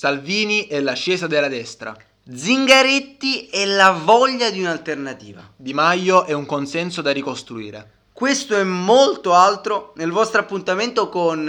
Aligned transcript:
Salvini 0.00 0.66
e 0.66 0.80
l'ascesa 0.80 1.26
della 1.26 1.48
destra. 1.48 1.94
Zingaretti 2.34 3.48
e 3.50 3.66
la 3.66 3.90
voglia 3.90 4.48
di 4.48 4.58
un'alternativa. 4.60 5.52
Di 5.54 5.74
Maio 5.74 6.24
è 6.24 6.32
un 6.32 6.46
consenso 6.46 7.02
da 7.02 7.10
ricostruire. 7.12 8.06
Questo 8.10 8.56
e 8.56 8.64
molto 8.64 9.34
altro 9.34 9.92
nel 9.96 10.10
vostro 10.10 10.40
appuntamento 10.40 11.10
con 11.10 11.46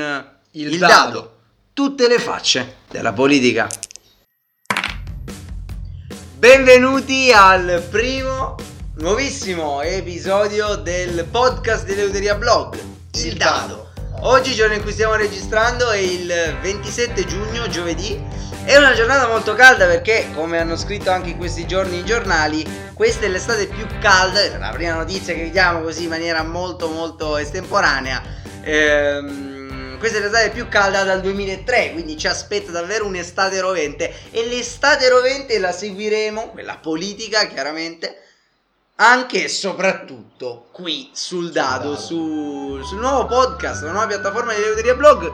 Il 0.52 0.78
Dado. 0.78 1.38
Tutte 1.72 2.10
le 2.10 2.20
facce 2.20 2.80
della 2.90 3.14
politica. 3.14 3.70
Benvenuti 6.38 7.32
al 7.32 7.82
primo 7.90 8.58
nuovissimo 8.98 9.82
episodio 9.82 10.76
del 10.76 11.26
podcast 11.32 11.86
di 11.86 11.96
Leuteria 11.96 12.36
Blog. 12.36 12.78
Il 13.14 13.38
Dado. 13.38 13.91
Oggi, 14.24 14.54
giorno 14.54 14.76
in 14.76 14.84
cui 14.84 14.92
stiamo 14.92 15.16
registrando, 15.16 15.90
è 15.90 15.98
il 15.98 16.32
27 16.62 17.26
giugno, 17.26 17.68
giovedì. 17.68 18.22
È 18.64 18.78
una 18.78 18.94
giornata 18.94 19.28
molto 19.28 19.56
calda 19.56 19.88
perché, 19.88 20.28
come 20.36 20.60
hanno 20.60 20.78
scritto 20.78 21.10
anche 21.10 21.32
in 21.32 21.38
questi 21.38 21.66
giorni 21.66 21.98
i 21.98 22.06
giornali, 22.06 22.64
questa 22.94 23.26
è 23.26 23.30
l'estate 23.30 23.66
più 23.66 23.84
calda. 24.00 24.60
La 24.60 24.70
prima 24.70 24.94
notizia 24.94 25.34
che 25.34 25.42
vediamo 25.42 25.82
così 25.82 26.04
in 26.04 26.10
maniera 26.10 26.44
molto, 26.44 26.88
molto 26.88 27.38
estemporanea. 27.38 28.22
Ehm, 28.62 29.98
questa 29.98 30.20
è 30.20 30.22
l'estate 30.22 30.52
più 30.52 30.68
calda 30.68 31.02
dal 31.02 31.22
2003, 31.22 31.94
quindi 31.94 32.16
ci 32.16 32.28
aspetta 32.28 32.70
davvero 32.70 33.08
un'estate 33.08 33.60
rovente. 33.60 34.14
E 34.30 34.46
l'estate 34.46 35.10
rovente 35.10 35.58
la 35.58 35.72
seguiremo, 35.72 36.50
quella 36.50 36.78
politica 36.78 37.48
chiaramente, 37.48 38.22
anche 38.96 39.46
e 39.46 39.48
soprattutto 39.48 40.68
qui 40.72 41.10
sul 41.14 41.52
dado, 41.52 41.96
su, 41.96 42.80
sul 42.84 43.00
nuovo 43.00 43.26
podcast, 43.26 43.84
la 43.84 43.92
nuova 43.92 44.08
piattaforma 44.08 44.54
di 44.54 44.62
Leuteria 44.62 44.96
Blog 44.96 45.32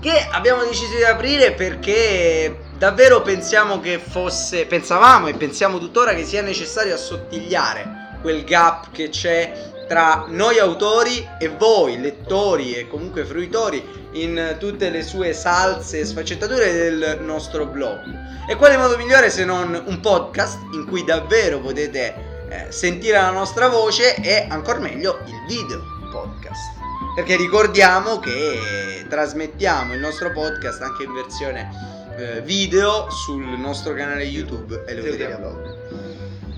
che 0.00 0.26
abbiamo 0.30 0.64
deciso 0.64 0.96
di 0.96 1.04
aprire 1.04 1.52
perché 1.52 2.58
davvero 2.78 3.20
pensiamo 3.20 3.80
che 3.80 3.98
fosse, 3.98 4.64
pensavamo 4.64 5.26
e 5.26 5.34
pensiamo 5.34 5.78
tuttora 5.78 6.14
che 6.14 6.24
sia 6.24 6.40
necessario 6.40 6.94
assottigliare 6.94 8.18
quel 8.22 8.44
gap 8.44 8.90
che 8.92 9.10
c'è 9.10 9.68
tra 9.86 10.24
noi 10.28 10.58
autori 10.58 11.28
e 11.38 11.48
voi 11.48 12.00
lettori 12.00 12.74
e 12.74 12.88
comunque 12.88 13.24
fruitori 13.24 14.08
in 14.12 14.56
tutte 14.58 14.88
le 14.88 15.02
sue 15.02 15.34
salse 15.34 15.98
e 15.98 16.04
sfaccettature 16.04 16.72
del 16.72 17.18
nostro 17.20 17.66
blog. 17.66 18.00
E 18.48 18.56
quale 18.56 18.76
modo 18.76 18.96
migliore 18.96 19.30
se 19.30 19.44
non 19.44 19.82
un 19.84 20.00
podcast 20.00 20.58
in 20.72 20.86
cui 20.86 21.04
davvero 21.04 21.60
potete 21.60 22.29
eh, 22.50 22.66
sentire 22.70 23.16
la 23.16 23.30
nostra 23.30 23.68
voce 23.68 24.16
e 24.16 24.46
ancora 24.48 24.78
meglio 24.78 25.20
il 25.26 25.44
video 25.46 25.82
podcast. 26.10 26.78
Perché 27.14 27.36
ricordiamo 27.36 28.18
che 28.18 29.06
trasmettiamo 29.08 29.94
il 29.94 30.00
nostro 30.00 30.32
podcast 30.32 30.82
anche 30.82 31.04
in 31.04 31.14
versione 31.14 31.70
eh, 32.16 32.42
video 32.42 33.08
sul 33.10 33.44
nostro 33.58 33.94
canale 33.94 34.24
YouTube 34.24 34.84
Eleuteria 34.86 35.36
Blog. 35.36 35.78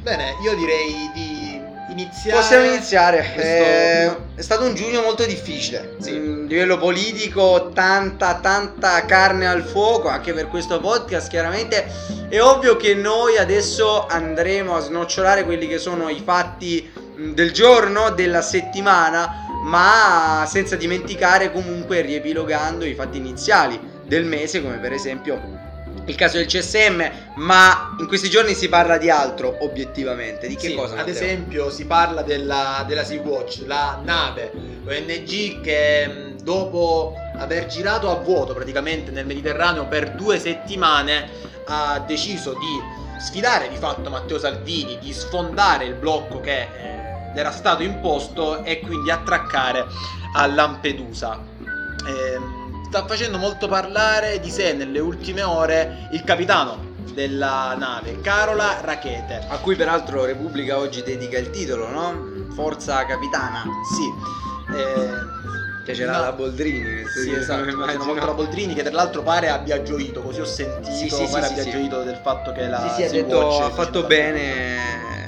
Bene, 0.03 0.35
io 0.43 0.57
direi 0.57 1.11
di 1.15 1.32
iniziare. 1.93 2.39
Possiamo 2.41 2.65
iniziare. 2.67 3.19
questo- 3.35 3.41
Eh, 3.41 4.17
è 4.35 4.41
stato 4.43 4.65
un 4.65 4.75
giugno 4.75 5.03
molto 5.03 5.25
difficile. 5.25 5.95
Sì. 6.01 6.11
A 6.11 6.47
livello 6.47 6.77
politico, 6.79 7.71
tanta, 7.73 8.35
tanta 8.35 9.05
carne 9.05 9.47
al 9.47 9.63
fuoco 9.63 10.09
anche 10.09 10.33
per 10.33 10.49
questo 10.49 10.81
podcast. 10.81 11.29
Chiaramente 11.29 11.87
è 12.29 12.41
ovvio 12.41 12.77
che 12.77 12.95
noi 12.95 13.39
adesso 13.39 14.07
andremo 14.07 14.77
a 14.77 14.81
snocciolare 14.81 15.45
quelli 15.45 15.69
che 15.69 15.79
sono 15.79 16.09
i 16.09 16.21
fatti 16.25 16.91
mh, 17.15 17.33
del 17.35 17.53
giorno, 17.53 18.11
della 18.11 18.43
settimana, 18.43 19.47
ma 19.65 20.45
senza 20.49 20.75
dimenticare 20.77 21.53
comunque 21.53 22.01
riepilogando 22.01 22.85
i 22.85 22.95
fatti 22.95 23.17
iniziali 23.19 23.79
del 24.05 24.25
mese, 24.25 24.61
come 24.61 24.79
per 24.79 24.93
esempio 24.93 25.41
il 26.07 26.15
caso 26.17 26.37
del 26.39 26.47
CSM, 26.47 27.03
ma 27.37 27.95
in 27.99 28.07
questi 28.07 28.29
giorni 28.29 28.55
si 28.55 28.69
parla 28.69 28.99
di 28.99 29.09
altro, 29.11 29.57
obiettivamente. 29.61 30.49
Di 30.49 30.57
che 30.57 30.69
Sì, 30.69 30.75
cosa? 30.75 30.93
ad 30.93 30.99
Matteo? 30.99 31.15
esempio 31.15 31.71
si 31.71 31.85
parla 31.87 32.23
della, 32.23 32.85
della 32.87 33.05
Sea-Watch, 33.05 33.63
la 33.67 34.01
nave 34.03 34.51
ONG 34.87 35.61
che 35.61 36.07
mh, 36.09 36.43
dopo 36.43 37.15
aver 37.39 37.67
girato 37.67 38.11
a 38.11 38.17
vuoto 38.17 38.53
praticamente 38.53 39.11
nel 39.13 39.27
Mediterraneo 39.27 39.87
per 39.87 40.11
due 40.13 40.39
settimane 40.41 41.29
ha 41.67 42.03
deciso 42.05 42.53
di 42.53 43.21
sfidare 43.21 43.69
di 43.69 43.77
fatto 43.77 44.11
Matteo 44.11 44.39
Salvini, 44.39 44.99
di 44.99 45.13
sfondare 45.13 45.85
il 45.85 45.95
blocco 45.95 46.41
che 46.41 46.63
eh, 46.63 47.01
era 47.37 47.53
stato 47.53 47.83
imposto 47.85 48.65
e 48.65 48.81
quindi 48.81 49.11
attraccare 49.11 49.87
a 50.35 50.47
Lampedusa. 50.47 51.39
Ehm, 52.07 52.62
sta 52.93 53.07
facendo 53.07 53.39
molto 53.39 53.69
parlare 53.69 54.39
di 54.39 54.51
sé 54.51 54.75
nelle 54.75 54.99
ultime 54.99 55.43
ore 55.43 56.09
il 56.11 56.23
capitano 56.25 56.91
della 57.15 57.75
nave, 57.75 58.21
Carola 58.21 58.81
Rachete. 58.83 59.47
A 59.49 59.57
cui 59.61 59.77
peraltro 59.77 60.27
Repubblica 60.27 60.77
oggi 60.77 61.03
dedica 61.03 61.39
il 61.39 61.49
titolo, 61.49 61.89
no? 61.89 62.45
Forza 62.55 63.03
Capitana. 63.07 63.65
Sì, 63.95 64.13
eh, 64.77 65.41
Piacerà 65.85 66.19
No. 66.19 66.21
la 66.21 66.33
Boldrini. 66.33 67.07
sì 67.07 67.33
esatto, 67.33 67.65
molto 68.05 68.27
la 68.27 68.35
Boldrini 68.35 68.75
che 68.75 68.83
tra 68.83 68.93
l'altro 68.93 69.23
pare 69.23 69.49
abbia 69.49 69.83
gioito, 69.83 70.21
così 70.21 70.41
ho 70.43 70.45
sentito, 70.45 70.95
Sì, 70.95 71.09
sì, 71.09 71.33
pare 71.33 71.47
sì, 71.47 71.53
abbia 71.61 71.73
gioito 71.73 72.03
del 72.03 72.21
fatto 72.23 72.53
che 72.53 72.69
la 72.69 72.89
Sì, 72.89 72.95
sì, 72.95 73.03
ha 73.05 73.11
detto 73.11 73.59
ha 73.65 73.71
fatto 73.71 74.03
vicino 74.03 74.07
bene 74.07 75.22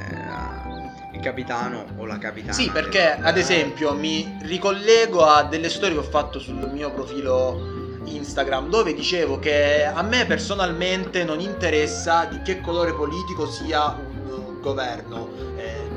capitano 1.24 1.86
o 1.96 2.04
la 2.04 2.18
capitana. 2.18 2.52
Sì, 2.52 2.70
perché 2.70 3.14
del- 3.16 3.26
ad 3.26 3.38
esempio 3.38 3.94
mi 3.94 4.36
ricollego 4.42 5.24
a 5.24 5.42
delle 5.44 5.70
storie 5.70 5.94
che 5.94 6.00
ho 6.00 6.08
fatto 6.08 6.38
sul 6.38 6.68
mio 6.70 6.92
profilo 6.92 7.72
Instagram 8.04 8.68
dove 8.68 8.92
dicevo 8.92 9.38
che 9.38 9.84
a 9.84 10.02
me 10.02 10.26
personalmente 10.26 11.24
non 11.24 11.40
interessa 11.40 12.26
di 12.26 12.42
che 12.42 12.60
colore 12.60 12.92
politico 12.92 13.46
sia 13.50 13.96
un 13.96 14.60
governo. 14.60 15.30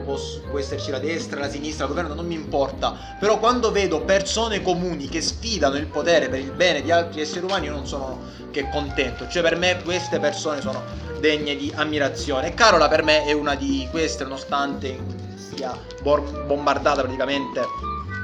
Eh, 0.07 0.41
può, 0.49 0.57
esserci 0.57 0.89
la 0.89 0.99
destra, 0.99 1.39
la 1.39 1.49
sinistra, 1.49 1.85
il 1.85 1.91
governo 1.91 2.13
non 2.13 2.25
mi 2.25 2.35
importa. 2.35 2.95
Però 3.19 3.37
quando 3.39 3.71
vedo 3.71 4.01
persone 4.01 4.61
comuni 4.61 5.09
che 5.09 5.21
sfidano 5.21 5.75
il 5.75 5.87
potere 5.87 6.29
per 6.29 6.39
il 6.39 6.51
bene 6.51 6.81
di 6.81 6.91
altri 6.91 7.21
esseri 7.21 7.43
umani, 7.43 7.65
io 7.65 7.73
non 7.73 7.85
sono 7.85 8.21
che 8.51 8.69
contento. 8.69 9.27
Cioè, 9.27 9.41
per 9.41 9.57
me 9.57 9.81
queste 9.83 10.19
persone 10.19 10.61
sono 10.61 10.81
degne 11.19 11.55
di 11.55 11.71
ammirazione. 11.75 12.47
E 12.47 12.53
Carola 12.53 12.87
per 12.87 13.03
me 13.03 13.25
è 13.25 13.33
una 13.33 13.55
di 13.55 13.87
queste, 13.91 14.23
nonostante 14.23 15.25
sia 15.35 15.77
bombardata 16.01 17.01
praticamente 17.01 17.61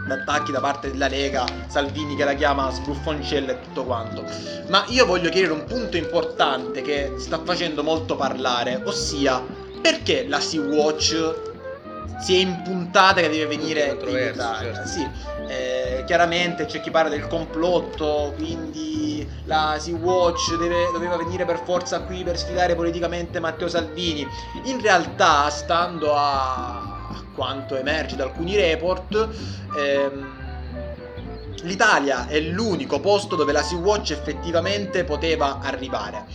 da 0.07 0.15
attacchi 0.15 0.51
da 0.51 0.59
parte 0.59 0.91
della 0.91 1.07
Lega, 1.07 1.45
Salvini 1.67 2.15
che 2.15 2.25
la 2.25 2.33
chiama 2.33 2.69
sbruffoncella 2.69 3.53
e 3.53 3.61
tutto 3.61 3.83
quanto. 3.83 4.23
Ma 4.67 4.85
io 4.89 5.05
voglio 5.05 5.29
chiarire 5.29 5.53
un 5.53 5.63
punto 5.65 5.97
importante 5.97 6.81
che 6.81 7.13
sta 7.17 7.41
facendo 7.43 7.83
molto 7.83 8.15
parlare, 8.15 8.81
ossia 8.85 9.41
perché 9.81 10.25
la 10.27 10.39
Sea-Watch 10.39 11.51
si 12.19 12.35
è 12.35 12.39
impuntata 12.39 13.21
che 13.21 13.29
deve 13.29 13.45
venire 13.45 13.97
in 14.05 14.31
Italia. 14.33 14.73
certo. 14.73 14.87
Sì, 14.89 15.07
eh, 15.47 16.03
chiaramente 16.05 16.65
c'è 16.65 16.81
chi 16.81 16.91
parla 16.91 17.09
del 17.09 17.27
complotto, 17.27 18.33
quindi 18.35 19.29
la 19.45 19.77
Sea-Watch 19.79 20.57
deve- 20.57 20.89
doveva 20.91 21.17
venire 21.17 21.45
per 21.45 21.61
forza 21.63 22.01
qui 22.01 22.23
per 22.23 22.37
sfidare 22.37 22.75
politicamente 22.75 23.39
Matteo 23.39 23.67
Salvini. 23.67 24.25
In 24.63 24.81
realtà, 24.81 25.49
stando 25.49 26.15
a 26.15 27.01
a 27.13 27.23
quanto 27.33 27.75
emerge 27.75 28.15
da 28.15 28.23
alcuni 28.23 28.55
report, 28.55 29.29
ehm, 29.77 30.41
l'Italia 31.61 32.27
è 32.27 32.39
l'unico 32.39 32.99
posto 32.99 33.35
dove 33.35 33.51
la 33.51 33.61
Sea-Watch 33.61 34.11
effettivamente 34.11 35.03
poteva 35.03 35.59
arrivare. 35.61 36.25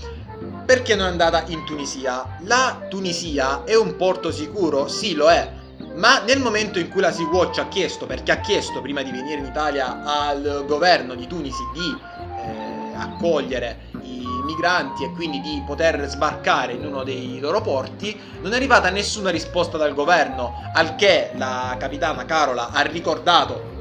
Perché 0.65 0.95
non 0.95 1.07
è 1.07 1.11
andata 1.11 1.45
in 1.49 1.65
Tunisia? 1.65 2.37
La 2.45 2.87
Tunisia 2.89 3.65
è 3.65 3.75
un 3.75 3.97
porto 3.97 4.31
sicuro? 4.31 4.87
Sì, 4.87 5.15
lo 5.15 5.31
è. 5.31 5.51
Ma 5.95 6.21
nel 6.21 6.39
momento 6.39 6.79
in 6.79 6.89
cui 6.89 7.01
la 7.01 7.11
Sea-Watch 7.11 7.59
ha 7.59 7.69
chiesto, 7.69 8.07
perché 8.07 8.33
ha 8.33 8.41
chiesto 8.41 8.81
prima 8.81 9.03
di 9.03 9.11
venire 9.11 9.41
in 9.41 9.47
Italia 9.47 10.03
al 10.05 10.65
governo 10.67 11.15
di 11.15 11.27
Tunisi 11.27 11.63
di 11.73 11.97
eh, 12.37 12.95
accogliere 12.95 13.87
i 14.03 14.25
migranti 14.45 15.05
e 15.05 15.11
quindi 15.11 15.41
di 15.41 15.63
poter 15.67 16.09
sbarcare 16.09 16.73
in 16.73 16.85
uno 16.85 17.03
dei 17.03 17.39
loro 17.41 17.61
porti, 17.61 18.19
non 18.41 18.53
è 18.53 18.57
arrivata 18.57 18.91
nessuna 18.91 19.31
risposta 19.31 19.77
dal 19.77 19.95
governo, 19.95 20.71
al 20.73 20.95
che 20.95 21.33
la 21.35 21.77
capitana 21.79 22.25
Carola 22.25 22.71
ha 22.71 22.81
ricordato 22.83 23.77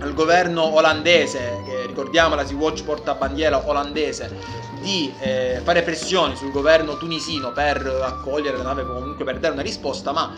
al 0.00 0.12
governo 0.14 0.74
olandese, 0.74 1.62
che 1.66 1.86
ricordiamo 1.86 2.34
la 2.34 2.44
Sea-Watch 2.44 2.84
porta 2.84 3.14
bandiera 3.14 3.62
olandese, 3.68 4.68
di 4.80 5.12
eh, 5.20 5.60
fare 5.62 5.82
pressioni 5.82 6.36
sul 6.36 6.50
governo 6.50 6.96
tunisino 6.96 7.52
per 7.52 7.86
accogliere 8.02 8.56
la 8.56 8.62
nave 8.62 8.84
comunque 8.84 9.24
per 9.24 9.38
dare 9.38 9.52
una 9.52 9.62
risposta, 9.62 10.12
ma 10.12 10.34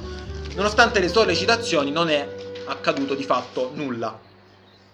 nonostante 0.54 1.00
le 1.00 1.08
sollecitazioni 1.08 1.90
non 1.90 2.08
è 2.08 2.28
accaduto 2.66 3.14
di 3.14 3.24
fatto 3.24 3.70
nulla. 3.74 4.18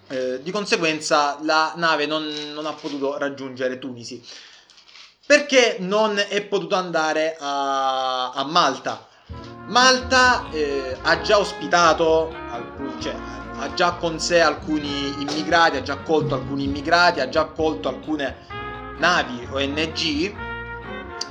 Eh, 0.07 0.41
di 0.41 0.51
conseguenza 0.51 1.37
la 1.43 1.73
nave 1.75 2.05
non, 2.05 2.25
non 2.53 2.65
ha 2.65 2.73
potuto 2.73 3.17
raggiungere 3.17 3.77
Tunisi. 3.77 4.23
Perché 5.25 5.77
non 5.79 6.17
è 6.17 6.41
potuto 6.45 6.75
andare 6.75 7.37
a, 7.39 8.31
a 8.31 8.43
Malta? 8.45 9.07
Malta 9.67 10.49
eh, 10.49 10.97
ha 10.99 11.21
già 11.21 11.37
ospitato, 11.37 12.33
cioè, 12.99 13.13
ha 13.59 13.71
già 13.75 13.93
con 13.93 14.19
sé 14.19 14.41
alcuni 14.41 15.21
immigrati, 15.21 15.77
ha 15.77 15.83
già 15.83 15.93
accolto 15.93 16.33
alcuni 16.33 16.63
immigrati, 16.63 17.19
ha 17.19 17.29
già 17.29 17.41
accolto 17.41 17.87
alcune 17.87 18.47
navi 18.97 19.47
ONG 19.51 20.48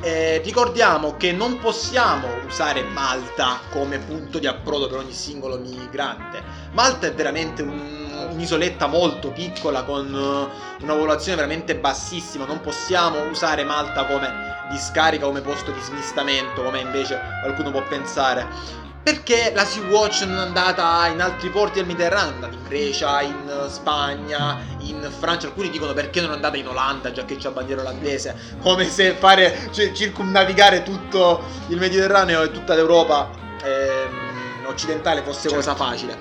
Eh, 0.01 0.41
ricordiamo 0.45 1.17
che 1.17 1.33
non 1.33 1.59
possiamo 1.59 2.29
usare 2.47 2.83
Malta 2.85 3.59
come 3.71 3.99
punto 3.99 4.39
di 4.39 4.47
approdo 4.47 4.87
per 4.87 4.99
ogni 4.99 5.13
singolo 5.13 5.59
migrante. 5.59 6.41
Malta 6.73 7.09
è 7.09 7.13
veramente 7.13 7.63
un, 7.63 8.29
un'isoletta 8.31 8.87
molto 8.87 9.33
piccola 9.33 9.83
con 9.83 10.07
uh, 10.13 10.83
una 10.85 10.93
popolazione 10.93 11.37
veramente 11.37 11.77
bassissima. 11.77 12.45
Non 12.45 12.61
possiamo 12.61 13.29
usare 13.29 13.65
Malta 13.65 14.07
come 14.07 14.31
discarica, 14.71 15.27
come 15.27 15.41
posto 15.41 15.73
di 15.73 15.81
smistamento, 15.81 16.63
come 16.63 16.79
invece 16.79 17.21
qualcuno 17.43 17.73
può 17.73 17.83
pensare. 17.83 18.87
Perché 19.09 19.53
la 19.55 19.65
Sea-Watch 19.65 20.25
non 20.25 20.37
è 20.37 20.41
andata 20.41 21.07
in 21.07 21.23
altri 21.23 21.49
porti 21.49 21.79
del 21.79 21.87
Mediterraneo? 21.87 22.31
È 22.31 22.35
andata 22.35 22.53
in 22.53 22.63
Grecia, 22.69 23.23
in 23.23 23.67
Spagna, 23.71 24.59
in 24.81 25.11
Francia. 25.19 25.47
Alcuni 25.47 25.71
dicono 25.71 25.95
perché 25.95 26.21
non 26.21 26.33
è 26.33 26.35
andata 26.35 26.59
in 26.59 26.69
Olanda, 26.69 27.11
già 27.11 27.25
che 27.25 27.37
c'è 27.37 27.49
bandiera 27.49 27.81
olandese. 27.81 28.37
Come 28.61 28.85
se 28.85 29.15
fare, 29.15 29.71
cioè, 29.73 29.93
circumnavigare 29.93 30.83
tutto 30.83 31.43
il 31.69 31.79
Mediterraneo 31.79 32.43
e 32.43 32.51
tutta 32.51 32.75
l'Europa 32.75 33.31
ehm, 33.63 34.67
occidentale 34.67 35.23
fosse 35.23 35.49
cosa 35.49 35.75
facile. 35.75 36.19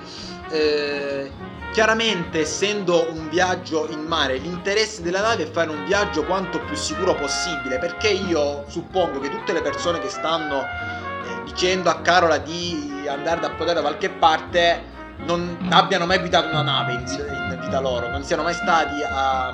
Eh, 0.48 1.30
chiaramente, 1.72 2.40
essendo 2.40 3.06
un 3.10 3.28
viaggio 3.28 3.86
in 3.90 4.00
mare, 4.00 4.38
l'interesse 4.38 5.02
della 5.02 5.20
nave 5.20 5.42
è 5.42 5.50
fare 5.50 5.68
un 5.68 5.84
viaggio 5.84 6.24
quanto 6.24 6.58
più 6.60 6.74
sicuro 6.74 7.14
possibile. 7.14 7.78
Perché 7.78 8.08
io 8.08 8.64
suppongo 8.66 9.20
che 9.20 9.28
tutte 9.28 9.52
le 9.52 9.60
persone 9.60 10.00
che 10.00 10.08
stanno 10.08 10.96
dicendo 11.44 11.90
a 11.90 12.00
Carola 12.00 12.38
di 12.38 13.06
andare 13.08 13.40
da 13.40 13.46
approdare 13.48 13.74
da 13.74 13.80
qualche 13.80 14.10
parte 14.10 14.96
non 15.18 15.68
abbiano 15.70 16.06
mai 16.06 16.18
guidato 16.18 16.48
una 16.48 16.62
nave 16.62 16.92
in, 16.92 17.00
in 17.00 17.58
vita 17.60 17.80
loro, 17.80 18.08
non 18.08 18.22
siano 18.22 18.42
mai 18.42 18.54
stati 18.54 19.02
a, 19.02 19.48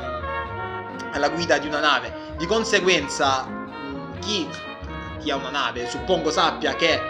alla 1.12 1.28
guida 1.30 1.58
di 1.58 1.66
una 1.66 1.80
nave. 1.80 2.12
Di 2.36 2.46
conseguenza, 2.46 3.46
chi, 4.20 4.48
chi 5.20 5.30
ha 5.30 5.36
una 5.36 5.50
nave, 5.50 5.88
suppongo 5.88 6.30
sappia 6.30 6.74
che 6.74 7.00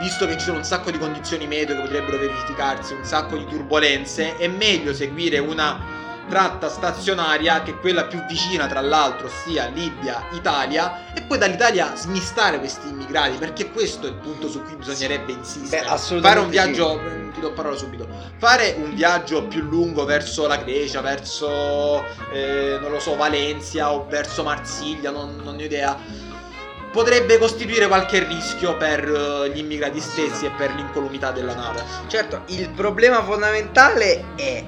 visto 0.00 0.26
che 0.26 0.34
ci 0.34 0.44
sono 0.44 0.58
un 0.58 0.64
sacco 0.64 0.90
di 0.90 0.98
condizioni 0.98 1.46
meteo 1.46 1.76
che 1.76 1.82
potrebbero 1.82 2.18
verificarsi, 2.18 2.94
un 2.94 3.04
sacco 3.04 3.36
di 3.36 3.46
turbulenze, 3.46 4.36
è 4.36 4.46
meglio 4.46 4.94
seguire 4.94 5.38
una 5.38 5.97
tratta 6.28 6.68
stazionaria 6.68 7.62
che 7.62 7.72
è 7.72 7.78
quella 7.78 8.04
più 8.04 8.24
vicina 8.26 8.66
tra 8.66 8.80
l'altro 8.80 9.28
sia 9.28 9.66
Libia, 9.66 10.26
Italia 10.32 11.12
e 11.14 11.22
poi 11.22 11.38
dall'Italia 11.38 11.96
smistare 11.96 12.58
questi 12.58 12.88
immigrati 12.88 13.36
perché 13.38 13.70
questo 13.70 14.06
è 14.06 14.10
il 14.10 14.16
punto 14.16 14.48
su 14.48 14.62
cui 14.62 14.76
bisognerebbe 14.76 15.32
insistere 15.32 15.88
Beh, 15.88 16.20
fare 16.20 16.40
un 16.40 16.48
viaggio 16.48 17.00
sì. 17.02 17.10
Mm, 17.10 17.30
ti 17.32 17.40
do 17.40 17.52
parola 17.52 17.76
subito 17.76 18.06
fare 18.36 18.76
un 18.78 18.94
viaggio 18.94 19.44
più 19.44 19.62
lungo 19.62 20.04
verso 20.04 20.46
la 20.46 20.56
Grecia 20.56 21.00
verso 21.00 22.04
eh, 22.32 22.78
non 22.80 22.90
lo 22.90 23.00
so 23.00 23.16
Valencia 23.16 23.92
o 23.92 24.06
verso 24.06 24.42
Marsiglia 24.42 25.10
non, 25.10 25.40
non 25.42 25.56
ho 25.56 25.62
idea 25.62 26.26
potrebbe 26.90 27.38
costituire 27.38 27.86
qualche 27.86 28.24
rischio 28.24 28.76
per 28.76 29.04
eh, 29.04 29.50
gli 29.50 29.58
immigrati 29.58 30.00
stessi 30.00 30.46
e 30.46 30.50
per 30.50 30.74
l'incolumità 30.74 31.30
della 31.30 31.54
nave. 31.54 31.84
Certo, 32.06 32.42
il 32.46 32.70
problema 32.70 33.22
fondamentale 33.22 34.34
è 34.36 34.64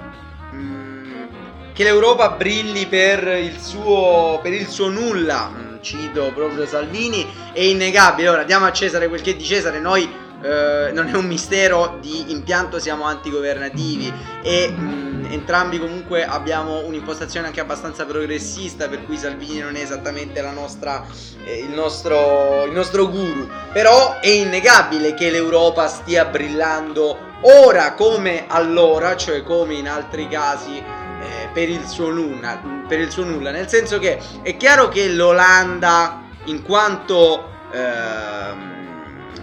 che 1.80 1.86
l'Europa 1.86 2.28
brilli 2.32 2.84
per 2.84 3.26
il 3.38 3.58
suo, 3.58 4.38
per 4.42 4.52
il 4.52 4.68
suo 4.68 4.90
nulla, 4.90 5.48
mm, 5.48 5.76
cito 5.80 6.30
proprio 6.34 6.66
Salvini, 6.66 7.26
è 7.54 7.60
innegabile. 7.60 8.28
Ora 8.28 8.42
diamo 8.42 8.66
a 8.66 8.70
Cesare 8.70 9.08
quel 9.08 9.22
che 9.22 9.30
è 9.30 9.34
di 9.34 9.46
Cesare, 9.46 9.80
noi 9.80 10.02
eh, 10.42 10.90
non 10.92 11.08
è 11.08 11.14
un 11.14 11.24
mistero, 11.24 11.96
di 11.98 12.32
impianto 12.32 12.78
siamo 12.78 13.04
antigovernativi 13.04 14.12
e 14.42 14.68
mh, 14.68 14.82
mm, 14.82 15.24
entrambi 15.32 15.78
comunque 15.78 16.22
abbiamo 16.22 16.84
un'impostazione 16.84 17.46
anche 17.46 17.60
abbastanza 17.60 18.04
progressista, 18.04 18.86
per 18.86 19.06
cui 19.06 19.16
Salvini 19.16 19.60
non 19.60 19.74
è 19.74 19.80
esattamente 19.80 20.42
nostra, 20.52 21.06
eh, 21.46 21.60
il, 21.60 21.70
nostro, 21.70 22.66
il 22.66 22.72
nostro 22.72 23.08
guru. 23.08 23.48
Però 23.72 24.20
è 24.20 24.28
innegabile 24.28 25.14
che 25.14 25.30
l'Europa 25.30 25.88
stia 25.88 26.26
brillando 26.26 27.28
ora 27.64 27.94
come 27.94 28.44
allora, 28.48 29.16
cioè 29.16 29.42
come 29.42 29.72
in 29.72 29.88
altri 29.88 30.28
casi 30.28 30.99
eh, 31.20 31.48
per, 31.52 31.68
il 31.68 31.86
nulla, 32.10 32.60
per, 32.88 32.98
il 32.98 33.10
suo 33.10 33.24
nulla, 33.24 33.50
nel 33.50 33.68
senso 33.68 33.98
che 33.98 34.18
è 34.42 34.56
chiaro 34.56 34.88
che 34.88 35.08
l'Olanda, 35.08 36.22
in 36.44 36.62
quanto, 36.62 37.48
ehm, 37.72 38.72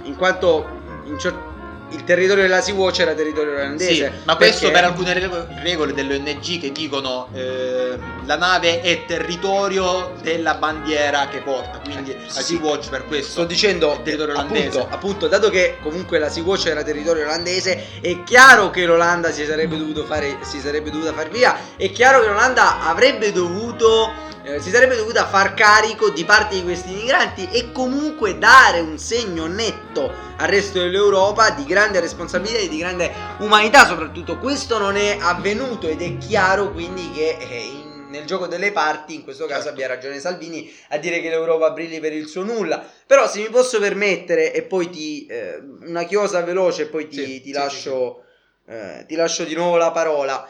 in 0.03 0.15
quanto 0.15 0.67
in 1.05 1.17
cer- 1.19 1.55
il 1.91 2.03
territorio 2.03 2.43
della 2.43 2.61
Sea-Watch 2.61 2.99
era 2.99 3.13
territorio 3.13 3.53
olandese. 3.53 3.93
Sì, 3.93 4.11
ma 4.25 4.35
questo 4.35 4.69
perché... 4.69 4.73
per 4.73 4.83
alcune 4.83 5.61
regole 5.61 5.93
dell'ONG 5.93 6.59
che 6.59 6.71
dicono 6.71 7.29
eh, 7.33 7.97
la 8.25 8.37
nave 8.37 8.81
è 8.81 9.05
territorio 9.05 10.13
della 10.21 10.55
bandiera 10.55 11.27
che 11.27 11.39
porta, 11.39 11.79
quindi 11.79 12.11
eh, 12.11 12.17
la 12.25 12.41
Sea-Watch 12.41 12.89
per 12.89 13.05
questo 13.05 13.31
sto 13.31 13.45
dicendo 13.45 13.99
territorio 14.03 14.33
olandese. 14.33 14.79
Appunto, 14.79 14.95
appunto, 14.95 15.27
dato 15.27 15.49
che 15.49 15.77
comunque 15.81 16.19
la 16.19 16.29
Sea-Watch 16.29 16.65
era 16.65 16.83
territorio 16.83 17.23
olandese, 17.23 17.99
è 18.01 18.23
chiaro 18.23 18.69
che 18.69 18.85
l'Olanda 18.85 19.31
si 19.31 19.45
sarebbe, 19.45 19.77
dovuto 19.77 20.05
fare, 20.05 20.37
si 20.41 20.59
sarebbe 20.59 20.91
dovuta 20.91 21.13
far 21.13 21.29
via, 21.29 21.57
è 21.77 21.91
chiaro 21.91 22.21
che 22.21 22.27
l'Olanda 22.27 22.81
avrebbe 22.81 23.31
dovuto 23.31 24.25
eh, 24.47 24.61
si 24.61 24.69
sarebbe 24.69 24.95
dovuta 24.95 25.27
far 25.27 25.53
carico 25.53 26.09
di 26.09 26.23
parte 26.23 26.55
di 26.55 26.63
questi 26.63 26.93
migranti 26.93 27.49
e 27.51 27.73
comunque 27.73 28.37
dare 28.37 28.79
un 28.79 28.97
segno 28.97 29.45
netto 29.45 30.09
al 30.37 30.47
resto 30.47 30.79
dell'Europa 30.79 31.49
di 31.49 31.65
grande 31.65 31.99
responsabilità 31.99 32.59
e 32.59 32.69
di 32.69 32.77
grande 32.77 33.11
umanità 33.39 33.85
soprattutto. 33.85 34.37
Questo 34.37 34.77
non 34.77 34.95
è 34.95 35.17
avvenuto 35.19 35.89
ed 35.89 36.01
è 36.01 36.17
chiaro 36.17 36.71
quindi 36.71 37.11
che 37.11 37.37
eh, 37.37 37.71
nel 38.07 38.23
gioco 38.23 38.47
delle 38.47 38.71
parti, 38.71 39.15
in 39.15 39.23
questo 39.25 39.47
caso 39.47 39.67
abbia 39.67 39.85
ragione 39.85 40.17
Salvini 40.19 40.73
a 40.89 40.97
dire 40.97 41.19
che 41.19 41.27
l'Europa 41.27 41.71
brilli 41.71 41.99
per 41.99 42.13
il 42.13 42.27
suo 42.27 42.43
nulla. 42.43 42.81
Però 43.05 43.27
se 43.27 43.41
mi 43.41 43.49
posso 43.49 43.79
permettere 43.79 44.53
e 44.53 44.61
poi 44.63 44.89
ti... 44.89 45.25
Eh, 45.25 45.61
una 45.85 46.03
chiosa 46.03 46.41
veloce 46.41 46.83
e 46.83 46.85
poi 46.85 47.09
ti, 47.09 47.17
sì, 47.17 47.41
ti 47.41 47.47
sì, 47.47 47.51
lascio... 47.51 48.21
Sì, 48.21 48.25
eh, 48.69 49.05
ti 49.07 49.15
lascio 49.15 49.43
di 49.43 49.55
nuovo 49.55 49.77
la 49.77 49.91
parola. 49.91 50.47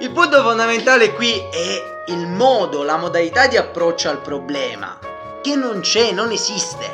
Il 0.00 0.12
punto 0.12 0.42
fondamentale 0.42 1.12
qui 1.12 1.30
è 1.50 2.04
il 2.06 2.26
modo, 2.26 2.82
la 2.82 2.96
modalità 2.96 3.46
di 3.48 3.58
approccio 3.58 4.08
al 4.08 4.22
problema, 4.22 4.98
che 5.42 5.54
non 5.56 5.80
c'è, 5.80 6.12
non 6.12 6.30
esiste. 6.30 6.86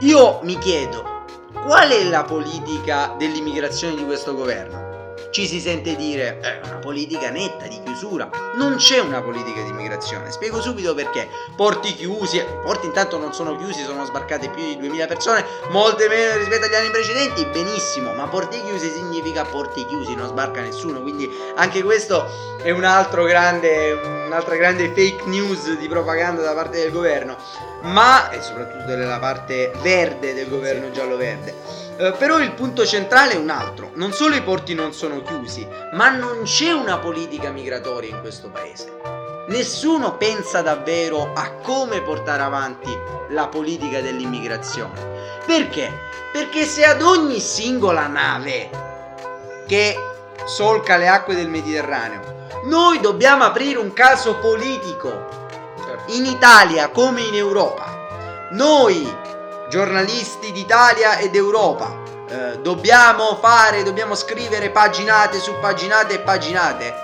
Io 0.00 0.40
mi 0.42 0.58
chiedo, 0.58 1.24
qual 1.64 1.90
è 1.90 2.02
la 2.02 2.24
politica 2.24 3.14
dell'immigrazione 3.16 3.94
di 3.94 4.04
questo 4.04 4.34
governo? 4.34 4.81
Ci 5.32 5.46
si 5.46 5.60
sente 5.60 5.96
dire 5.96 6.38
è 6.40 6.60
una 6.62 6.76
politica 6.76 7.30
netta 7.30 7.66
di 7.66 7.80
chiusura. 7.82 8.28
Non 8.54 8.76
c'è 8.76 8.98
una 8.98 9.22
politica 9.22 9.62
di 9.62 9.70
immigrazione. 9.70 10.30
Spiego 10.30 10.60
subito 10.60 10.94
perché. 10.94 11.26
Porti 11.56 11.94
chiusi, 11.94 12.44
porti 12.62 12.86
intanto 12.86 13.16
non 13.18 13.32
sono 13.32 13.56
chiusi, 13.56 13.82
sono 13.82 14.04
sbarcate 14.04 14.50
più 14.50 14.62
di 14.62 14.76
2000 14.78 15.06
persone, 15.06 15.44
molte 15.70 16.06
meno 16.08 16.36
rispetto 16.36 16.66
agli 16.66 16.74
anni 16.74 16.90
precedenti, 16.90 17.46
benissimo, 17.46 18.12
ma 18.12 18.28
porti 18.28 18.60
chiusi 18.62 18.90
significa 18.90 19.44
porti 19.44 19.86
chiusi, 19.86 20.14
non 20.14 20.28
sbarca 20.28 20.60
nessuno, 20.60 21.00
quindi 21.00 21.28
anche 21.56 21.82
questo 21.82 22.26
è 22.62 22.70
un 22.70 22.84
altro 22.84 23.24
grande, 23.24 23.92
un'altra 24.26 24.56
grande 24.56 24.88
fake 24.88 25.24
news 25.26 25.78
di 25.78 25.88
propaganda 25.88 26.42
da 26.42 26.52
parte 26.52 26.78
del 26.78 26.92
governo, 26.92 27.38
ma 27.82 28.30
e 28.30 28.42
soprattutto 28.42 28.94
della 28.94 29.18
parte 29.18 29.72
verde 29.80 30.34
del 30.34 30.48
governo 30.48 30.90
giallo-verde. 30.90 31.81
Eh, 31.96 32.12
però 32.12 32.38
il 32.38 32.52
punto 32.52 32.86
centrale 32.86 33.32
è 33.32 33.36
un 33.36 33.50
altro. 33.50 33.90
Non 33.94 34.12
solo 34.12 34.34
i 34.34 34.42
porti 34.42 34.74
non 34.74 34.92
sono 34.92 35.22
chiusi, 35.22 35.66
ma 35.92 36.10
non 36.10 36.42
c'è 36.44 36.72
una 36.72 36.98
politica 36.98 37.50
migratoria 37.50 38.10
in 38.10 38.20
questo 38.20 38.48
paese. 38.50 39.00
Nessuno 39.48 40.16
pensa 40.16 40.62
davvero 40.62 41.32
a 41.34 41.52
come 41.62 42.00
portare 42.00 42.42
avanti 42.42 42.90
la 43.30 43.48
politica 43.48 44.00
dell'immigrazione. 44.00 45.40
Perché? 45.44 45.90
Perché 46.32 46.64
se 46.64 46.84
ad 46.84 47.02
ogni 47.02 47.40
singola 47.40 48.06
nave 48.06 48.70
che 49.66 49.96
solca 50.44 50.96
le 50.96 51.08
acque 51.08 51.34
del 51.34 51.48
Mediterraneo 51.48 52.40
noi 52.64 53.00
dobbiamo 53.00 53.44
aprire 53.44 53.78
un 53.78 53.92
caso 53.92 54.36
politico 54.36 55.50
certo. 55.84 56.12
in 56.12 56.24
Italia 56.24 56.88
come 56.90 57.22
in 57.22 57.34
Europa, 57.34 58.48
noi 58.52 59.04
giornalisti 59.72 60.52
d'Italia 60.52 61.16
ed 61.16 61.34
Europa. 61.34 61.96
Eh, 62.28 62.58
dobbiamo 62.60 63.38
fare, 63.40 63.82
dobbiamo 63.82 64.14
scrivere 64.14 64.68
paginate 64.68 65.38
su 65.38 65.54
paginate 65.62 66.16
e 66.16 66.18
paginate. 66.18 66.94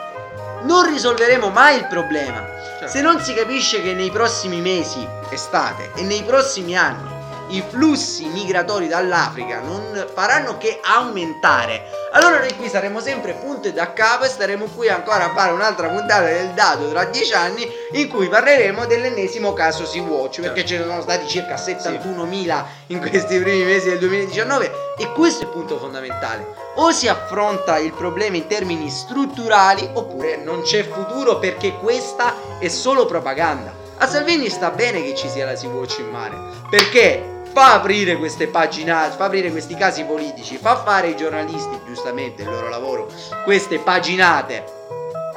Non 0.65 0.85
risolveremo 0.85 1.49
mai 1.49 1.79
il 1.79 1.87
problema. 1.87 2.47
Certo. 2.79 2.89
Se 2.89 3.01
non 3.01 3.23
si 3.23 3.33
capisce 3.33 3.81
che 3.81 3.95
nei 3.95 4.11
prossimi 4.11 4.61
mesi, 4.61 5.09
estate, 5.31 5.93
e 5.95 6.03
nei 6.03 6.23
prossimi 6.25 6.77
anni 6.77 7.18
i 7.49 7.63
flussi 7.67 8.27
migratori 8.27 8.89
dall'Africa 8.89 9.61
non 9.61 10.07
faranno 10.13 10.59
che 10.59 10.81
aumentare. 10.83 11.85
Allora 12.13 12.39
noi 12.39 12.55
qui 12.57 12.69
saremo 12.69 13.01
sempre 13.01 13.35
punto 13.35 13.69
e 13.69 13.73
da 13.73 13.93
capo 13.93 14.25
e 14.25 14.29
staremo 14.29 14.67
qui 14.75 14.89
ancora 14.89 15.27
a 15.27 15.35
fare 15.35 15.53
un'altra 15.53 15.89
puntata 15.89 16.25
del 16.25 16.51
dato 16.51 16.89
tra 16.89 17.05
dieci 17.05 17.33
anni 17.33 17.67
in 17.93 18.09
cui 18.09 18.29
parleremo 18.29 18.87
dell'ennesimo 18.87 19.53
caso 19.53 19.87
Sea-Watch 19.87 20.41
perché 20.41 20.65
ce 20.65 20.79
ne 20.79 20.85
sono 20.85 21.01
stati 21.03 21.27
circa 21.29 21.55
71.000 21.57 22.65
in 22.89 23.01
questi 23.01 23.39
primi 23.39 23.65
mesi 23.65 23.89
del 23.89 23.99
2019 23.99 24.71
e 24.99 25.13
questo 25.13 25.45
è 25.45 25.47
il 25.47 25.53
punto 25.53 25.79
fondamentale. 25.79 26.47
O 26.77 26.91
si 26.91 27.09
affronta 27.09 27.79
il 27.79 27.93
problema 27.93 28.37
in 28.37 28.47
termini 28.47 28.91
strutturali 28.91 29.89
oppure 29.93 30.37
non 30.37 30.63
c'è 30.63 30.87
futuro 30.87 31.39
perché 31.39 31.77
questa 31.77 32.35
è 32.59 32.69
solo 32.69 33.07
propaganda. 33.07 33.87
A 34.01 34.07
Salvini 34.07 34.49
sta 34.49 34.71
bene 34.71 35.03
che 35.03 35.15
ci 35.17 35.29
sia 35.29 35.45
la 35.45 35.57
Sea-Watch 35.57 35.99
in 35.99 36.11
mare, 36.11 36.37
perché 36.71 37.38
fa 37.59 37.73
aprire 37.73 38.17
queste 38.19 38.47
pagine, 38.47 38.93
fa 39.17 39.25
aprire 39.25 39.51
questi 39.51 39.75
casi 39.75 40.05
politici, 40.05 40.57
fa 40.59 40.77
fare 40.77 41.09
ai 41.09 41.17
giornalisti, 41.17 41.81
giustamente, 41.85 42.43
il 42.43 42.49
loro 42.49 42.69
lavoro, 42.69 43.09
queste 43.43 43.81
paginate 43.81 44.65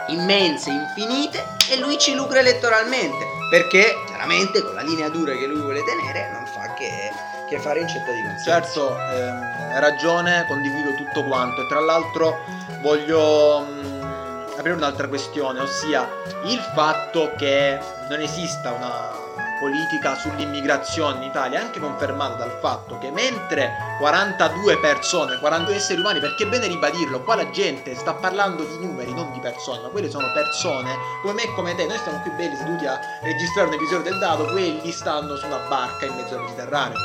immense, 0.09 0.69
infinite, 0.69 1.43
e 1.71 1.79
lui 1.79 1.97
ci 1.97 2.13
lucra 2.13 2.37
elettoralmente, 2.37 3.25
perché 3.49 3.95
chiaramente 4.05 4.61
con 4.61 4.75
la 4.75 4.83
linea 4.83 5.09
dura 5.09 5.33
che 5.33 5.47
lui 5.47 5.61
vuole 5.61 5.83
tenere 5.83 6.29
non 6.31 6.45
fa 6.45 6.71
che, 6.75 7.57
fare 7.57 7.79
incetta 7.79 8.11
di 8.11 8.21
consenso. 8.21 8.51
Certo, 8.51 8.95
ehm, 8.95 9.71
hai 9.73 9.79
ragione, 9.79 10.45
condivido 10.47 10.93
tutto 10.93 11.23
quanto 11.23 11.63
e 11.63 11.67
tra 11.69 11.79
l'altro 11.79 12.37
voglio 12.81 13.61
mh, 13.61 14.51
aprire 14.59 14.75
un'altra 14.75 15.07
questione, 15.07 15.59
ossia 15.59 16.07
il 16.43 16.59
fatto 16.75 17.33
che 17.35 17.79
non 18.09 18.21
esista 18.21 18.73
una 18.73 19.20
politica 19.61 20.15
sull'immigrazione 20.15 21.17
in 21.17 21.29
Italia 21.29 21.59
è 21.59 21.61
anche 21.61 21.79
confermata 21.79 22.33
dal 22.33 22.57
fatto 22.59 22.97
che 22.97 23.11
mentre 23.11 23.95
42 23.99 24.79
persone, 24.79 25.37
42 25.37 25.75
esseri 25.75 25.99
umani, 25.99 26.19
perché 26.19 26.45
è 26.45 26.47
bene 26.47 26.65
ribadirlo, 26.65 27.21
qua 27.21 27.35
la 27.35 27.47
gente 27.51 27.93
sta 27.93 28.15
parlando 28.15 28.63
di 28.63 28.83
numeri, 28.83 29.13
non 29.13 29.31
di 29.31 29.39
persone, 29.39 29.81
ma 29.83 29.89
quelle 29.89 30.09
sono 30.09 30.31
persone 30.33 30.97
come 31.21 31.33
me 31.33 31.43
e 31.43 31.53
come 31.53 31.75
te, 31.75 31.85
noi 31.85 31.99
stiamo 31.99 32.19
qui 32.21 32.31
belli 32.31 32.55
seduti 32.55 32.87
a 32.87 32.99
registrare 33.21 33.67
un 33.67 33.75
episodio 33.75 34.09
del 34.09 34.17
dato, 34.17 34.45
quelli 34.45 34.91
stanno 34.91 35.35
su 35.35 35.45
una 35.45 35.59
barca 35.67 36.07
in 36.07 36.15
mezzo 36.15 36.33
al 36.33 36.41
Mediterraneo. 36.41 36.97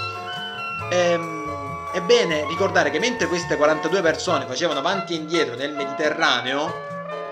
Ehm, 0.90 1.90
è 1.92 2.00
bene 2.00 2.46
ricordare 2.46 2.90
che 2.90 2.98
mentre 2.98 3.26
queste 3.26 3.56
42 3.56 4.00
persone 4.00 4.46
facevano 4.46 4.78
avanti 4.78 5.12
e 5.12 5.16
indietro 5.16 5.56
nel 5.56 5.74
Mediterraneo, 5.74 6.72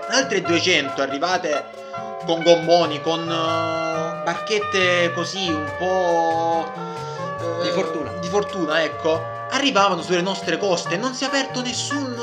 altre 0.07 0.43
200 0.43 1.01
arrivate 1.01 1.65
con 2.25 2.43
gommoni, 2.43 3.01
con 3.01 3.27
barchette 4.25 5.13
così 5.13 5.47
un 5.49 5.71
po'... 5.77 6.69
Uh, 7.39 7.61
di 7.61 7.69
fortuna. 7.69 8.11
Di 8.19 8.27
fortuna, 8.27 8.83
ecco. 8.83 9.21
Arrivavano 9.51 10.01
sulle 10.01 10.21
nostre 10.21 10.57
coste 10.57 10.95
e 10.95 10.97
non 10.97 11.13
si 11.13 11.23
è 11.23 11.27
aperto 11.27 11.61
nessun, 11.61 12.13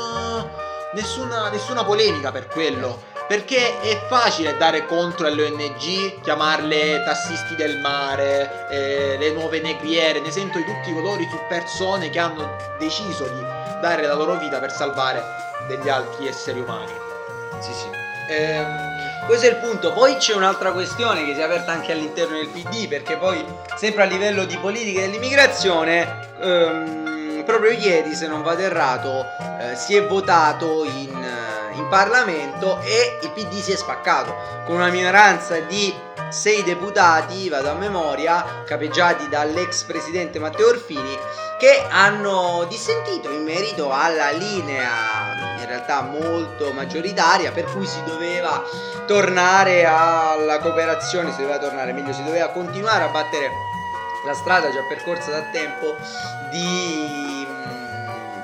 nessuna, 0.93 1.49
nessuna 1.49 1.83
polemica 1.83 2.31
per 2.31 2.47
quello. 2.47 3.11
Perché 3.25 3.79
è 3.79 4.05
facile 4.09 4.57
dare 4.57 4.85
contro 4.85 5.25
alle 5.25 5.45
ONG, 5.45 6.21
chiamarle 6.21 7.03
tassisti 7.05 7.55
del 7.55 7.79
mare, 7.79 8.67
eh, 8.69 9.17
le 9.17 9.31
nuove 9.31 9.61
negriere, 9.61 10.19
ne 10.19 10.29
sento 10.29 10.57
di 10.57 10.65
tutti 10.65 10.89
i 10.89 10.93
colori 10.93 11.25
su 11.31 11.39
persone 11.47 12.09
che 12.09 12.19
hanno 12.19 12.57
deciso 12.77 13.23
di 13.23 13.41
dare 13.81 14.05
la 14.05 14.13
loro 14.13 14.35
vita 14.37 14.59
per 14.59 14.71
salvare 14.71 15.23
degli 15.67 15.87
altri 15.87 16.27
esseri 16.27 16.59
umani. 16.59 16.93
Sì, 17.61 17.71
sì. 17.71 17.87
Ehm, 18.29 18.92
questo 19.25 19.47
è 19.47 19.49
il 19.49 19.57
punto. 19.57 19.93
Poi 19.93 20.15
c'è 20.15 20.33
un'altra 20.33 20.71
questione 20.71 21.25
che 21.25 21.33
si 21.33 21.39
è 21.39 21.43
aperta 21.43 21.71
anche 21.71 21.91
all'interno 21.91 22.35
del 22.35 22.49
PD, 22.49 22.87
perché 22.87 23.17
poi, 23.17 23.43
sempre 23.75 24.03
a 24.03 24.05
livello 24.05 24.45
di 24.45 24.57
politica 24.57 25.01
dell'immigrazione, 25.01 26.29
ehm, 26.41 27.43
proprio 27.45 27.71
ieri, 27.71 28.13
se 28.13 28.27
non 28.27 28.41
vado 28.41 28.61
errato, 28.61 29.25
eh, 29.59 29.75
si 29.75 29.95
è 29.95 30.05
votato 30.05 30.83
in, 30.85 31.15
eh, 31.15 31.75
in 31.75 31.87
Parlamento 31.89 32.79
e 32.81 33.19
il 33.21 33.31
PD 33.31 33.59
si 33.59 33.71
è 33.71 33.75
spaccato 33.75 34.35
con 34.65 34.75
una 34.75 34.89
minoranza 34.89 35.57
di 35.59 35.93
sei 36.33 36.63
deputati, 36.63 37.47
vado 37.47 37.69
a 37.69 37.75
memoria, 37.75 38.63
capeggiati 38.65 39.29
dall'ex 39.29 39.83
presidente 39.83 40.39
Matteo 40.39 40.69
Orfini, 40.69 41.15
che 41.59 41.85
hanno 41.87 42.65
dissentito 42.67 43.29
in 43.29 43.43
merito 43.43 43.91
alla 43.91 44.31
linea 44.31 45.59
in 45.59 45.65
realtà 45.67 46.01
molto 46.01 46.73
maggioritaria 46.73 47.51
per 47.51 47.65
cui 47.65 47.85
si 47.85 48.03
doveva 48.03 48.63
tornare 49.05 49.85
alla 49.85 50.57
cooperazione, 50.57 51.31
si 51.31 51.37
doveva 51.37 51.59
tornare 51.59 51.93
meglio, 51.93 52.11
si 52.13 52.23
doveva 52.23 52.47
continuare 52.47 53.03
a 53.03 53.09
battere 53.09 53.51
la 54.25 54.33
strada 54.33 54.71
già 54.71 54.81
percorsa 54.89 55.29
da 55.29 55.41
tempo 55.51 55.95
di, 56.49 57.45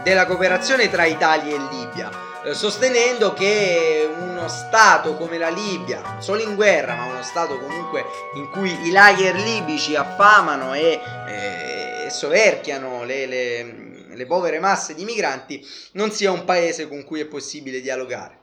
della 0.04 0.28
cooperazione 0.28 0.92
tra 0.92 1.06
Italia 1.06 1.56
e 1.56 1.60
Libia 1.72 2.29
sostenendo 2.54 3.34
che 3.34 4.10
uno 4.18 4.48
Stato 4.48 5.16
come 5.16 5.38
la 5.38 5.50
Libia, 5.50 6.18
solo 6.20 6.42
in 6.42 6.56
guerra, 6.56 6.96
ma 6.96 7.06
uno 7.06 7.24
Stato 7.24 7.60
comunque 7.60 8.06
in 8.36 8.50
cui 8.50 8.88
i 8.88 8.92
lager 8.92 9.36
libici 9.36 9.96
affamano 9.96 10.74
e, 10.74 11.00
e, 11.28 12.06
e 12.06 12.10
soverchiano 12.10 13.04
le, 13.04 13.26
le, 13.26 13.76
le 14.10 14.26
povere 14.26 14.60
masse 14.60 14.96
di 14.96 15.04
migranti, 15.04 15.66
non 15.94 16.12
sia 16.12 16.32
un 16.32 16.46
paese 16.46 16.88
con 16.88 17.04
cui 17.04 17.20
è 17.20 17.26
possibile 17.26 17.82
dialogare. 17.82 18.40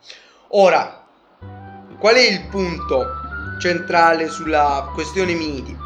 Ora, 0.51 1.05
qual 1.99 2.15
è 2.15 2.21
il 2.21 2.47
punto 2.47 3.07
centrale 3.61 4.29
sulla 4.29 4.91
questione 4.95 5.35
Minniti? 5.35 5.77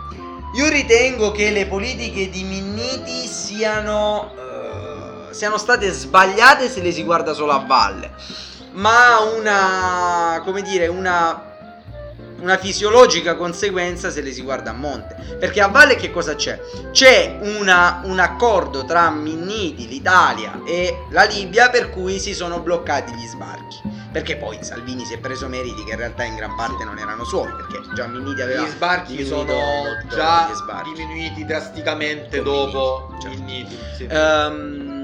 Io 0.57 0.69
ritengo 0.69 1.31
che 1.31 1.51
le 1.51 1.67
politiche 1.67 2.29
di 2.29 2.43
Minniti 2.43 3.27
siano 3.29 4.35
siano 5.31 5.59
state 5.59 5.91
sbagliate 5.91 6.69
se 6.69 6.81
le 6.81 6.93
si 6.93 7.03
guarda 7.03 7.33
solo 7.33 7.53
a 7.53 7.65
valle, 7.67 8.11
ma 8.73 9.19
una, 9.37 10.43
come 10.45 10.63
dire, 10.63 10.87
una, 10.87 11.51
una 12.41 12.57
fisiologica 12.57 13.37
conseguenza 13.37 14.11
se 14.11 14.23
le 14.23 14.33
si 14.33 14.43
guarda 14.43 14.71
a 14.71 14.75
monte. 14.75 15.37
Perché 15.39 15.61
a 15.61 15.69
valle 15.69 15.97
che 15.97 16.11
cosa 16.11 16.35
c'è? 16.35 16.61
C'è 16.91 17.39
una, 17.41 18.01
un 18.05 18.19
accordo 18.19 18.85
tra 18.85 19.11
Minniti, 19.11 19.89
l'Italia 19.89 20.61
e 20.67 21.07
la 21.11 21.25
Libia 21.25 21.71
per 21.71 21.91
cui 21.91 22.19
si 22.19 22.35
sono 22.35 22.61
bloccati 22.61 23.13
gli 23.13 23.27
sbarchi 23.27 23.99
perché 24.13 24.37
poi 24.37 24.59
Salvini 24.61 25.05
si 25.05 25.15
è 25.15 25.19
preso 25.19 25.47
meriti 25.49 25.85
che 25.85 25.93
in 25.93 25.99
realtà 25.99 26.25
in 26.25 26.35
gran 26.35 26.57
parte 26.57 26.85
non 26.85 26.99
erano 26.99 27.25
suoi 27.25 27.53
perché 27.53 27.81
già 27.95 28.07
Minniti 28.07 28.43
aveva 28.43 28.65
gli 28.65 28.69
sbarchi 28.69 29.25
sono 29.25 29.55
già 30.09 30.51
sbarchi. 30.53 30.93
diminuiti 30.95 31.45
drasticamente 31.45 32.43
dopo 32.43 33.17
cioè. 33.23 33.31
Minniti 33.31 33.79
sì. 33.97 34.09
um, 34.11 35.00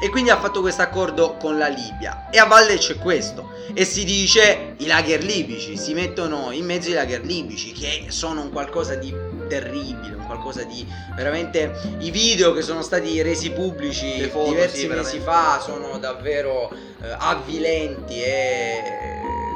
e 0.00 0.08
quindi 0.08 0.30
ha 0.30 0.38
fatto 0.38 0.60
questo 0.60 0.82
accordo 0.82 1.36
con 1.36 1.58
la 1.58 1.68
Libia. 1.68 2.28
E 2.30 2.38
a 2.38 2.46
valle 2.46 2.78
c'è 2.78 2.96
questo. 2.96 3.52
E 3.74 3.84
si 3.84 4.04
dice 4.04 4.74
i 4.78 4.86
lager 4.86 5.22
libici, 5.22 5.76
si 5.76 5.92
mettono 5.92 6.50
in 6.50 6.64
mezzo 6.64 6.88
i 6.88 6.94
lager 6.94 7.22
libici, 7.22 7.72
che 7.72 8.06
sono 8.08 8.40
un 8.40 8.50
qualcosa 8.50 8.94
di 8.94 9.14
terribile, 9.46 10.14
un 10.14 10.24
qualcosa 10.26 10.62
di 10.64 10.86
veramente. 11.14 11.96
I 11.98 12.10
video 12.10 12.52
che 12.52 12.62
sono 12.62 12.82
stati 12.82 13.20
resi 13.20 13.50
pubblici 13.50 14.22
foto, 14.28 14.50
diversi 14.50 14.80
sì, 14.80 14.86
mesi 14.86 15.18
fa 15.18 15.60
sono 15.62 15.98
davvero 15.98 16.70
eh, 17.02 17.14
avvilenti 17.18 18.22
e 18.22 18.82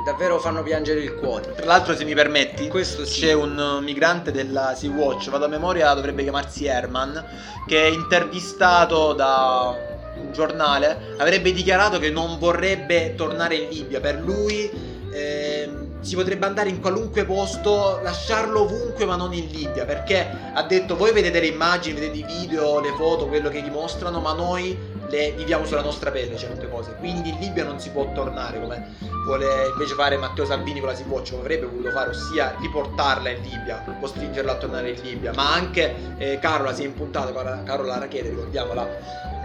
davvero 0.05 0.39
fanno 0.39 0.63
piangere 0.63 1.01
il 1.01 1.15
cuore. 1.15 1.55
Tra 1.55 1.65
l'altro, 1.65 1.97
se 1.97 2.05
mi 2.05 2.15
permetti, 2.15 2.71
sì. 2.83 3.21
c'è 3.21 3.33
un 3.33 3.79
migrante 3.83 4.31
della 4.31 4.75
Sea 4.77 4.91
Watch, 4.91 5.31
vado 5.31 5.47
a 5.47 5.49
memoria, 5.49 5.93
dovrebbe 5.95 6.23
chiamarsi 6.23 6.67
Herman, 6.67 7.25
che 7.67 7.85
è 7.85 7.89
intervistato 7.89 9.15
da 9.15 9.93
un 10.17 10.33
giornale, 10.33 11.15
avrebbe 11.19 11.53
dichiarato 11.53 11.99
che 11.99 12.11
non 12.11 12.39
vorrebbe 12.39 13.15
tornare 13.15 13.57
in 13.57 13.69
Libia. 13.69 14.01
Per 14.01 14.21
lui 14.21 14.71
eh, 15.13 15.71
si 16.01 16.15
potrebbe 16.17 16.45
andare 16.47 16.69
in 16.69 16.81
qualunque 16.81 17.25
posto, 17.25 18.01
lasciarlo 18.03 18.63
ovunque 18.63 19.05
ma 19.07 19.17
non 19.17 19.33
in 19.33 19.47
Libia, 19.47 19.85
perché 19.85 20.27
ha 20.53 20.63
detto 20.65 20.97
voi 20.97 21.13
vedete 21.13 21.41
le 21.41 21.47
immagini, 21.47 21.99
vedete 21.99 22.19
i 22.19 22.25
video, 22.41 22.81
le 22.81 22.93
foto, 22.97 23.27
quello 23.27 23.49
che 23.49 23.63
dimostrano, 23.63 24.21
ma 24.21 24.35
noi 24.35 24.77
le 25.09 25.33
viviamo 25.33 25.65
sulla 25.65 25.83
nostra 25.83 26.11
pelle 26.11 26.37
certe 26.37 26.69
cose. 26.69 26.95
Quindi 26.99 27.31
in 27.31 27.39
Libia 27.39 27.65
non 27.65 27.81
si 27.81 27.91
può 27.91 28.11
tornare 28.13 28.61
come 28.61 28.97
vuole 29.25 29.69
invece 29.73 29.95
fare 29.95 30.17
Matteo 30.17 30.45
Salvini 30.45 30.81
con 30.81 30.89
la 30.91 30.95
Sea 30.95 31.07
Watch, 31.07 31.31
come 31.31 31.43
avrebbe 31.43 31.67
voluto 31.67 31.91
fare, 31.91 32.11
ossia 32.11 32.55
riportarla 32.61 33.31
in 33.31 33.43
Libia, 33.43 33.85
costringerla 34.01 34.53
a 34.53 34.57
tornare 34.57 34.91
in 34.91 35.01
Libia. 35.03 35.33
Ma 35.35 35.53
anche 35.53 35.95
eh, 36.19 36.39
Carola 36.39 36.75
si 36.75 36.83
è 36.83 36.87
impuntata, 36.87 37.63
Carola 37.65 37.99
Rachete, 37.99 38.29
ricordiamola, 38.31 38.89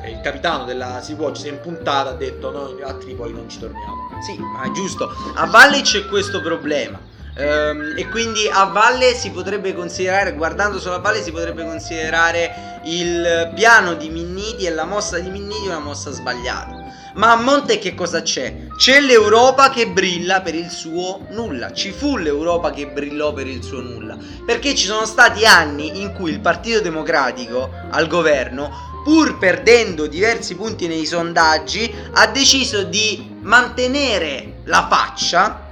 eh, 0.03 0.11
il 0.11 0.21
capitano 0.21 0.65
della 0.65 1.01
Sea 1.01 1.15
Watch 1.15 1.39
si 1.39 1.47
è 1.47 1.51
impuntata, 1.51 2.11
ha 2.11 2.13
detto 2.13 2.51
noi 2.51 2.81
a 2.81 2.93
Tripoli 2.93 3.33
non 3.33 3.49
ci 3.49 3.59
torniamo. 3.59 4.09
Sì, 4.21 4.37
ma 4.37 4.63
è 4.63 4.71
giusto. 4.71 5.09
A 5.35 5.45
valle 5.47 5.81
c'è 5.81 6.05
questo 6.07 6.41
problema. 6.41 7.08
Um, 7.39 7.93
e 7.96 8.10
quindi 8.10 8.50
a 8.51 8.65
valle 8.65 9.13
si 9.13 9.31
potrebbe 9.31 9.74
considerare, 9.74 10.34
guardando 10.34 10.77
solo 10.77 10.96
a 10.96 11.00
valle, 11.00 11.24
si 11.24 11.31
potrebbe 11.31 11.63
considerare 11.63 12.81
il 12.84 13.53
piano 13.55 13.93
di 13.93 14.10
Minniti 14.10 14.65
e 14.65 14.72
la 14.72 14.84
mossa 14.84 15.19
di 15.19 15.29
Minniti 15.29 15.67
una 15.67 15.79
mossa 15.79 16.12
sbagliata. 16.12 16.88
Ma 17.13 17.31
a 17.31 17.36
monte 17.38 17.79
che 17.79 17.96
cosa 17.96 18.22
c'è? 18.22 18.67
C'è 18.75 19.00
l'Europa 19.00 19.69
che 19.69 19.88
brilla 19.88 20.41
per 20.41 20.53
il 20.53 20.69
suo 20.69 21.27
nulla. 21.29 21.72
Ci 21.72 21.91
fu 21.91 22.17
l'Europa 22.17 22.72
che 22.72 22.88
brillò 22.88 23.31
per 23.31 23.48
il 23.48 23.63
suo 23.63 23.79
nulla. 23.79 24.17
Perché 24.46 24.75
ci 24.75 24.86
sono 24.86 25.05
stati 25.05 25.46
anni 25.46 26.01
in 26.01 26.12
cui 26.13 26.31
il 26.31 26.41
Partito 26.41 26.81
Democratico 26.81 27.72
al 27.89 28.08
governo, 28.08 29.01
pur 29.05 29.38
perdendo 29.38 30.08
diversi 30.08 30.55
punti 30.55 30.88
nei 30.88 31.05
sondaggi, 31.05 31.93
ha 32.13 32.27
deciso 32.27 32.84
di 32.84 33.38
mantenere 33.39 34.60
la 34.65 34.88
faccia 34.89 35.67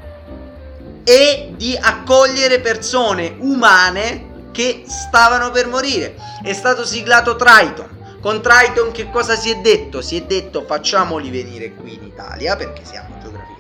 e 1.08 1.54
di 1.56 1.74
accogliere 1.80 2.60
persone 2.60 3.38
umane 3.40 4.50
che 4.52 4.84
stavano 4.86 5.52
per 5.52 5.68
morire. 5.68 6.18
È 6.44 6.52
stato 6.52 6.86
siglato 6.86 7.38
Triton. 7.38 8.18
Con 8.20 8.42
Triton 8.42 8.92
che 8.92 9.10
cosa 9.10 9.38
si 9.38 9.50
è 9.50 9.56
detto? 9.62 10.02
Si 10.02 10.18
è 10.18 10.24
detto 10.24 10.66
facciamoli 10.66 11.30
venire 11.30 11.74
qui 11.76 11.94
in 11.94 12.04
Italia 12.04 12.58
perché 12.58 12.82
siamo 12.84 13.16
geograficamente 13.22 13.57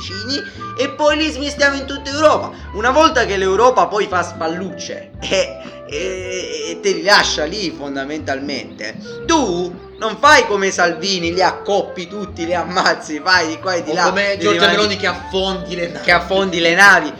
vicini 0.00 0.42
e 0.78 0.88
poi 0.90 1.16
li 1.16 1.30
smistiamo 1.30 1.76
in 1.76 1.84
tutta 1.86 2.10
Europa. 2.10 2.50
Una 2.72 2.90
volta 2.90 3.24
che 3.26 3.36
l'Europa 3.36 3.86
poi 3.86 4.06
fa 4.06 4.22
spallucce 4.22 5.10
e, 5.20 5.58
e, 5.88 6.66
e 6.70 6.80
te 6.80 6.92
li 6.92 7.02
lascia 7.02 7.44
lì 7.44 7.70
fondamentalmente, 7.76 8.96
tu 9.26 9.88
non 9.98 10.16
fai 10.18 10.46
come 10.46 10.70
Salvini, 10.70 11.32
li 11.34 11.42
accoppi 11.42 12.08
tutti, 12.08 12.46
li 12.46 12.54
ammazzi, 12.54 13.20
fai 13.22 13.48
di 13.48 13.58
qua 13.58 13.74
e 13.74 13.82
di 13.82 13.90
o 13.90 13.94
là. 13.94 14.04
come 14.04 14.36
Giorgia 14.38 14.50
rimandi- 14.52 14.76
Meloni 14.76 14.96
che 14.96 15.06
affondi 15.06 15.74
le 15.76 15.88
navi. 15.88 16.04
che 16.04 16.12
affondi 16.12 16.60
le 16.60 16.74
navi. 16.74 17.12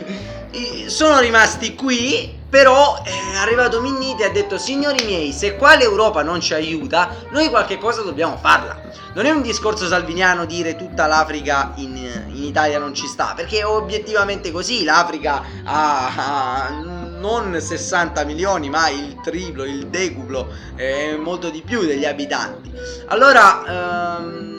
I- 0.52 0.84
Sono 0.90 1.20
rimasti 1.20 1.74
qui, 1.74 2.38
però 2.50 3.02
è 3.02 3.36
arrivato 3.36 3.80
Minniti 3.80 4.22
e 4.22 4.26
ha 4.26 4.30
detto 4.30 4.58
signori 4.58 5.04
miei, 5.04 5.32
se 5.32 5.56
qua 5.56 5.76
l'Europa 5.76 6.22
non 6.22 6.40
ci 6.40 6.52
aiuta, 6.52 7.14
noi 7.30 7.48
qualche 7.48 7.78
cosa 7.78 8.02
dobbiamo 8.02 8.36
farla. 8.36 8.78
Non 9.14 9.24
è 9.24 9.30
un 9.30 9.40
discorso 9.40 9.86
salviniano 9.86 10.44
dire 10.44 10.76
tutta 10.76 11.06
l'Africa 11.06 11.72
in, 11.76 11.96
in 11.96 12.42
Italia 12.44 12.78
non 12.78 12.92
ci 12.92 13.06
sta, 13.06 13.32
perché 13.34 13.60
è 13.60 13.66
obiettivamente 13.66 14.50
così, 14.50 14.84
l'Africa 14.84 15.42
ha, 15.64 16.14
ha 16.14 16.98
non 17.20 17.56
60 17.60 18.24
milioni, 18.24 18.68
ma 18.68 18.88
il 18.88 19.20
triplo, 19.22 19.64
il 19.64 19.86
decuplo, 19.86 20.48
eh, 20.74 21.16
molto 21.16 21.50
di 21.50 21.62
più 21.62 21.84
degli 21.84 22.04
abitanti. 22.04 22.72
Allora, 23.06 24.18
ehm, 24.18 24.49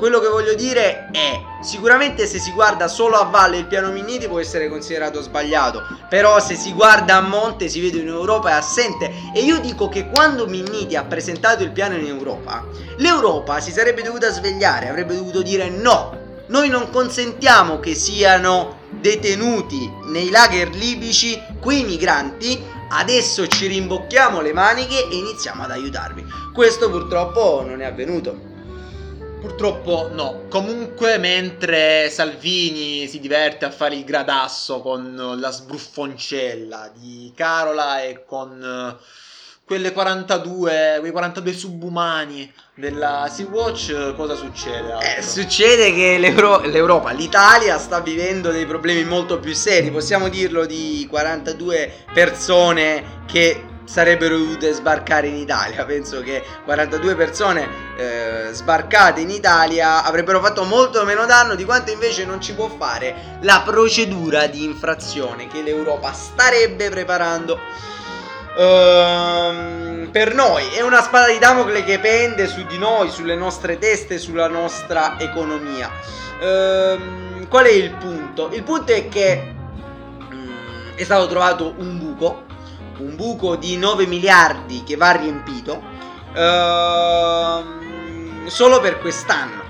quello 0.00 0.18
che 0.18 0.28
voglio 0.28 0.54
dire 0.54 1.10
è, 1.12 1.38
sicuramente 1.60 2.26
se 2.26 2.38
si 2.38 2.52
guarda 2.52 2.88
solo 2.88 3.16
a 3.16 3.24
valle 3.24 3.58
il 3.58 3.66
piano 3.66 3.90
Minniti 3.90 4.28
può 4.28 4.40
essere 4.40 4.70
considerato 4.70 5.20
sbagliato, 5.20 5.82
però 6.08 6.40
se 6.40 6.54
si 6.54 6.72
guarda 6.72 7.16
a 7.16 7.20
monte 7.20 7.68
si 7.68 7.82
vede 7.82 7.98
in 7.98 8.08
Europa 8.08 8.48
è 8.48 8.52
assente 8.52 9.12
e 9.34 9.42
io 9.42 9.60
dico 9.60 9.90
che 9.90 10.08
quando 10.08 10.46
Minniti 10.46 10.96
ha 10.96 11.04
presentato 11.04 11.64
il 11.64 11.70
piano 11.70 11.96
in 11.96 12.06
Europa, 12.06 12.64
l'Europa 12.96 13.60
si 13.60 13.72
sarebbe 13.72 14.00
dovuta 14.00 14.32
svegliare, 14.32 14.88
avrebbe 14.88 15.14
dovuto 15.14 15.42
dire 15.42 15.68
no, 15.68 16.16
noi 16.46 16.70
non 16.70 16.88
consentiamo 16.88 17.78
che 17.78 17.94
siano 17.94 18.78
detenuti 18.88 19.92
nei 20.06 20.30
lager 20.30 20.70
libici 20.70 21.38
quei 21.60 21.84
migranti, 21.84 22.58
adesso 22.88 23.46
ci 23.48 23.66
rimbocchiamo 23.66 24.40
le 24.40 24.54
maniche 24.54 25.06
e 25.10 25.14
iniziamo 25.14 25.62
ad 25.62 25.72
aiutarvi. 25.72 26.24
Questo 26.54 26.88
purtroppo 26.88 27.62
non 27.66 27.82
è 27.82 27.84
avvenuto. 27.84 28.49
Purtroppo 29.40 30.10
no. 30.12 30.42
Comunque, 30.50 31.16
mentre 31.16 32.10
Salvini 32.10 33.06
si 33.06 33.18
diverte 33.20 33.64
a 33.64 33.70
fare 33.70 33.94
il 33.94 34.04
gradasso 34.04 34.80
con 34.80 35.36
la 35.38 35.50
sbruffoncella 35.50 36.90
di 36.94 37.32
Carola 37.34 38.02
e 38.02 38.24
con 38.26 38.62
eh, 38.62 39.02
quelle 39.64 39.92
42, 39.92 40.96
quei 41.00 41.10
42 41.10 41.52
subumani 41.54 42.52
della 42.74 43.30
Sea-Watch, 43.32 44.14
cosa 44.14 44.34
succede? 44.34 45.16
Eh, 45.16 45.22
succede 45.22 45.94
che 45.94 46.18
l'Euro- 46.18 46.60
l'Europa, 46.60 47.12
l'Italia 47.12 47.78
sta 47.78 48.00
vivendo 48.00 48.50
dei 48.50 48.66
problemi 48.66 49.04
molto 49.04 49.38
più 49.38 49.54
seri, 49.54 49.90
possiamo 49.90 50.28
dirlo 50.28 50.66
di 50.66 51.06
42 51.08 52.04
persone 52.12 53.22
che 53.26 53.69
sarebbero 53.90 54.38
dovute 54.38 54.72
sbarcare 54.72 55.26
in 55.26 55.34
Italia. 55.34 55.84
Penso 55.84 56.20
che 56.22 56.44
42 56.64 57.16
persone 57.16 57.68
eh, 57.96 58.48
sbarcate 58.52 59.20
in 59.20 59.30
Italia 59.30 60.04
avrebbero 60.04 60.40
fatto 60.40 60.62
molto 60.62 61.04
meno 61.04 61.26
danno 61.26 61.56
di 61.56 61.64
quanto 61.64 61.90
invece 61.90 62.24
non 62.24 62.40
ci 62.40 62.54
può 62.54 62.68
fare 62.68 63.38
la 63.40 63.62
procedura 63.64 64.46
di 64.46 64.62
infrazione 64.62 65.48
che 65.48 65.62
l'Europa 65.62 66.12
starebbe 66.12 66.88
preparando. 66.88 67.58
Ehm, 68.56 70.08
per 70.12 70.34
noi 70.34 70.68
è 70.68 70.82
una 70.82 71.02
spada 71.02 71.26
di 71.26 71.38
Damocle 71.38 71.82
che 71.82 71.98
pende 71.98 72.46
su 72.46 72.64
di 72.66 72.78
noi, 72.78 73.10
sulle 73.10 73.34
nostre 73.34 73.76
teste, 73.78 74.18
sulla 74.18 74.46
nostra 74.46 75.18
economia. 75.18 75.90
Ehm, 76.40 77.48
qual 77.48 77.64
è 77.64 77.72
il 77.72 77.90
punto? 77.90 78.50
Il 78.52 78.62
punto 78.62 78.92
è 78.92 79.08
che 79.08 79.52
mm, 80.32 80.94
è 80.94 81.02
stato 81.02 81.26
trovato 81.26 81.74
un 81.78 81.98
buco, 81.98 82.48
un 83.00 83.16
buco 83.16 83.56
di 83.56 83.76
9 83.76 84.06
miliardi 84.06 84.84
che 84.84 84.96
va 84.96 85.10
riempito 85.12 85.82
ehm, 86.34 87.66
solo 88.46 88.80
per 88.80 88.98
quest'anno. 89.00 89.68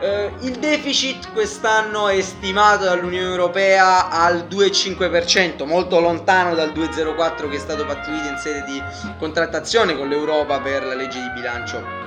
Eh, 0.00 0.32
il 0.40 0.58
deficit 0.58 1.30
quest'anno 1.32 2.08
è 2.08 2.20
stimato 2.22 2.84
dall'Unione 2.84 3.28
Europea 3.28 4.08
al 4.08 4.48
2,5%, 4.50 5.64
molto 5.64 6.00
lontano 6.00 6.54
dal 6.54 6.70
2,04% 6.70 7.48
che 7.48 7.56
è 7.56 7.60
stato 7.60 7.86
pattuito 7.86 8.26
in 8.26 8.36
sede 8.36 8.64
di 8.64 8.82
contrattazione 9.18 9.96
con 9.96 10.08
l'Europa 10.08 10.58
per 10.58 10.84
la 10.84 10.94
legge 10.94 11.20
di 11.20 11.30
bilancio 11.34 12.02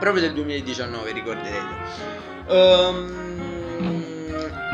proprio 0.00 0.22
del 0.22 0.32
2019, 0.32 1.12
ricorderete. 1.12 1.74
Ehm, 2.48 3.20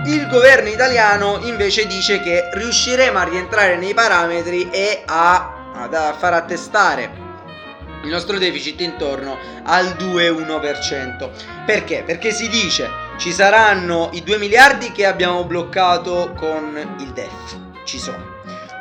il 0.06 0.28
governo 0.28 0.68
italiano 0.68 1.38
invece 1.42 1.86
dice 1.86 2.20
che 2.20 2.48
riusciremo 2.52 3.18
a 3.18 3.24
rientrare 3.24 3.76
nei 3.76 3.94
parametri 3.94 4.70
e 4.70 5.02
a, 5.04 5.72
a 5.74 6.14
far 6.16 6.32
attestare 6.32 7.24
il 8.02 8.08
nostro 8.08 8.38
deficit 8.38 8.80
intorno 8.80 9.36
al 9.64 9.96
2,1%. 9.98 11.28
Perché? 11.64 12.04
Perché 12.04 12.30
si 12.30 12.48
dice 12.48 12.88
ci 13.18 13.32
saranno 13.32 14.10
i 14.12 14.22
2 14.22 14.38
miliardi 14.38 14.92
che 14.92 15.06
abbiamo 15.06 15.44
bloccato 15.44 16.32
con 16.36 16.96
il 17.00 17.12
DEF, 17.12 17.56
ci 17.84 17.98
sono. 17.98 18.35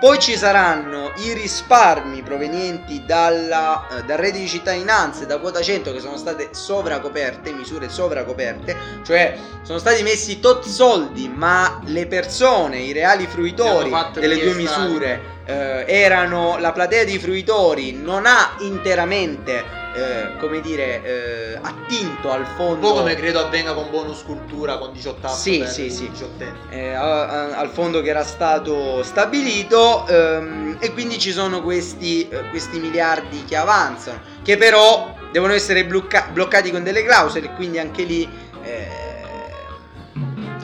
Poi 0.06 0.20
ci 0.20 0.38
saranno 0.38 1.14
i 1.16 1.34
risparmi 1.34 2.22
provenienti 2.22 3.06
dalla, 3.08 3.88
eh, 3.88 4.04
dal 4.04 4.20
reddito 4.20 4.44
di 4.44 4.48
cittadinanza 4.48 5.24
e 5.24 5.26
da 5.26 5.40
quota 5.40 5.64
100 5.64 5.94
che 5.94 6.00
sono 6.00 6.16
state 6.16 6.50
sovracoperte, 6.52 7.52
misure 7.52 7.90
sovracoperte, 7.90 8.78
cioè 9.04 9.36
sono 9.64 9.80
stati 9.80 10.04
messi 10.04 10.40
tot 10.40 10.64
soldi, 10.68 11.28
ma 11.28 11.82
le 11.86 12.06
persone, 12.06 12.82
i 12.82 12.92
reali 12.92 13.26
fruitori 13.26 13.92
delle 14.14 14.38
due 14.38 14.54
misure 14.54 15.35
eh, 15.46 15.86
erano 15.88 16.58
la 16.60 16.72
platea 16.72 17.04
di 17.04 17.20
fruitori 17.20 17.94
non 17.94 18.26
ha 18.26 18.56
interamente 18.60 19.64
eh, 19.94 20.38
come 20.40 20.60
dire 20.60 21.04
eh, 21.04 21.60
attinto 21.62 22.32
al 22.32 22.42
Un 22.42 22.46
fondo 22.56 22.88
po' 22.88 22.94
come 22.96 23.16
credo 23.16 23.40
avvenga 23.40 23.74
con 23.74 23.90
bonus 23.90 24.24
cultura 24.24 24.78
con 24.78 24.92
18 24.92 25.28
anni 25.28 25.36
Sì, 25.38 25.58
per 25.60 25.68
sì, 25.70 25.90
sì. 25.90 26.10
18 26.10 26.44
eh, 26.70 26.94
a- 26.94 27.28
a- 27.28 27.58
al 27.58 27.70
fondo 27.70 28.02
che 28.02 28.10
era 28.10 28.24
stato 28.24 29.04
stabilito 29.04 30.06
ehm, 30.08 30.78
e 30.80 30.92
quindi 30.92 31.18
ci 31.20 31.32
sono 31.32 31.62
questi, 31.62 32.28
eh, 32.28 32.50
questi 32.50 32.80
miliardi 32.80 33.46
che 33.46 33.56
avanzano 33.56 34.20
che 34.44 34.58
però 34.58 35.14
devono 35.32 35.54
essere 35.54 35.86
blocca- 35.86 36.28
bloccati 36.32 36.72
con 36.72 36.84
delle 36.84 37.04
clausole 37.04 37.54
quindi 37.54 37.80
anche 37.80 38.04
lì 38.04 38.28
eh, 38.64 38.88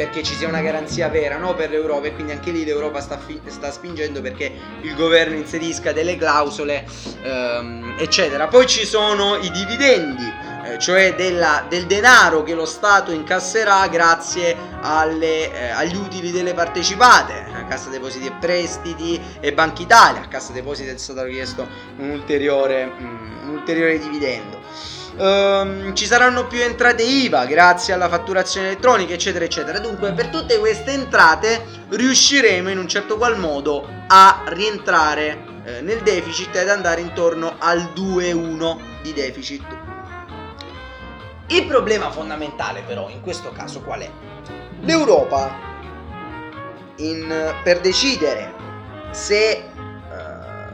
perché 0.01 0.23
ci 0.23 0.33
sia 0.33 0.47
una 0.47 0.61
garanzia 0.61 1.09
vera 1.09 1.37
no, 1.37 1.53
per 1.53 1.69
l'Europa 1.69 2.07
e 2.07 2.13
quindi 2.15 2.31
anche 2.31 2.49
lì 2.49 2.65
l'Europa 2.65 2.99
sta, 3.01 3.19
fi- 3.19 3.39
sta 3.45 3.71
spingendo 3.71 4.19
perché 4.19 4.51
il 4.81 4.95
governo 4.95 5.35
inserisca 5.35 5.91
delle 5.91 6.17
clausole 6.17 6.87
ehm, 7.21 7.97
eccetera 7.99 8.47
poi 8.47 8.65
ci 8.65 8.83
sono 8.83 9.35
i 9.35 9.51
dividendi 9.51 10.49
eh, 10.65 10.79
cioè 10.79 11.13
della- 11.13 11.65
del 11.69 11.85
denaro 11.85 12.41
che 12.41 12.55
lo 12.55 12.65
Stato 12.65 13.11
incasserà 13.11 13.87
grazie 13.89 14.55
alle, 14.81 15.53
eh, 15.53 15.69
agli 15.69 15.95
utili 15.95 16.31
delle 16.31 16.53
partecipate, 16.55 17.45
a 17.53 17.65
Cassa 17.65 17.89
Depositi 17.89 18.25
e 18.25 18.31
Prestiti 18.39 19.19
e 19.39 19.53
Banca 19.53 19.81
Italia. 19.81 20.21
A 20.21 20.27
Cassa 20.27 20.51
Depositi 20.51 20.89
è 20.89 20.97
stato 20.97 21.23
richiesto 21.23 21.67
un 21.97 22.09
ulteriore, 22.09 22.85
mm, 22.85 23.41
un 23.43 23.49
ulteriore 23.49 23.97
dividendo. 23.99 24.60
Ehm, 25.17 25.93
ci 25.93 26.05
saranno 26.05 26.47
più 26.47 26.61
entrate 26.61 27.03
IVA 27.03 27.45
grazie 27.45 27.93
alla 27.93 28.09
fatturazione 28.09 28.67
elettronica, 28.67 29.13
eccetera, 29.13 29.45
eccetera. 29.45 29.79
Dunque, 29.79 30.13
per 30.13 30.27
tutte 30.27 30.57
queste 30.59 30.91
entrate 30.91 31.63
riusciremo 31.89 32.69
in 32.69 32.77
un 32.77 32.87
certo 32.87 33.17
qual 33.17 33.37
modo 33.37 33.87
a 34.07 34.43
rientrare 34.47 35.43
eh, 35.63 35.81
nel 35.81 36.01
deficit 36.01 36.55
ed 36.55 36.69
andare 36.69 37.01
intorno 37.01 37.55
al 37.59 37.91
2,1 37.95 38.77
di 39.01 39.13
deficit. 39.13 39.65
Il 41.47 41.65
problema 41.65 42.09
fondamentale 42.11 42.81
però 42.87 43.09
in 43.09 43.21
questo 43.21 43.51
caso 43.51 43.81
qual 43.81 43.99
è? 43.99 44.09
L'Europa 44.81 45.53
in- 46.97 47.53
per 47.63 47.81
decidere 47.81 48.53
se 49.11 49.49
eh, 49.49 49.65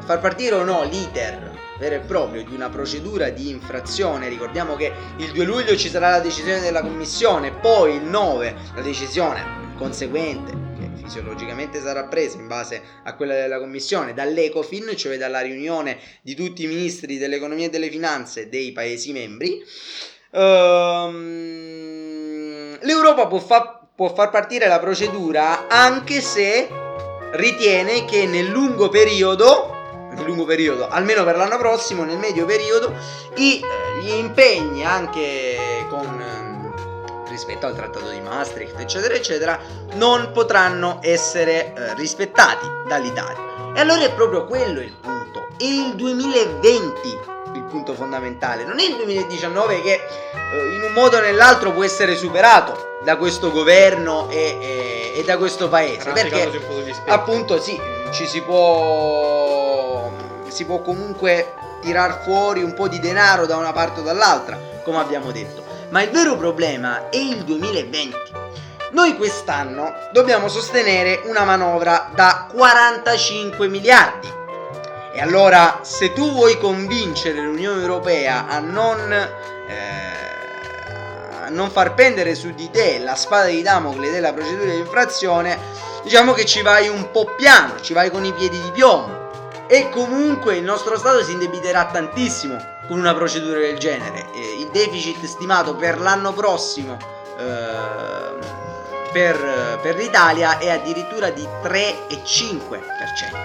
far 0.05 0.19
partire 0.19 0.55
o 0.55 0.63
no 0.63 0.83
l'iter 0.83 1.46
vero 1.79 1.95
e 1.95 1.99
proprio 1.99 2.43
di 2.43 2.53
una 2.53 2.69
procedura 2.69 3.29
di 3.29 3.49
infrazione, 3.49 4.29
ricordiamo 4.29 4.75
che 4.75 4.91
il 5.17 5.31
2 5.31 5.45
luglio 5.45 5.75
ci 5.75 5.89
sarà 5.89 6.09
la 6.09 6.19
decisione 6.19 6.59
della 6.59 6.81
Commissione, 6.81 7.51
poi 7.51 7.95
il 7.95 8.03
9 8.03 8.55
la 8.75 8.81
decisione 8.81 9.73
conseguente 9.77 10.65
fisiologicamente 11.07 11.79
sarà 11.79 12.03
presa 12.03 12.37
in 12.37 12.47
base 12.47 12.81
a 13.03 13.15
quella 13.15 13.33
della 13.33 13.59
Commissione 13.59 14.13
dall'Ecofin, 14.13 14.93
cioè 14.95 15.17
dalla 15.17 15.39
riunione 15.39 15.97
di 16.21 16.35
tutti 16.35 16.63
i 16.65 16.67
ministri 16.67 17.17
dell'economia 17.17 17.67
e 17.67 17.69
delle 17.69 17.89
finanze 17.89 18.49
dei 18.49 18.73
Paesi 18.73 19.13
membri. 19.13 19.63
Ehm, 20.31 21.77
L'Europa 22.81 23.25
può, 23.27 23.39
fa- 23.39 23.87
può 23.95 24.13
far 24.13 24.29
partire 24.29 24.67
la 24.67 24.79
procedura 24.79 25.67
anche 25.67 26.21
se 26.21 26.67
ritiene 27.31 28.05
che 28.05 28.25
nel 28.27 28.45
lungo 28.47 28.89
periodo, 28.89 29.76
nel 30.17 30.25
lungo 30.25 30.45
periodo, 30.45 30.87
almeno 30.89 31.23
per 31.23 31.35
l'anno 31.37 31.57
prossimo, 31.57 32.03
nel 32.03 32.17
medio 32.17 32.45
periodo, 32.45 32.93
i- 33.35 33.61
eh, 33.61 34.01
gli 34.01 34.13
impegni 34.13 34.83
anche 34.85 35.85
con, 35.89 36.05
ehm, 36.19 37.25
rispetto 37.29 37.65
al 37.67 37.75
trattato 37.75 38.09
di 38.09 38.19
Maastricht, 38.19 38.79
eccetera, 38.79 39.13
eccetera, 39.13 39.59
non 39.93 40.31
potranno 40.33 40.99
essere 41.01 41.73
eh, 41.73 41.93
rispettati 41.95 42.67
dall'Italia. 42.87 43.73
E 43.75 43.79
allora 43.79 44.01
è 44.03 44.13
proprio 44.13 44.45
quello 44.45 44.79
il 44.79 44.91
punto. 44.99 45.47
È 45.57 45.63
il 45.63 45.95
2020 45.95 47.35
il 47.53 47.63
punto 47.63 47.93
fondamentale, 47.93 48.63
non 48.65 48.79
è 48.79 48.83
il 48.83 48.95
2019 48.97 49.81
che 49.81 49.93
eh, 49.93 50.75
in 50.75 50.81
un 50.83 50.91
modo 50.93 51.17
o 51.17 51.21
nell'altro 51.21 51.71
può 51.71 51.83
essere 51.83 52.15
superato 52.15 52.97
da 53.03 53.15
questo 53.17 53.51
governo 53.51 54.29
e, 54.29 54.57
e, 54.59 55.19
e 55.19 55.23
da 55.23 55.37
questo 55.37 55.67
paese. 55.67 56.09
Perché 56.29 56.49
appunto 57.11 57.59
sì, 57.59 57.79
ci 58.11 58.27
si 58.27 58.41
può, 58.41 59.66
si 60.57 60.65
può 60.65 60.81
comunque 60.81 61.53
tirar 61.81 62.23
fuori 62.23 62.63
un 62.63 62.73
po' 62.73 62.87
di 62.87 62.99
denaro 62.99 63.45
da 63.45 63.57
una 63.57 63.73
parte 63.73 63.99
o 63.99 64.03
dall'altra, 64.03 64.57
come 64.83 64.97
abbiamo 64.97 65.31
detto. 65.31 65.63
Ma 65.89 66.01
il 66.01 66.09
vero 66.09 66.35
problema 66.35 67.09
è 67.09 67.17
il 67.17 67.43
2020. 67.43 68.17
Noi 68.93 69.15
quest'anno 69.15 69.93
dobbiamo 70.11 70.47
sostenere 70.47 71.21
una 71.25 71.43
manovra 71.43 72.09
da 72.15 72.47
45 72.51 73.67
miliardi. 73.67 74.33
E 75.13 75.21
allora, 75.21 75.81
se 75.83 76.11
tu 76.13 76.31
vuoi 76.31 76.57
convincere 76.57 77.39
l'Unione 77.39 77.79
Europea 77.79 78.47
a 78.47 78.57
non, 78.57 79.11
eh, 79.11 79.75
a 81.43 81.49
non 81.49 81.69
far 81.69 81.93
pendere 81.93 82.33
su 82.33 82.49
di 82.49 82.71
te 82.71 82.97
la 82.97 83.13
spada 83.13 83.45
di 83.45 83.61
Damocle 83.61 84.09
della 84.09 84.33
procedura 84.33 84.71
di 84.71 84.79
infrazione, 84.79 85.55
diciamo 86.01 86.33
che 86.33 86.45
ci 86.45 86.63
vai 86.63 86.87
un 86.87 87.11
po' 87.11 87.25
piano, 87.35 87.79
ci 87.79 87.93
vai 87.93 88.09
con 88.09 88.25
i 88.25 88.33
piedi 88.33 88.59
di 88.59 88.71
piombo. 88.71 89.26
E 89.67 89.89
comunque 89.89 90.55
il 90.55 90.63
nostro 90.63 90.97
Stato 90.97 91.23
si 91.23 91.33
indebiterà 91.33 91.85
tantissimo 91.85 92.57
con 92.87 92.97
una 92.99 93.13
procedura 93.13 93.59
del 93.59 93.77
genere. 93.77 94.25
Il 94.59 94.69
deficit 94.71 95.25
stimato 95.25 95.75
per 95.75 95.99
l'anno 95.99 96.31
prossimo 96.33 96.97
eh, 97.37 98.65
per, 99.11 99.79
per, 99.81 99.95
l'Italia 99.95 100.57
è 100.57 100.69
addirittura 100.69 101.29
di 101.29 101.45
3,5% 101.63 102.69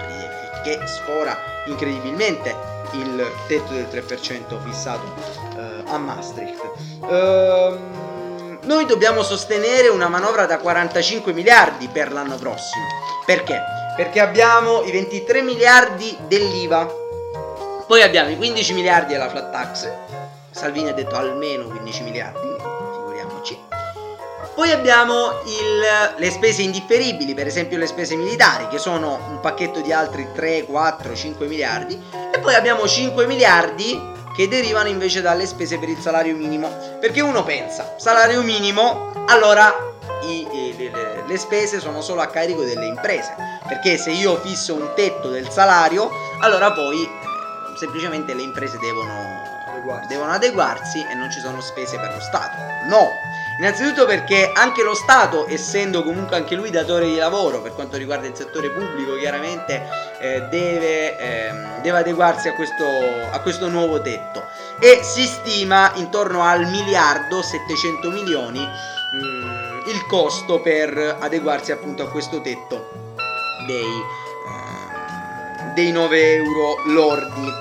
di 0.07 0.13
deficit, 0.15 0.61
che 0.63 0.79
sfora 0.87 1.37
incredibilmente 1.65 2.55
il 2.93 3.31
tetto 3.47 3.73
del 3.73 3.87
3% 3.89 4.61
fissato 4.63 5.13
eh, 5.57 5.83
a 5.85 5.97
Maastricht. 5.97 6.61
Ehm, 7.09 8.59
noi 8.63 8.85
dobbiamo 8.85 9.23
sostenere 9.23 9.89
una 9.89 10.07
manovra 10.07 10.45
da 10.45 10.57
45 10.57 11.33
miliardi 11.33 11.89
per 11.89 12.11
l'anno 12.11 12.37
prossimo. 12.37 12.85
Perché? 13.25 13.82
Perché 13.95 14.19
abbiamo 14.19 14.81
i 14.83 14.91
23 14.91 15.41
miliardi 15.41 16.17
dell'IVA 16.27 17.01
poi 17.93 18.01
abbiamo 18.01 18.29
i 18.29 18.37
15 18.37 18.73
miliardi 18.73 19.13
della 19.13 19.29
flat 19.29 19.51
tax. 19.51 19.91
Salvini 20.49 20.89
ha 20.89 20.93
detto 20.93 21.15
almeno 21.15 21.67
15 21.67 22.03
miliardi, 22.03 22.47
figuriamoci. 22.93 23.59
Poi 24.55 24.71
abbiamo 24.71 25.31
il, 25.45 26.15
le 26.17 26.31
spese 26.31 26.61
indifferibili, 26.61 27.33
per 27.33 27.45
esempio 27.45 27.77
le 27.77 27.85
spese 27.85 28.15
militari, 28.15 28.67
che 28.67 28.77
sono 28.77 29.19
un 29.29 29.39
pacchetto 29.41 29.81
di 29.81 29.91
altri 29.91 30.27
3, 30.33 30.65
4, 30.65 31.13
5 31.13 31.45
miliardi. 31.47 32.01
E 32.33 32.39
poi 32.39 32.55
abbiamo 32.55 32.87
5 32.87 33.27
miliardi 33.27 34.11
che 34.35 34.47
derivano 34.47 34.87
invece 34.87 35.21
dalle 35.21 35.45
spese 35.45 35.77
per 35.77 35.89
il 35.89 35.99
salario 35.99 36.35
minimo. 36.35 36.69
Perché 36.99 37.21
uno 37.21 37.43
pensa, 37.43 37.95
salario 37.97 38.41
minimo, 38.41 39.11
allora 39.27 39.71
i, 40.23 40.47
i, 40.51 40.75
le, 40.77 40.89
le, 40.89 41.12
spese 41.37 41.79
sono 41.79 42.01
solo 42.01 42.21
a 42.21 42.27
carico 42.27 42.63
delle 42.63 42.85
imprese. 42.85 43.35
Perché 43.67 43.97
se 43.97 44.11
io 44.11 44.39
fisso 44.39 44.73
un 44.73 44.91
tetto 44.95 45.29
del 45.29 45.49
salario, 45.49 46.09
allora 46.41 46.71
poi 46.71 47.07
semplicemente 47.75 48.33
le 48.33 48.41
imprese 48.41 48.77
devono 48.79 49.51
adeguarsi. 49.83 50.07
devono 50.07 50.31
adeguarsi 50.31 51.05
e 51.09 51.13
non 51.13 51.31
ci 51.31 51.39
sono 51.39 51.59
spese 51.61 51.99
per 51.99 52.13
lo 52.13 52.19
Stato. 52.19 52.55
No, 52.87 53.09
innanzitutto 53.59 54.05
perché 54.05 54.51
anche 54.53 54.83
lo 54.83 54.93
Stato, 54.93 55.47
essendo 55.47 56.03
comunque 56.03 56.35
anche 56.35 56.55
lui 56.55 56.69
datore 56.69 57.05
di 57.05 57.15
lavoro 57.15 57.61
per 57.61 57.73
quanto 57.73 57.97
riguarda 57.97 58.27
il 58.27 58.35
settore 58.35 58.69
pubblico, 58.69 59.15
chiaramente 59.17 59.87
eh, 60.19 60.41
deve, 60.49 61.17
eh, 61.17 61.51
deve, 61.81 61.97
adeguarsi 61.99 62.47
a 62.47 62.53
questo, 62.53 62.85
a 63.31 63.39
questo 63.39 63.67
nuovo 63.69 64.01
tetto 64.01 64.43
e 64.79 65.01
si 65.03 65.25
stima 65.25 65.91
intorno 65.95 66.43
al 66.43 66.67
miliardo 66.67 67.41
700 67.41 68.09
milioni 68.09 68.67
il 69.87 70.05
costo 70.07 70.59
per 70.59 71.17
adeguarsi 71.19 71.71
appunto 71.71 72.03
a 72.03 72.09
questo 72.09 72.41
tetto 72.41 72.89
dei 73.65 74.21
dei 75.73 75.91
9 75.91 76.33
euro 76.35 76.81
lordi 76.85 77.51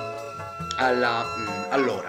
alla, 0.77 1.25
mm, 1.25 1.49
all'ora. 1.71 2.09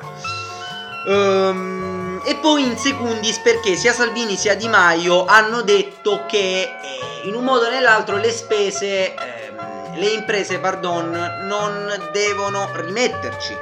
Um, 1.07 2.21
e 2.25 2.35
poi 2.35 2.65
in 2.65 2.77
secundis 2.77 3.39
perché 3.39 3.75
sia 3.75 3.91
Salvini 3.91 4.35
sia 4.37 4.55
Di 4.55 4.67
Maio 4.67 5.25
hanno 5.25 5.61
detto 5.61 6.25
che 6.27 6.61
eh, 6.61 7.27
in 7.27 7.35
un 7.35 7.43
modo 7.43 7.65
o 7.65 7.69
nell'altro 7.69 8.17
le 8.17 8.31
spese, 8.31 9.13
eh, 9.13 9.51
le 9.95 10.07
imprese, 10.07 10.59
pardon, 10.59 11.09
non 11.47 12.09
devono 12.11 12.69
rimetterci 12.73 13.55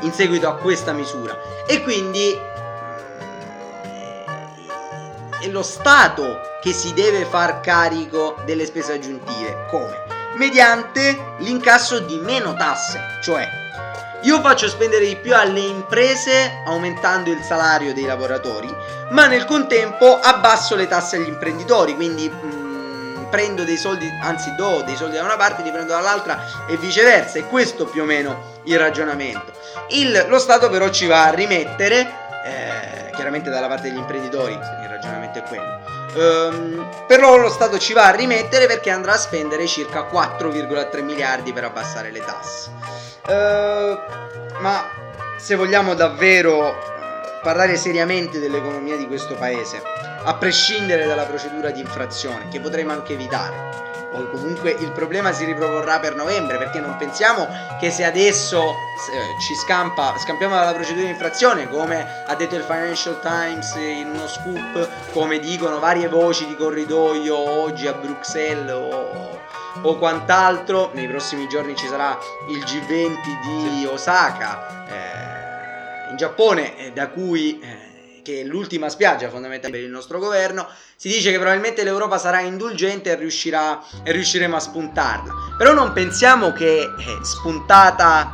in 0.00 0.12
seguito 0.12 0.48
a 0.48 0.54
questa 0.54 0.92
misura. 0.92 1.38
E 1.66 1.82
quindi 1.82 2.38
è 5.40 5.48
lo 5.48 5.62
Stato 5.62 6.40
che 6.60 6.72
si 6.72 6.92
deve 6.92 7.24
far 7.24 7.60
carico 7.60 8.36
delle 8.44 8.66
spese 8.66 8.94
aggiuntive. 8.94 9.66
Come? 9.70 10.10
mediante 10.40 11.34
l'incasso 11.38 11.98
di 12.00 12.16
meno 12.18 12.54
tasse, 12.54 13.18
cioè 13.22 13.46
io 14.22 14.40
faccio 14.40 14.68
spendere 14.68 15.06
di 15.06 15.16
più 15.16 15.34
alle 15.34 15.60
imprese 15.60 16.62
aumentando 16.66 17.30
il 17.30 17.42
salario 17.42 17.92
dei 17.92 18.04
lavoratori, 18.04 18.74
ma 19.10 19.26
nel 19.26 19.44
contempo 19.44 20.18
abbasso 20.18 20.76
le 20.76 20.86
tasse 20.86 21.16
agli 21.16 21.28
imprenditori, 21.28 21.94
quindi 21.94 22.28
mh, 22.28 22.46
mm, 22.46 23.24
prendo 23.30 23.64
dei 23.64 23.76
soldi, 23.76 24.06
anzi 24.22 24.54
do 24.56 24.82
dei 24.84 24.96
soldi 24.96 25.16
da 25.16 25.24
una 25.24 25.36
parte, 25.36 25.62
li 25.62 25.70
prendo 25.70 25.92
dall'altra 25.92 26.66
e 26.66 26.76
viceversa, 26.76 27.38
è 27.38 27.46
questo 27.46 27.86
più 27.86 28.02
o 28.02 28.04
meno 28.04 28.60
il 28.64 28.78
ragionamento. 28.78 29.52
Il, 29.88 30.26
lo 30.28 30.38
Stato 30.38 30.68
però 30.68 30.90
ci 30.90 31.06
va 31.06 31.24
a 31.24 31.30
rimettere, 31.30 32.12
eh, 32.44 32.99
chiaramente 33.20 33.50
dalla 33.50 33.68
parte 33.68 33.90
degli 33.90 33.98
imprenditori, 33.98 34.54
il 34.54 34.88
ragionamento 34.88 35.40
è 35.40 35.42
quello, 35.42 35.98
Um, 36.12 36.88
però 37.06 37.36
lo 37.36 37.48
Stato 37.48 37.78
ci 37.78 37.92
va 37.92 38.06
a 38.06 38.10
rimettere 38.10 38.66
perché 38.66 38.90
andrà 38.90 39.12
a 39.12 39.16
spendere 39.16 39.64
circa 39.68 40.08
4,3 40.10 41.04
miliardi 41.04 41.52
per 41.52 41.62
abbassare 41.62 42.10
le 42.10 42.24
tasse. 42.24 42.70
Uh, 43.28 44.60
ma 44.60 44.88
se 45.36 45.54
vogliamo 45.54 45.94
davvero 45.94 46.74
parlare 47.44 47.76
seriamente 47.76 48.40
dell'economia 48.40 48.96
di 48.96 49.06
questo 49.06 49.34
paese, 49.34 49.80
a 50.24 50.34
prescindere 50.34 51.06
dalla 51.06 51.26
procedura 51.26 51.70
di 51.70 51.78
infrazione, 51.78 52.48
che 52.50 52.58
potremmo 52.58 52.90
anche 52.90 53.12
evitare, 53.12 53.89
o 54.12 54.28
comunque 54.30 54.70
il 54.70 54.90
problema 54.92 55.32
si 55.32 55.44
riproporrà 55.44 56.00
per 56.00 56.14
novembre 56.14 56.58
perché 56.58 56.80
non 56.80 56.96
pensiamo 56.96 57.46
che 57.78 57.90
se 57.90 58.04
adesso 58.04 58.70
eh, 58.70 59.40
ci 59.40 59.54
scampa, 59.54 60.14
scampiamo 60.18 60.54
dalla 60.54 60.72
procedura 60.72 61.04
di 61.04 61.12
infrazione 61.12 61.68
come 61.68 62.24
ha 62.26 62.34
detto 62.34 62.56
il 62.56 62.62
Financial 62.62 63.20
Times 63.20 63.74
in 63.76 64.10
uno 64.12 64.26
scoop 64.26 64.88
come 65.12 65.38
dicono 65.38 65.78
varie 65.78 66.08
voci 66.08 66.46
di 66.46 66.56
corridoio 66.56 67.36
oggi 67.36 67.86
a 67.86 67.92
Bruxelles 67.92 68.72
o, 68.72 69.38
o 69.82 69.98
quant'altro 69.98 70.90
nei 70.94 71.08
prossimi 71.08 71.48
giorni 71.48 71.76
ci 71.76 71.86
sarà 71.86 72.18
il 72.48 72.58
G20 72.58 73.76
di 73.76 73.86
Osaka 73.86 74.86
eh, 74.88 76.10
in 76.10 76.16
Giappone 76.16 76.76
eh, 76.76 76.92
da 76.92 77.08
cui 77.08 77.60
eh, 77.60 77.89
che 78.22 78.40
è 78.40 78.44
l'ultima 78.44 78.88
spiaggia 78.88 79.28
fondamentalmente 79.28 79.70
per 79.70 79.80
il 79.80 79.90
nostro 79.90 80.18
governo, 80.18 80.66
si 80.96 81.08
dice 81.08 81.30
che 81.30 81.38
probabilmente 81.38 81.82
l'Europa 81.84 82.18
sarà 82.18 82.40
indulgente 82.40 83.10
e, 83.10 83.16
riuscirà, 83.16 83.82
e 84.02 84.12
riusciremo 84.12 84.56
a 84.56 84.60
spuntarla. 84.60 85.32
Però 85.56 85.72
non 85.72 85.92
pensiamo 85.92 86.52
che 86.52 86.80
eh, 86.80 86.88
spuntata, 87.22 88.32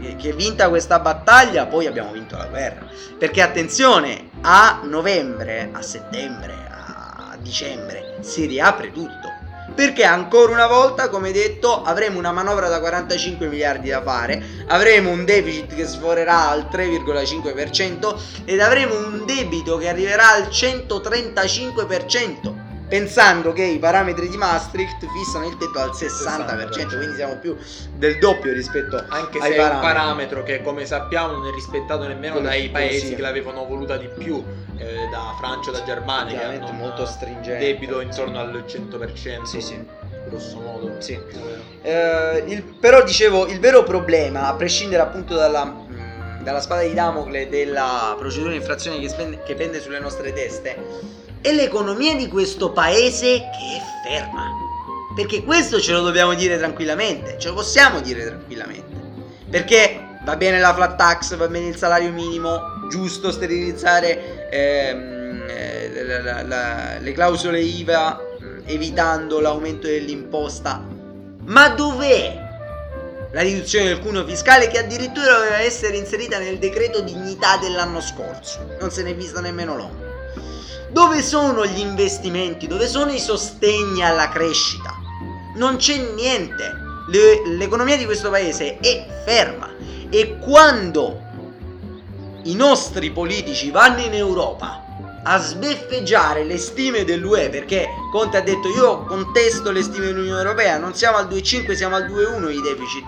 eh, 0.00 0.16
che 0.16 0.32
vinta 0.32 0.68
questa 0.68 0.98
battaglia, 0.98 1.66
poi 1.66 1.86
abbiamo 1.86 2.12
vinto 2.12 2.36
la 2.36 2.46
guerra. 2.46 2.86
Perché 3.18 3.42
attenzione, 3.42 4.30
a 4.42 4.80
novembre, 4.84 5.70
a 5.72 5.82
settembre, 5.82 6.54
a 6.68 7.36
dicembre 7.40 8.16
si 8.20 8.46
riapre 8.46 8.92
tutto 8.92 9.31
perché 9.74 10.04
ancora 10.04 10.52
una 10.52 10.66
volta, 10.66 11.08
come 11.08 11.32
detto, 11.32 11.82
avremo 11.82 12.18
una 12.18 12.32
manovra 12.32 12.68
da 12.68 12.80
45 12.80 13.46
miliardi 13.48 13.88
da 13.90 14.02
fare, 14.02 14.42
avremo 14.68 15.10
un 15.10 15.24
deficit 15.24 15.74
che 15.74 15.86
sforerà 15.86 16.48
al 16.48 16.68
3,5% 16.70 18.14
ed 18.44 18.60
avremo 18.60 18.96
un 18.96 19.24
debito 19.24 19.78
che 19.78 19.88
arriverà 19.88 20.32
al 20.32 20.48
135% 20.48 22.62
pensando 22.92 23.54
che 23.54 23.62
i 23.62 23.78
parametri 23.78 24.28
di 24.28 24.36
Maastricht 24.36 25.06
fissano 25.16 25.46
il 25.46 25.56
tetto 25.56 25.78
al 25.78 25.92
60%, 25.92 26.04
60%. 26.04 26.96
quindi 26.98 27.14
siamo 27.14 27.38
più 27.38 27.56
del 27.96 28.18
doppio 28.18 28.52
rispetto 28.52 29.02
Anche 29.08 29.38
ai 29.38 29.52
se 29.52 29.56
è 29.56 29.66
un 29.66 29.80
parametro 29.80 30.42
che 30.42 30.60
come 30.60 30.84
sappiamo 30.84 31.32
non 31.32 31.46
è 31.46 31.54
rispettato 31.54 32.06
nemmeno 32.06 32.34
Quello 32.34 32.48
dai 32.48 32.68
paesi 32.68 33.06
sì. 33.06 33.14
che 33.14 33.22
l'avevano 33.22 33.64
voluta 33.64 33.96
di 33.96 34.10
più, 34.18 34.44
eh, 34.82 35.08
da 35.10 35.34
Francia, 35.38 35.70
da 35.70 35.82
Germania, 35.84 36.38
che 36.38 36.44
hanno 36.44 36.72
molto 36.72 37.06
stringente. 37.06 37.58
debito 37.58 38.00
intorno 38.00 38.38
al 38.38 38.64
100%. 38.66 39.42
Sì, 39.44 39.60
sì. 39.60 39.84
Grosso 40.28 40.60
modo. 40.60 41.00
Sì. 41.00 41.18
Eh, 41.82 42.44
il, 42.46 42.62
però 42.62 43.02
dicevo, 43.02 43.46
il 43.46 43.60
vero 43.60 43.82
problema, 43.82 44.48
a 44.48 44.54
prescindere 44.54 45.02
appunto 45.02 45.34
dalla 45.34 45.80
dalla 46.42 46.60
spada 46.60 46.82
di 46.82 46.92
Damocle 46.92 47.48
della 47.48 48.16
procedura 48.18 48.50
di 48.50 48.56
infrazione 48.56 48.98
che, 48.98 49.08
spende, 49.08 49.42
che 49.44 49.54
pende 49.54 49.80
sulle 49.80 50.00
nostre 50.00 50.32
teste 50.32 50.76
è 51.40 51.52
l'economia 51.52 52.14
di 52.14 52.28
questo 52.28 52.70
paese 52.70 53.38
che 53.38 53.76
è 53.76 54.08
ferma. 54.08 54.50
Perché 55.14 55.44
questo 55.44 55.80
ce 55.80 55.92
lo 55.92 56.00
dobbiamo 56.00 56.34
dire 56.34 56.56
tranquillamente, 56.56 57.36
ce 57.38 57.48
lo 57.48 57.54
possiamo 57.54 58.00
dire 58.00 58.24
tranquillamente. 58.24 59.00
Perché 59.50 60.11
va 60.24 60.36
bene 60.36 60.60
la 60.60 60.74
flat 60.74 60.96
tax, 60.96 61.36
va 61.36 61.48
bene 61.48 61.68
il 61.68 61.76
salario 61.76 62.10
minimo, 62.10 62.60
giusto 62.88 63.30
sterilizzare 63.30 64.48
ehm, 64.50 65.44
eh, 65.48 66.04
la, 66.04 66.20
la, 66.22 66.42
la, 66.42 66.98
le 66.98 67.12
clausole 67.12 67.60
IVA 67.60 68.20
evitando 68.66 69.40
l'aumento 69.40 69.86
dell'imposta. 69.86 70.84
Ma 71.44 71.68
dov'è 71.70 72.40
la 73.32 73.40
riduzione 73.40 73.86
del 73.86 74.00
cuneo 74.00 74.24
fiscale 74.26 74.68
che 74.68 74.78
addirittura 74.78 75.34
doveva 75.34 75.60
essere 75.60 75.96
inserita 75.96 76.38
nel 76.38 76.58
decreto 76.58 77.00
dignità 77.00 77.56
dell'anno 77.56 78.00
scorso? 78.00 78.76
Non 78.78 78.90
se 78.90 79.02
n'è 79.02 79.14
vista 79.14 79.40
nemmeno 79.40 79.76
l'ombra. 79.76 80.10
Dove 80.90 81.22
sono 81.22 81.64
gli 81.64 81.78
investimenti? 81.78 82.66
Dove 82.66 82.86
sono 82.86 83.10
i 83.10 83.18
sostegni 83.18 84.04
alla 84.04 84.28
crescita? 84.28 84.94
Non 85.56 85.76
c'è 85.76 85.96
niente. 86.14 86.80
Le, 87.08 87.56
l'economia 87.56 87.96
di 87.96 88.04
questo 88.04 88.30
paese 88.30 88.78
è 88.78 89.06
ferma. 89.24 89.70
E 90.14 90.36
quando 90.40 91.22
i 92.42 92.54
nostri 92.54 93.10
politici 93.12 93.70
vanno 93.70 94.02
in 94.02 94.12
Europa 94.12 94.84
a 95.24 95.38
sbeffeggiare 95.38 96.44
le 96.44 96.58
stime 96.58 97.04
dell'UE 97.04 97.48
perché 97.48 97.86
Conte 98.12 98.36
ha 98.36 98.42
detto 98.42 98.68
io 98.68 99.04
contesto 99.04 99.70
le 99.70 99.80
stime 99.80 100.04
dell'Unione 100.04 100.42
Europea, 100.42 100.76
non 100.76 100.92
siamo 100.92 101.16
al 101.16 101.28
2,5 101.28 101.72
siamo 101.72 101.96
al 101.96 102.10
2,1 102.10 102.50
i 102.50 102.60
deficit. 102.60 103.04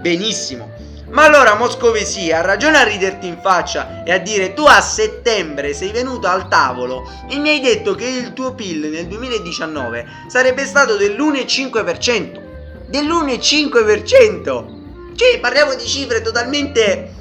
Benissimo. 0.00 0.68
Ma 1.10 1.26
allora 1.26 1.54
Moscovici 1.54 2.32
ha 2.32 2.40
ragione 2.40 2.78
a 2.78 2.82
riderti 2.82 3.28
in 3.28 3.38
faccia 3.40 4.02
e 4.02 4.10
a 4.10 4.18
dire 4.18 4.52
tu 4.52 4.64
a 4.64 4.80
settembre 4.80 5.72
sei 5.72 5.92
venuto 5.92 6.26
al 6.26 6.48
tavolo 6.48 7.08
e 7.30 7.38
mi 7.38 7.50
hai 7.50 7.60
detto 7.60 7.94
che 7.94 8.08
il 8.08 8.32
tuo 8.32 8.54
PIL 8.54 8.88
nel 8.88 9.06
2019 9.06 10.06
sarebbe 10.26 10.66
stato 10.66 10.96
dell'1,5%. 10.96 12.40
Dell'1,5%. 12.88 14.77
Cioè 15.18 15.40
parliamo 15.40 15.74
di 15.74 15.84
cifre 15.84 16.22
totalmente 16.22 17.16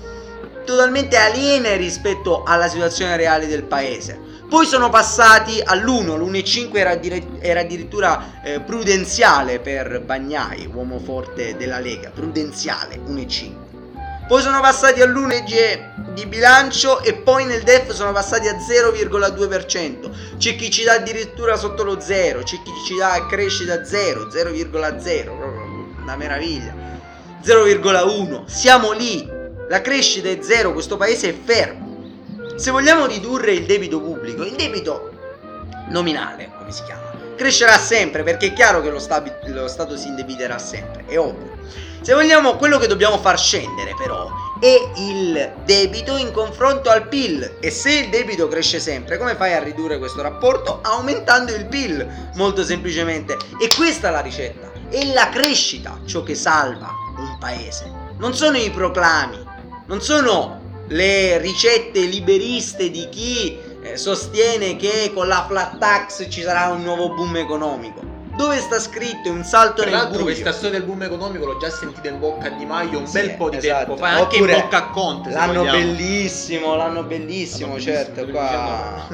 totalmente 0.65 1.17
aliene 1.17 1.77
rispetto 1.77 2.43
alla 2.43 2.67
situazione 2.67 3.17
reale 3.17 3.47
del 3.47 3.63
paese. 3.63 4.19
Poi 4.47 4.67
sono 4.67 4.89
passati 4.89 5.59
all'1, 5.65 6.15
l'1,5 6.15 6.77
era, 6.77 6.99
era 7.39 7.61
addirittura 7.61 8.41
eh, 8.43 8.59
prudenziale 8.59 9.59
per 9.59 10.01
Bagnai, 10.01 10.69
uomo 10.71 10.99
forte 10.99 11.57
della 11.57 11.79
Lega, 11.79 12.11
prudenziale, 12.11 12.99
1,5. 12.99 13.51
Poi 14.27 14.41
sono 14.43 14.59
passati 14.59 15.01
all'1 15.01 15.25
legge 15.25 15.93
di 16.13 16.27
bilancio 16.27 17.01
e 17.01 17.15
poi 17.15 17.45
nel 17.45 17.63
DEF 17.63 17.93
sono 17.93 18.11
passati 18.11 18.47
a 18.47 18.57
0,2%. 18.57 20.37
C'è 20.37 20.55
chi 20.55 20.69
ci 20.69 20.83
dà 20.83 20.93
addirittura 20.93 21.55
sotto 21.55 21.83
lo 21.83 21.99
0, 21.99 22.43
c'è 22.43 22.57
chi 22.61 22.71
ci 22.85 22.95
dà 22.95 23.25
crescita 23.27 23.83
0, 23.83 24.27
0,0, 24.27 25.29
una 25.99 26.15
meraviglia. 26.15 26.86
0,1, 27.43 28.45
siamo 28.45 28.91
lì. 28.91 29.35
La 29.69 29.81
crescita 29.81 30.29
è 30.29 30.39
zero, 30.41 30.73
questo 30.73 30.97
paese 30.97 31.29
è 31.29 31.33
fermo. 31.33 31.85
Se 32.55 32.71
vogliamo 32.71 33.05
ridurre 33.05 33.51
il 33.51 33.65
debito 33.65 34.01
pubblico, 34.01 34.43
il 34.43 34.53
debito 34.55 35.11
nominale, 35.89 36.51
come 36.57 36.71
si 36.71 36.83
chiama, 36.83 37.11
crescerà 37.35 37.77
sempre 37.77 38.23
perché 38.23 38.47
è 38.47 38.53
chiaro 38.53 38.81
che 38.81 38.89
lo, 38.89 38.99
stabi- 38.99 39.31
lo 39.45 39.67
Stato 39.67 39.95
si 39.95 40.07
indebiterà 40.07 40.57
sempre, 40.57 41.05
è 41.05 41.19
ovvio. 41.19 41.55
Se 42.01 42.13
vogliamo, 42.13 42.55
quello 42.55 42.77
che 42.77 42.87
dobbiamo 42.87 43.17
far 43.17 43.37
scendere 43.37 43.93
però 43.97 44.29
è 44.59 44.99
il 44.99 45.53
debito 45.65 46.15
in 46.15 46.31
confronto 46.31 46.89
al 46.89 47.07
PIL 47.07 47.57
e 47.59 47.69
se 47.69 47.91
il 47.91 48.09
debito 48.09 48.47
cresce 48.47 48.79
sempre, 48.79 49.17
come 49.17 49.35
fai 49.35 49.53
a 49.53 49.61
ridurre 49.61 49.99
questo 49.99 50.21
rapporto? 50.21 50.79
Aumentando 50.81 51.53
il 51.53 51.65
PIL, 51.65 52.31
molto 52.35 52.63
semplicemente. 52.63 53.37
E 53.61 53.69
questa 53.75 54.07
è 54.07 54.11
la 54.11 54.21
ricetta, 54.21 54.71
è 54.89 55.11
la 55.13 55.29
crescita 55.29 55.99
ciò 56.05 56.23
che 56.23 56.33
salva 56.33 57.05
un 57.17 57.37
paese. 57.39 57.91
Non 58.17 58.33
sono 58.35 58.57
i 58.57 58.69
proclami, 58.71 59.37
non 59.87 60.01
sono 60.01 60.59
le 60.87 61.37
ricette 61.39 61.99
liberiste 62.01 62.89
di 62.89 63.07
chi 63.09 63.57
eh, 63.81 63.97
sostiene 63.97 64.75
che 64.77 65.11
con 65.13 65.27
la 65.27 65.45
flat 65.47 65.77
tax 65.77 66.27
ci 66.29 66.41
sarà 66.41 66.69
un 66.69 66.81
nuovo 66.83 67.13
boom 67.13 67.35
economico. 67.37 68.15
Dove 68.37 68.59
sta 68.59 68.79
scritto 68.79 69.31
un 69.31 69.43
salto 69.43 69.81
Tra 69.81 69.85
nel 69.85 69.93
l'altro 69.99 70.21
buio? 70.21 70.25
questa 70.25 70.51
storia 70.51 70.77
del 70.77 70.87
boom 70.87 71.01
economico 71.01 71.45
l'ho 71.45 71.57
già 71.57 71.71
sentita 71.71 72.07
in 72.07 72.19
bocca 72.19 72.47
a 72.47 72.49
Di 72.51 72.65
Maio 72.65 72.99
un 72.99 73.07
Sì, 73.07 73.13
bel 73.13 73.35
po' 73.35 73.49
di 73.49 73.57
esatto. 73.57 73.85
tempo 73.85 73.97
fa, 73.97 74.09
anche 74.09 74.35
in 74.35 74.43
Oppure 74.43 74.61
bocca 74.61 74.77
a 74.77 74.89
Conte. 74.91 75.29
vogliamo. 75.31 75.71
bellissimo, 75.71 76.75
l'hanno 76.75 77.01
bellissimo, 77.03 77.69
L'hanno 77.69 77.79
certo, 77.81 78.25
bellissimo, 78.25 78.39
qua... 78.39 79.07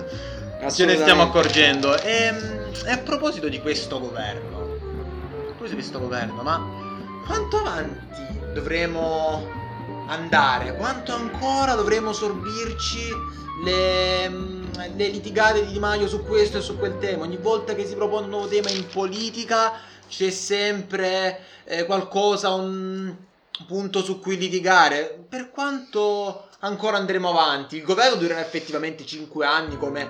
Ce 0.71 0.85
ne 0.85 0.95
stiamo 0.95 1.23
accorgendo. 1.23 1.97
E, 2.01 2.33
e 2.85 2.91
a 2.91 2.97
proposito 2.97 3.47
di 3.49 3.59
questo 3.61 3.99
governo, 3.99 4.57
a 4.57 5.43
proposito 5.45 5.67
di 5.69 5.73
questo 5.75 5.99
governo, 5.99 6.41
ma 6.43 6.61
quanto 7.25 7.57
avanti 7.57 8.21
dovremo 8.53 9.47
andare? 10.07 10.75
Quanto 10.75 11.13
ancora 11.13 11.75
dovremo 11.75 12.13
sorbirci 12.13 13.09
le, 13.63 14.29
mm, 14.29 14.63
le 14.95 15.07
litigate 15.07 15.65
di 15.65 15.73
Di 15.73 15.79
Maio 15.79 16.07
su 16.07 16.23
questo 16.23 16.57
e 16.57 16.61
su 16.61 16.77
quel 16.77 16.97
tema? 16.99 17.23
Ogni 17.23 17.37
volta 17.37 17.73
che 17.73 17.85
si 17.85 17.95
propone 17.95 18.25
un 18.25 18.29
nuovo 18.29 18.47
tema 18.47 18.69
in 18.69 18.85
politica 18.87 19.73
c'è 20.07 20.29
sempre 20.29 21.39
eh, 21.63 21.85
qualcosa, 21.85 22.51
un 22.51 23.15
punto 23.67 24.03
su 24.03 24.19
cui 24.19 24.37
litigare. 24.37 25.25
Per 25.27 25.49
quanto 25.49 26.49
ancora 26.59 26.97
andremo 26.97 27.29
avanti? 27.29 27.77
Il 27.77 27.83
governo 27.83 28.17
durerà 28.17 28.41
effettivamente 28.41 29.05
5 29.05 29.45
anni 29.45 29.77
come 29.77 30.09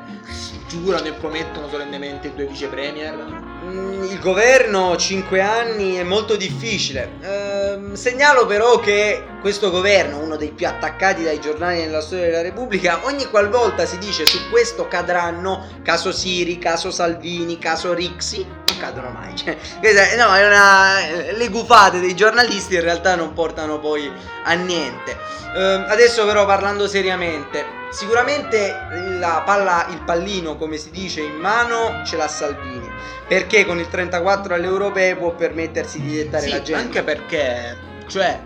giurano 0.67 1.05
e 1.07 1.13
promettono 1.13 1.69
solennemente 1.69 2.27
i 2.27 2.35
due 2.35 2.47
vice 2.47 2.67
premier? 2.67 3.52
Mm, 3.63 4.03
Il 4.03 4.19
governo 4.19 4.95
5 4.97 5.41
anni 5.41 5.95
è 5.95 6.03
molto 6.03 6.35
difficile. 6.35 7.09
Ehm, 7.21 7.93
segnalo 7.93 8.45
però 8.45 8.79
che 8.79 9.23
questo 9.41 9.71
governo, 9.71 10.19
uno 10.19 10.35
dei 10.35 10.49
più 10.51 10.67
attaccati 10.67 11.23
dai 11.23 11.39
giornali 11.39 11.79
nella 11.79 12.01
storia 12.01 12.25
della 12.25 12.41
Repubblica, 12.41 12.99
ogni 13.05 13.25
qualvolta 13.29 13.85
si 13.85 13.97
dice 13.97 14.25
su 14.25 14.37
questo 14.49 14.87
cadranno, 14.87 15.67
caso 15.83 16.11
Siri, 16.11 16.59
caso 16.59 16.91
Salvini, 16.91 17.57
caso 17.57 17.93
Rixi, 17.93 18.45
non 18.83 18.91
cadono 18.91 19.09
mai. 19.09 19.35
Cioè, 19.35 19.57
questa 19.79 20.15
no, 20.25 20.33
è 20.35 20.45
una, 20.45 21.31
le 21.35 21.47
gufate 21.49 21.99
dei 21.99 22.15
giornalisti 22.15 22.75
in 22.75 22.81
realtà 22.81 23.15
non 23.15 23.33
portano 23.33 23.79
poi 23.79 24.11
a 24.43 24.53
niente. 24.53 25.17
Ehm, 25.55 25.85
adesso 25.87 26.25
però 26.25 26.45
parlando 26.45 26.87
seriamente, 26.87 27.65
sicuramente 27.91 28.75
la 29.19 29.43
palla, 29.45 29.85
il 29.89 30.01
pallino, 30.01 30.57
come 30.57 30.77
si 30.77 30.89
dice, 30.91 31.21
in 31.21 31.35
mano 31.35 32.01
ce 32.05 32.17
l'ha 32.17 32.27
Salvini. 32.27 32.89
Perché 33.27 33.65
con 33.65 33.79
il 33.79 33.87
34 33.87 34.53
alle 34.53 34.65
europee 34.65 35.15
può 35.15 35.31
permettersi 35.31 36.01
di 36.01 36.15
dettare 36.15 36.43
Sì, 36.43 36.49
l'agenda. 36.51 36.81
anche 36.81 37.03
perché, 37.03 37.77
cioè, 38.07 38.41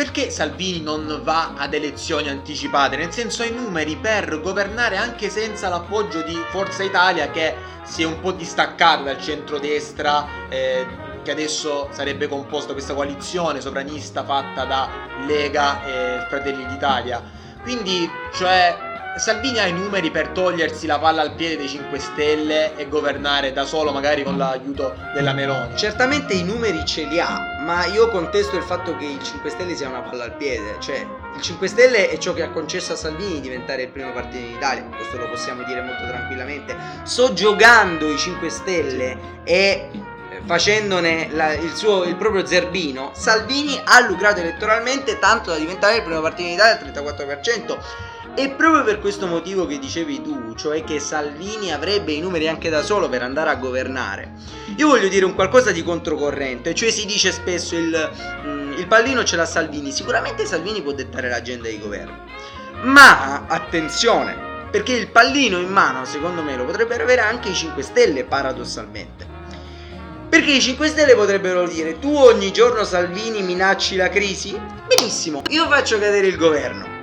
perché 0.00 0.30
Salvini 0.30 0.80
non 0.80 1.20
va 1.22 1.52
ad 1.58 1.74
elezioni 1.74 2.30
anticipate? 2.30 2.96
Nel 2.96 3.12
senso, 3.12 3.42
ha 3.42 3.44
i 3.44 3.52
numeri 3.52 3.96
per 3.96 4.40
governare 4.40 4.96
anche 4.96 5.28
senza 5.28 5.68
l'appoggio 5.68 6.22
di 6.22 6.34
Forza 6.48 6.82
Italia 6.82 7.30
che 7.30 7.54
si 7.82 8.00
è 8.00 8.06
un 8.06 8.18
po' 8.18 8.32
distaccata 8.32 9.02
dal 9.02 9.20
centrodestra, 9.20 10.26
eh, 10.48 10.86
che 11.22 11.30
adesso 11.30 11.88
sarebbe 11.90 12.28
composta 12.28 12.72
questa 12.72 12.94
coalizione 12.94 13.60
sovranista 13.60 14.24
fatta 14.24 14.64
da 14.64 14.88
Lega 15.26 15.84
e 15.84 16.24
Fratelli 16.30 16.64
d'Italia. 16.64 17.22
Quindi, 17.62 18.10
cioè, 18.32 18.74
Salvini 19.18 19.58
ha 19.58 19.66
i 19.66 19.72
numeri 19.72 20.10
per 20.10 20.28
togliersi 20.28 20.86
la 20.86 20.98
palla 20.98 21.20
al 21.20 21.34
piede 21.34 21.58
dei 21.58 21.68
5 21.68 21.98
Stelle 21.98 22.74
e 22.74 22.88
governare 22.88 23.52
da 23.52 23.66
solo, 23.66 23.92
magari 23.92 24.22
con 24.22 24.38
l'aiuto 24.38 24.94
della 25.12 25.34
Meloni. 25.34 25.76
Certamente 25.76 26.32
i 26.32 26.42
numeri 26.42 26.86
ce 26.86 27.04
li 27.04 27.20
ha, 27.20 27.49
ma 27.70 27.86
io 27.86 28.08
contesto 28.08 28.56
il 28.56 28.64
fatto 28.64 28.96
che 28.96 29.04
il 29.04 29.22
5 29.22 29.48
Stelle 29.48 29.76
sia 29.76 29.88
una 29.88 30.00
palla 30.00 30.24
al 30.24 30.34
piede. 30.34 30.74
Cioè, 30.80 31.06
il 31.36 31.40
5 31.40 31.68
Stelle 31.68 32.10
è 32.10 32.18
ciò 32.18 32.32
che 32.32 32.42
ha 32.42 32.50
concesso 32.50 32.94
a 32.94 32.96
Salvini 32.96 33.34
di 33.34 33.42
diventare 33.42 33.82
il 33.82 33.90
primo 33.90 34.12
partito 34.12 34.44
in 34.44 34.56
Italia, 34.56 34.82
questo 34.86 35.16
lo 35.16 35.28
possiamo 35.28 35.62
dire 35.62 35.80
molto 35.80 36.04
tranquillamente. 36.04 36.76
Soggiogando 37.04 38.10
i 38.10 38.18
5 38.18 38.48
Stelle 38.48 39.16
e 39.44 39.88
eh, 40.32 40.40
facendone 40.44 41.28
la- 41.30 41.52
il, 41.52 41.72
suo, 41.72 42.02
il 42.02 42.16
proprio 42.16 42.44
zerbino, 42.44 43.12
Salvini 43.14 43.80
ha 43.84 44.00
lucrato 44.00 44.40
elettoralmente 44.40 45.20
tanto 45.20 45.50
da 45.50 45.56
diventare 45.56 45.98
il 45.98 46.02
primo 46.02 46.20
partito 46.20 46.48
in 46.48 46.54
Italia 46.54 46.76
al 46.76 46.92
34%. 46.92 47.78
E 48.40 48.48
proprio 48.48 48.82
per 48.84 49.00
questo 49.00 49.26
motivo 49.26 49.66
che 49.66 49.78
dicevi 49.78 50.22
tu, 50.22 50.54
cioè 50.54 50.82
che 50.82 50.98
Salvini 50.98 51.74
avrebbe 51.74 52.12
i 52.12 52.20
numeri 52.20 52.48
anche 52.48 52.70
da 52.70 52.82
solo 52.82 53.06
per 53.06 53.20
andare 53.20 53.50
a 53.50 53.56
governare, 53.56 54.32
io 54.76 54.88
voglio 54.88 55.08
dire 55.08 55.26
un 55.26 55.34
qualcosa 55.34 55.72
di 55.72 55.82
controcorrente, 55.82 56.74
cioè 56.74 56.90
si 56.90 57.04
dice 57.04 57.32
spesso 57.32 57.76
il, 57.76 58.10
mm, 58.46 58.78
il 58.78 58.86
pallino 58.86 59.24
ce 59.24 59.36
l'ha 59.36 59.44
Salvini, 59.44 59.92
sicuramente 59.92 60.46
Salvini 60.46 60.80
può 60.80 60.92
dettare 60.92 61.28
l'agenda 61.28 61.68
di 61.68 61.78
governo, 61.78 62.24
ma 62.84 63.44
attenzione, 63.46 64.34
perché 64.70 64.94
il 64.94 65.10
pallino 65.10 65.58
in 65.58 65.68
mano 65.68 66.06
secondo 66.06 66.42
me 66.42 66.56
lo 66.56 66.64
potrebbero 66.64 67.02
avere 67.02 67.20
anche 67.20 67.50
i 67.50 67.54
5 67.54 67.82
Stelle 67.82 68.24
paradossalmente. 68.24 69.26
Perché 70.30 70.52
i 70.52 70.62
5 70.62 70.88
Stelle 70.88 71.14
potrebbero 71.14 71.68
dire 71.68 71.98
tu 71.98 72.14
ogni 72.14 72.52
giorno 72.52 72.84
Salvini 72.84 73.42
minacci 73.42 73.96
la 73.96 74.08
crisi? 74.08 74.58
Benissimo, 74.86 75.42
io 75.50 75.68
faccio 75.68 75.98
cadere 75.98 76.26
il 76.26 76.38
governo. 76.38 76.99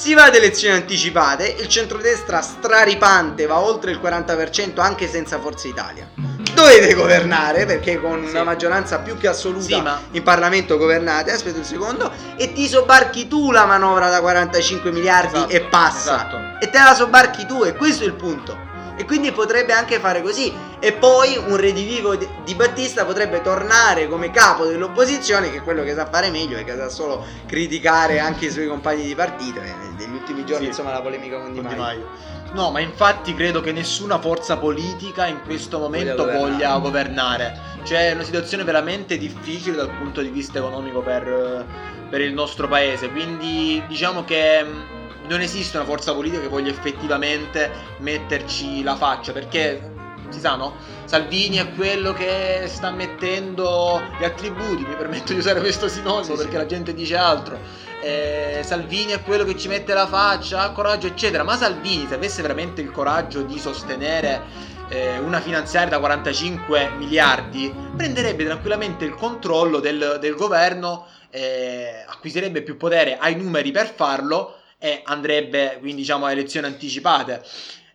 Si 0.00 0.14
va 0.14 0.24
ad 0.24 0.34
elezioni 0.34 0.76
anticipate, 0.76 1.56
il 1.58 1.68
centrodestra 1.68 2.40
straripante 2.40 3.44
va 3.44 3.58
oltre 3.60 3.90
il 3.90 4.00
40% 4.02 4.80
anche 4.80 5.06
senza 5.06 5.38
Forza 5.38 5.68
Italia. 5.68 6.08
Dovete 6.54 6.94
governare 6.94 7.66
perché 7.66 8.00
con 8.00 8.24
Sì. 8.24 8.30
una 8.30 8.44
maggioranza 8.44 9.00
più 9.00 9.18
che 9.18 9.28
assoluta 9.28 9.62
Sì, 9.66 9.78
ma- 9.82 10.00
in 10.12 10.22
Parlamento 10.22 10.78
governate, 10.78 11.32
aspetta 11.32 11.58
un 11.58 11.64
secondo, 11.64 12.10
e 12.38 12.50
ti 12.54 12.66
sobbarchi 12.66 13.28
tu 13.28 13.50
la 13.50 13.66
manovra 13.66 14.08
da 14.08 14.20
45 14.22 14.90
miliardi 14.90 15.36
Esatto, 15.36 15.52
e 15.52 15.60
passa. 15.60 16.14
esatto. 16.14 16.36
E 16.64 16.70
te 16.70 16.78
la 16.78 16.94
sobbarchi 16.94 17.44
tu 17.44 17.62
e 17.64 17.74
questo 17.76 18.04
è 18.04 18.06
il 18.06 18.14
punto. 18.14 18.68
E 19.00 19.06
quindi 19.06 19.32
potrebbe 19.32 19.72
anche 19.72 19.98
fare 19.98 20.20
così. 20.20 20.52
E 20.78 20.92
poi 20.92 21.38
un 21.38 21.56
redivivo 21.56 22.14
di 22.16 22.54
Battista 22.54 23.06
potrebbe 23.06 23.40
tornare 23.40 24.06
come 24.08 24.30
capo 24.30 24.66
dell'opposizione, 24.66 25.50
che 25.50 25.56
è 25.56 25.62
quello 25.62 25.82
che 25.82 25.94
sa 25.94 26.04
fare 26.04 26.28
meglio 26.28 26.58
e 26.58 26.64
che 26.64 26.76
sa 26.76 26.90
solo 26.90 27.24
criticare 27.46 28.18
anche 28.18 28.46
i 28.46 28.50
suoi 28.50 28.66
compagni 28.66 29.04
di 29.04 29.14
partito. 29.14 29.58
E 29.62 29.72
negli 29.96 30.12
ultimi 30.12 30.44
giorni, 30.44 30.64
Sì. 30.64 30.68
insomma, 30.68 30.92
la 30.92 31.00
polemica 31.00 31.38
con 31.38 31.54
Di 31.54 31.60
Con 31.60 31.68
Di 31.70 31.76
Maio. 31.76 31.98
Maio. 31.98 32.08
No, 32.52 32.70
ma 32.70 32.80
infatti 32.80 33.34
credo 33.34 33.62
che 33.62 33.72
nessuna 33.72 34.18
forza 34.18 34.58
politica 34.58 35.26
in 35.26 35.40
questo 35.46 35.78
momento 35.78 36.26
Voglia 36.26 36.38
voglia 36.38 36.76
governare. 36.78 37.58
C'è 37.82 38.12
una 38.12 38.24
situazione 38.24 38.64
veramente 38.64 39.16
difficile 39.16 39.76
dal 39.76 39.88
punto 39.96 40.20
di 40.20 40.28
vista 40.28 40.58
economico 40.58 41.00
per, 41.00 41.64
per 42.10 42.20
il 42.20 42.34
nostro 42.34 42.68
paese. 42.68 43.08
Quindi 43.08 43.82
diciamo 43.88 44.24
che 44.24 44.98
non 45.30 45.40
esiste 45.40 45.76
una 45.76 45.86
forza 45.86 46.12
politica 46.12 46.40
che 46.40 46.48
voglia 46.48 46.70
effettivamente 46.70 47.70
metterci 47.98 48.82
la 48.82 48.96
faccia. 48.96 49.32
Perché 49.32 49.80
si 50.28 50.40
sa, 50.40 50.56
no? 50.56 50.74
Salvini 51.04 51.56
è 51.56 51.72
quello 51.74 52.12
che 52.12 52.64
sta 52.66 52.90
mettendo 52.90 54.02
gli 54.18 54.24
attributi. 54.24 54.84
Mi 54.84 54.96
permetto 54.96 55.32
di 55.32 55.38
usare 55.38 55.60
questo 55.60 55.88
sinonimo 55.88 56.24
Sì, 56.24 56.32
sì. 56.32 56.36
perché 56.36 56.56
la 56.56 56.66
gente 56.66 56.92
dice 56.92 57.16
altro 57.16 57.58
eh, 58.00 58.62
Salvini 58.64 59.12
è 59.12 59.22
quello 59.22 59.44
che 59.44 59.56
ci 59.56 59.68
mette 59.68 59.92
la 59.92 60.06
faccia, 60.06 60.62
ha 60.62 60.72
coraggio, 60.72 61.06
eccetera. 61.06 61.44
Ma 61.44 61.56
Salvini, 61.56 62.06
se 62.08 62.14
avesse 62.14 62.42
veramente 62.42 62.80
il 62.80 62.90
coraggio 62.90 63.42
di 63.42 63.58
sostenere 63.58 64.42
eh, 64.88 65.18
una 65.18 65.40
finanziaria 65.40 65.90
da 65.90 65.98
45 65.98 66.92
miliardi, 66.96 67.72
prenderebbe 67.96 68.44
tranquillamente 68.44 69.04
il 69.04 69.14
controllo 69.14 69.78
del, 69.80 70.18
del 70.20 70.34
governo, 70.34 71.06
eh, 71.30 72.04
acquisirebbe 72.08 72.62
più 72.62 72.76
potere 72.76 73.16
ai 73.18 73.36
numeri 73.36 73.70
per 73.70 73.92
farlo 73.94 74.56
e 74.80 75.02
andrebbe 75.04 75.76
quindi 75.78 76.00
diciamo 76.00 76.24
a 76.26 76.32
elezioni 76.32 76.66
anticipate. 76.66 77.42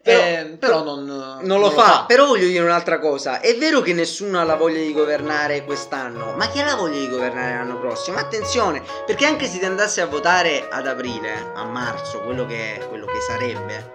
Però- 0.05 0.21
Eh, 0.23 0.55
però 0.59 0.83
non, 0.83 1.39
Non 1.41 1.59
lo 1.59 1.71
fa, 1.71 2.03
però 2.07 2.27
voglio 2.27 2.45
dire 2.45 2.63
un'altra 2.63 2.99
cosa. 2.99 3.39
È 3.39 3.55
vero 3.57 3.81
che 3.81 3.91
nessuno 3.91 4.39
ha 4.39 4.43
la 4.43 4.55
voglia 4.55 4.77
di 4.79 4.93
governare 4.93 5.63
quest'anno, 5.65 6.33
ma 6.37 6.47
chi 6.47 6.61
ha 6.61 6.65
la 6.65 6.75
voglia 6.75 6.99
di 6.99 7.09
governare 7.09 7.55
l'anno 7.55 7.79
prossimo? 7.79 8.19
Attenzione, 8.19 8.83
perché 9.03 9.25
anche 9.25 9.47
se 9.47 9.57
ti 9.57 9.65
andasse 9.65 10.01
a 10.01 10.05
votare 10.05 10.67
ad 10.69 10.85
aprile, 10.85 11.51
a 11.55 11.63
marzo, 11.63 12.21
quello 12.21 12.45
che, 12.45 12.85
quello 12.87 13.07
che 13.07 13.19
sarebbe, 13.27 13.93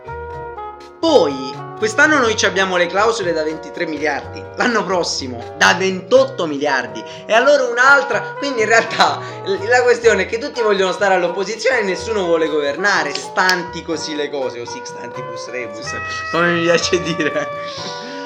poi 0.99 1.60
quest'anno 1.81 2.19
noi 2.19 2.37
ci 2.37 2.45
abbiamo 2.45 2.77
le 2.77 2.85
clausole 2.89 3.33
da 3.33 3.43
23 3.43 3.87
miliardi, 3.87 4.45
l'anno 4.57 4.85
prossimo 4.85 5.55
da 5.57 5.73
28 5.73 6.47
miliardi 6.47 7.03
e 7.25 7.33
allora 7.33 7.65
un'altra. 7.65 8.35
Quindi 8.37 8.61
in 8.61 8.69
realtà 8.69 9.19
la 9.67 9.83
questione 9.83 10.25
è 10.25 10.27
che 10.27 10.37
tutti 10.37 10.61
vogliono 10.61 10.93
stare 10.93 11.15
all'opposizione 11.15 11.79
e 11.79 11.85
nessuno 11.85 12.27
vuole 12.27 12.49
governare, 12.49 13.15
stanti 13.15 13.83
così 13.83 14.15
le 14.15 14.29
cose, 14.29 14.61
o 14.61 14.67
sic 14.67 14.87
stantibus 14.87 15.49
rebus 15.49 15.89
come 16.31 16.53
mi 16.53 16.63
piace 16.65 17.01
dire. 17.03 17.49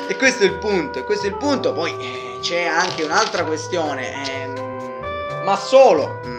E 0.09 0.17
questo 0.17 0.43
è 0.43 0.47
il 0.47 0.59
punto, 0.59 0.99
e 0.99 1.05
questo 1.05 1.27
è 1.27 1.29
il 1.29 1.37
punto. 1.37 1.73
Poi 1.73 1.95
eh, 1.97 2.38
c'è 2.40 2.64
anche 2.64 3.05
un'altra 3.05 3.45
questione, 3.45 4.43
ehm, 4.43 5.45
ma 5.45 5.57
solo 5.57 6.34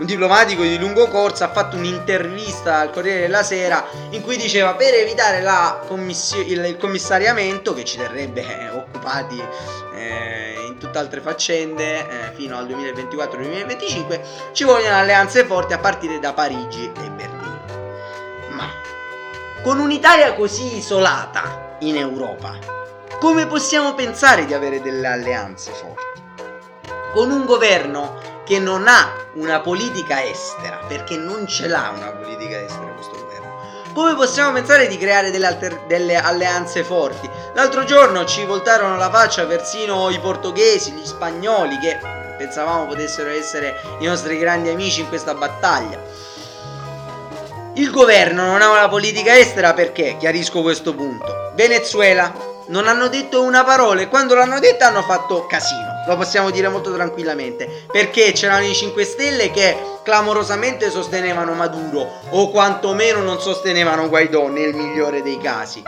un 0.00 0.06
diplomatico 0.06 0.62
di 0.62 0.78
lungo 0.78 1.08
corso 1.08 1.44
ha 1.44 1.50
fatto 1.50 1.76
un'intervista 1.76 2.78
al 2.78 2.90
Corriere 2.90 3.20
della 3.20 3.42
Sera 3.42 3.84
in 4.10 4.22
cui 4.22 4.38
diceva 4.38 4.74
per 4.74 4.94
evitare 4.94 5.44
commissio- 5.86 6.40
il, 6.40 6.64
il 6.64 6.76
commissariamento 6.78 7.74
che 7.74 7.84
ci 7.84 7.98
terrebbe 7.98 8.40
eh, 8.40 8.70
occupati 8.70 9.38
eh, 9.94 10.64
in 10.66 10.78
tutt'altre 10.78 11.20
faccende 11.20 11.98
eh, 11.98 12.32
fino 12.32 12.56
al 12.56 12.66
2024-2025 12.68 14.20
ci 14.52 14.64
vogliono 14.64 14.96
alleanze 14.96 15.44
forti 15.44 15.74
a 15.74 15.78
partire 15.78 16.18
da 16.18 16.32
Parigi 16.32 16.84
e 16.86 17.10
Berlino. 17.10 17.60
Ma 18.52 18.68
con 19.62 19.78
un'Italia 19.80 20.32
così 20.32 20.78
isolata 20.78 21.76
in 21.80 21.96
Europa, 21.96 22.56
come 23.18 23.46
possiamo 23.46 23.94
pensare 23.94 24.46
di 24.46 24.54
avere 24.54 24.80
delle 24.80 25.08
alleanze 25.08 25.72
forti? 25.72 26.22
Con 27.12 27.30
un 27.30 27.44
governo 27.44 28.29
che 28.50 28.58
non 28.58 28.88
ha 28.88 29.14
una 29.34 29.60
politica 29.60 30.24
estera, 30.24 30.80
perché 30.88 31.16
non 31.16 31.46
ce 31.46 31.68
l'ha 31.68 31.92
una 31.96 32.10
politica 32.10 32.60
estera 32.60 32.90
questo 32.94 33.16
governo. 33.16 33.60
Come 33.94 34.16
possiamo 34.16 34.52
pensare 34.52 34.88
di 34.88 34.98
creare 34.98 35.30
delle, 35.30 35.46
alter- 35.46 35.86
delle 35.86 36.16
alleanze 36.16 36.82
forti? 36.82 37.30
L'altro 37.54 37.84
giorno 37.84 38.24
ci 38.24 38.44
voltarono 38.44 38.96
la 38.96 39.08
faccia 39.08 39.46
persino 39.46 40.10
i 40.10 40.18
portoghesi, 40.18 40.90
gli 40.90 41.06
spagnoli, 41.06 41.78
che 41.78 41.96
pensavamo 42.38 42.86
potessero 42.86 43.30
essere 43.30 43.80
i 44.00 44.06
nostri 44.06 44.36
grandi 44.36 44.68
amici 44.68 45.02
in 45.02 45.08
questa 45.08 45.34
battaglia. 45.34 46.02
Il 47.74 47.90
governo 47.92 48.46
non 48.46 48.62
ha 48.62 48.70
una 48.70 48.88
politica 48.88 49.38
estera 49.38 49.74
perché, 49.74 50.16
chiarisco 50.18 50.60
questo 50.60 50.92
punto, 50.92 51.52
Venezuela 51.54 52.49
non 52.70 52.86
hanno 52.86 53.08
detto 53.08 53.42
una 53.42 53.64
parola 53.64 54.00
e 54.00 54.08
quando 54.08 54.34
l'hanno 54.34 54.58
detta 54.58 54.86
hanno 54.86 55.02
fatto 55.02 55.46
casino, 55.46 56.02
lo 56.06 56.16
possiamo 56.16 56.50
dire 56.50 56.68
molto 56.68 56.92
tranquillamente, 56.92 57.84
perché 57.90 58.32
c'erano 58.32 58.64
i 58.64 58.74
5 58.74 59.04
Stelle 59.04 59.50
che 59.50 59.76
clamorosamente 60.02 60.90
sostenevano 60.90 61.52
Maduro 61.52 62.08
o 62.30 62.50
quantomeno 62.50 63.20
non 63.20 63.40
sostenevano 63.40 64.08
Guaidó 64.08 64.48
nel 64.48 64.74
migliore 64.74 65.22
dei 65.22 65.38
casi. 65.38 65.82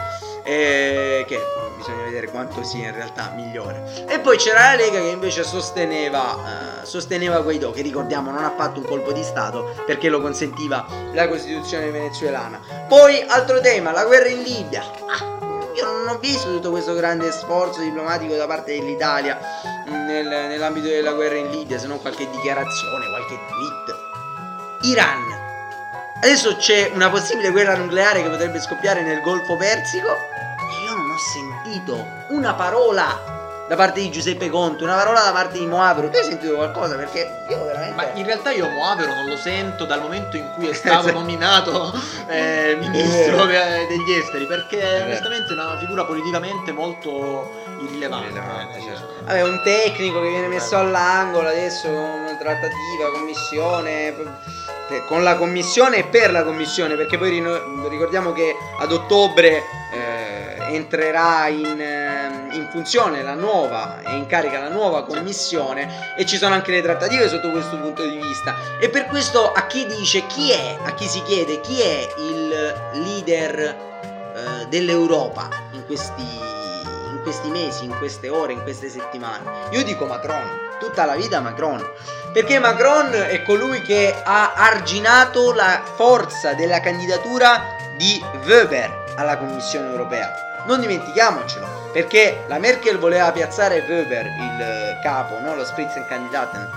Eh, 0.44 1.24
che 1.28 1.38
bisogna 1.76 2.02
vedere 2.02 2.28
quanto 2.28 2.64
sia 2.64 2.88
in 2.88 2.94
realtà 2.94 3.32
migliore. 3.34 4.04
E 4.08 4.18
poi 4.18 4.36
c'era 4.36 4.70
la 4.70 4.74
Lega 4.74 4.98
che 4.98 5.08
invece 5.08 5.44
sosteneva, 5.44 6.80
eh, 6.82 6.86
sosteneva 6.86 7.40
Guaidó, 7.40 7.70
che 7.70 7.82
ricordiamo 7.82 8.32
non 8.32 8.42
ha 8.42 8.52
fatto 8.56 8.80
un 8.80 8.86
colpo 8.86 9.12
di 9.12 9.22
Stato 9.22 9.72
perché 9.86 10.08
lo 10.08 10.20
consentiva 10.20 10.84
la 11.12 11.28
Costituzione 11.28 11.90
venezuelana. 11.90 12.60
Poi 12.88 13.24
altro 13.28 13.60
tema, 13.60 13.92
la 13.92 14.04
guerra 14.04 14.28
in 14.28 14.42
Libia. 14.42 14.82
Ah, 15.06 15.50
io 15.74 15.84
non 15.84 16.08
ho 16.08 16.18
visto 16.18 16.48
tutto 16.50 16.70
questo 16.70 16.94
grande 16.94 17.30
sforzo 17.32 17.80
diplomatico 17.80 18.34
da 18.34 18.46
parte 18.46 18.78
dell'Italia 18.78 19.38
mh, 19.86 19.90
nel- 19.90 20.26
nell'ambito 20.26 20.88
della 20.88 21.12
guerra 21.12 21.36
in 21.36 21.50
Libia, 21.50 21.78
se 21.78 21.86
non 21.86 22.00
qualche 22.00 22.28
dichiarazione, 22.30 23.08
qualche 23.08 23.38
tweet. 23.48 24.90
Iran. 24.92 25.40
Adesso 26.16 26.56
c'è 26.56 26.90
una 26.94 27.10
possibile 27.10 27.50
guerra 27.50 27.74
nucleare 27.76 28.22
che 28.22 28.28
potrebbe 28.28 28.60
scoppiare 28.60 29.02
nel 29.02 29.20
Golfo 29.22 29.56
Persico 29.56 30.08
e 30.08 30.84
io 30.84 30.94
non 30.94 31.10
ho 31.10 31.18
sentito 31.18 32.06
una 32.28 32.54
parola 32.54 33.41
da 33.72 33.78
parte 33.78 34.02
di 34.02 34.10
Giuseppe 34.10 34.50
Conte, 34.50 34.84
una 34.84 34.96
parola 34.96 35.22
da 35.22 35.32
parte 35.32 35.58
di 35.58 35.64
Moavero. 35.64 36.10
Tu 36.10 36.18
hai 36.18 36.24
sentito 36.24 36.56
qualcosa? 36.56 36.94
Perché 36.94 37.44
io 37.48 37.64
veramente... 37.64 37.94
Ma 37.94 38.12
in 38.12 38.26
realtà 38.26 38.50
io 38.50 38.68
Moavero 38.68 39.14
non 39.14 39.24
lo 39.24 39.36
sento 39.38 39.86
dal 39.86 40.02
momento 40.02 40.36
in 40.36 40.50
cui 40.54 40.68
è 40.68 40.74
stato 40.74 41.10
nominato 41.18 41.90
eh, 42.26 42.76
ministro 42.78 43.46
de- 43.46 43.86
degli 43.88 44.12
esteri, 44.12 44.44
perché 44.44 44.76
vero. 44.76 45.04
onestamente 45.06 45.48
è 45.48 45.52
una 45.54 45.78
figura 45.78 46.04
politicamente 46.04 46.70
molto 46.70 47.50
irrilevante. 47.80 48.26
Irrilevante, 48.26 48.72
nel 48.74 48.82
certo. 48.82 49.14
Vabbè, 49.24 49.42
un 49.42 49.60
tecnico 49.64 50.20
che 50.20 50.28
viene 50.28 50.48
messo 50.48 50.76
all'angolo 50.76 51.48
adesso 51.48 51.88
con 51.88 52.36
trattativa, 52.38 53.10
commissione, 53.10 54.14
con 55.06 55.22
la 55.22 55.36
commissione 55.36 55.96
e 55.96 56.04
per 56.04 56.30
la 56.30 56.44
commissione, 56.44 56.94
perché 56.94 57.16
poi 57.16 57.42
ricordiamo 57.88 58.32
che 58.32 58.54
ad 58.78 58.92
ottobre 58.92 59.62
eh, 59.92 60.01
entrerà 60.74 61.48
in, 61.48 61.80
ehm, 61.80 62.52
in 62.52 62.68
funzione 62.70 63.22
la 63.22 63.34
nuova 63.34 64.00
e 64.02 64.16
in 64.16 64.26
carica 64.26 64.58
la 64.58 64.68
nuova 64.68 65.04
commissione 65.04 66.14
e 66.16 66.24
ci 66.26 66.36
sono 66.36 66.54
anche 66.54 66.70
le 66.70 66.82
trattative 66.82 67.28
sotto 67.28 67.50
questo 67.50 67.78
punto 67.78 68.02
di 68.04 68.16
vista. 68.16 68.54
E 68.80 68.88
per 68.88 69.06
questo 69.06 69.52
a 69.52 69.66
chi 69.66 69.86
dice 69.86 70.26
chi 70.26 70.50
è, 70.50 70.78
a 70.82 70.94
chi 70.94 71.06
si 71.06 71.22
chiede 71.22 71.60
chi 71.60 71.80
è 71.80 72.08
il 72.18 72.74
leader 72.94 73.60
eh, 73.60 74.66
dell'Europa 74.68 75.48
in 75.72 75.84
questi, 75.86 76.22
in 76.22 77.20
questi 77.22 77.48
mesi, 77.48 77.84
in 77.84 77.96
queste 77.98 78.28
ore, 78.28 78.52
in 78.52 78.62
queste 78.62 78.88
settimane. 78.88 79.68
Io 79.70 79.82
dico 79.84 80.06
Macron, 80.06 80.48
tutta 80.78 81.04
la 81.04 81.14
vita 81.14 81.40
Macron, 81.40 81.84
perché 82.32 82.58
Macron 82.58 83.12
è 83.12 83.42
colui 83.42 83.82
che 83.82 84.14
ha 84.24 84.54
arginato 84.54 85.52
la 85.52 85.82
forza 85.94 86.54
della 86.54 86.80
candidatura 86.80 87.76
di 87.96 88.20
Weber 88.44 89.04
alla 89.16 89.36
Commissione 89.36 89.90
europea. 89.90 90.51
Non 90.64 90.80
dimentichiamocelo, 90.80 91.90
perché 91.92 92.44
la 92.46 92.58
Merkel 92.58 92.98
voleva 92.98 93.32
piazzare 93.32 93.84
Weber, 93.86 94.26
il 94.26 94.60
eh, 94.60 95.00
capo, 95.02 95.38
no? 95.40 95.54
lo 95.54 95.64
Spitzenkandidaten, 95.64 96.70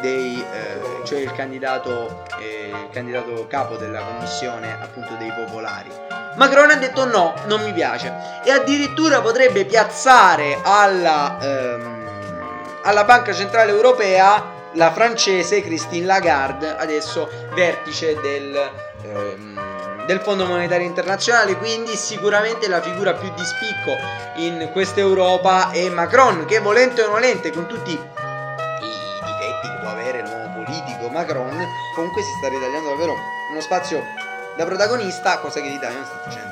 dei, 0.00 0.40
eh, 0.40 1.04
cioè 1.04 1.20
il 1.20 1.32
candidato, 1.32 2.24
eh, 2.38 2.70
il 2.70 2.88
candidato 2.90 3.46
capo 3.48 3.76
della 3.76 4.00
commissione 4.00 4.76
appunto 4.80 5.14
dei 5.14 5.32
popolari. 5.32 5.90
Macron 6.36 6.70
ha 6.70 6.76
detto 6.76 7.04
no, 7.04 7.34
non 7.46 7.62
mi 7.62 7.72
piace 7.72 8.12
e 8.44 8.50
addirittura 8.50 9.20
potrebbe 9.20 9.64
piazzare 9.64 10.58
alla, 10.62 11.38
ehm, 11.40 12.78
alla 12.82 13.04
Banca 13.04 13.32
Centrale 13.32 13.70
Europea 13.70 14.58
la 14.74 14.92
francese 14.92 15.62
Christine 15.62 16.06
Lagarde, 16.06 16.76
adesso 16.76 17.28
vertice 17.52 18.18
del, 18.20 18.70
ehm, 19.02 19.59
del 20.10 20.18
Fondo 20.22 20.44
Monetario 20.44 20.88
Internazionale, 20.88 21.56
quindi 21.56 21.94
sicuramente 21.94 22.66
la 22.66 22.82
figura 22.82 23.14
più 23.14 23.32
di 23.32 23.44
spicco 23.44 23.96
in 24.38 24.68
questa 24.72 24.98
Europa 24.98 25.70
è 25.70 25.88
Macron, 25.88 26.46
che 26.46 26.58
volente 26.58 27.02
o 27.02 27.10
nolente, 27.10 27.52
con 27.52 27.68
tutti 27.68 27.92
i 27.92 27.96
difetti 27.96 29.68
che 29.68 29.78
può 29.80 29.90
avere 29.90 30.22
l'uomo 30.22 30.64
politico 30.64 31.08
Macron, 31.10 31.64
comunque 31.94 32.22
si 32.22 32.30
sta 32.38 32.48
ritagliando 32.48 32.88
davvero 32.88 33.14
uno 33.52 33.60
spazio 33.60 34.02
da 34.56 34.64
protagonista, 34.64 35.38
cosa 35.38 35.60
che 35.60 35.68
l'Italia 35.68 35.98
non 35.98 36.04
sta 36.04 36.20
facendo. 36.24 36.49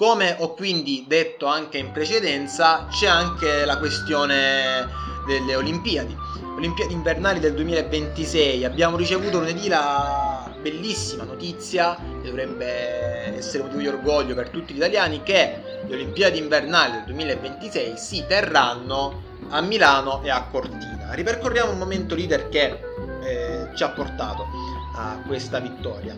Come 0.00 0.34
ho 0.38 0.54
quindi 0.54 1.04
detto 1.06 1.44
anche 1.44 1.76
in 1.76 1.92
precedenza, 1.92 2.86
c'è 2.88 3.06
anche 3.06 3.66
la 3.66 3.76
questione 3.76 4.88
delle 5.26 5.54
Olimpiadi. 5.54 6.16
Olimpiadi 6.56 6.94
invernali 6.94 7.38
del 7.38 7.52
2026. 7.52 8.64
Abbiamo 8.64 8.96
ricevuto 8.96 9.40
lunedì 9.40 9.68
la 9.68 10.50
bellissima 10.58 11.24
notizia, 11.24 11.98
che 12.22 12.28
dovrebbe 12.28 13.36
essere 13.36 13.64
motivo 13.64 13.80
di 13.80 13.88
orgoglio 13.88 14.34
per 14.34 14.48
tutti 14.48 14.72
gli 14.72 14.78
italiani, 14.78 15.22
che 15.22 15.60
le 15.86 15.94
Olimpiadi 15.94 16.38
invernali 16.38 16.92
del 16.92 17.04
2026 17.04 17.98
si 17.98 18.24
terranno 18.26 19.22
a 19.50 19.60
Milano 19.60 20.22
e 20.22 20.30
a 20.30 20.44
Cortina. 20.50 21.12
Ripercorriamo 21.12 21.72
un 21.72 21.78
momento 21.78 22.14
leader 22.14 22.48
che 22.48 22.80
eh, 23.22 23.68
ci 23.74 23.82
ha 23.82 23.90
portato 23.90 24.46
a 24.94 25.20
questa 25.26 25.58
vittoria 25.58 26.16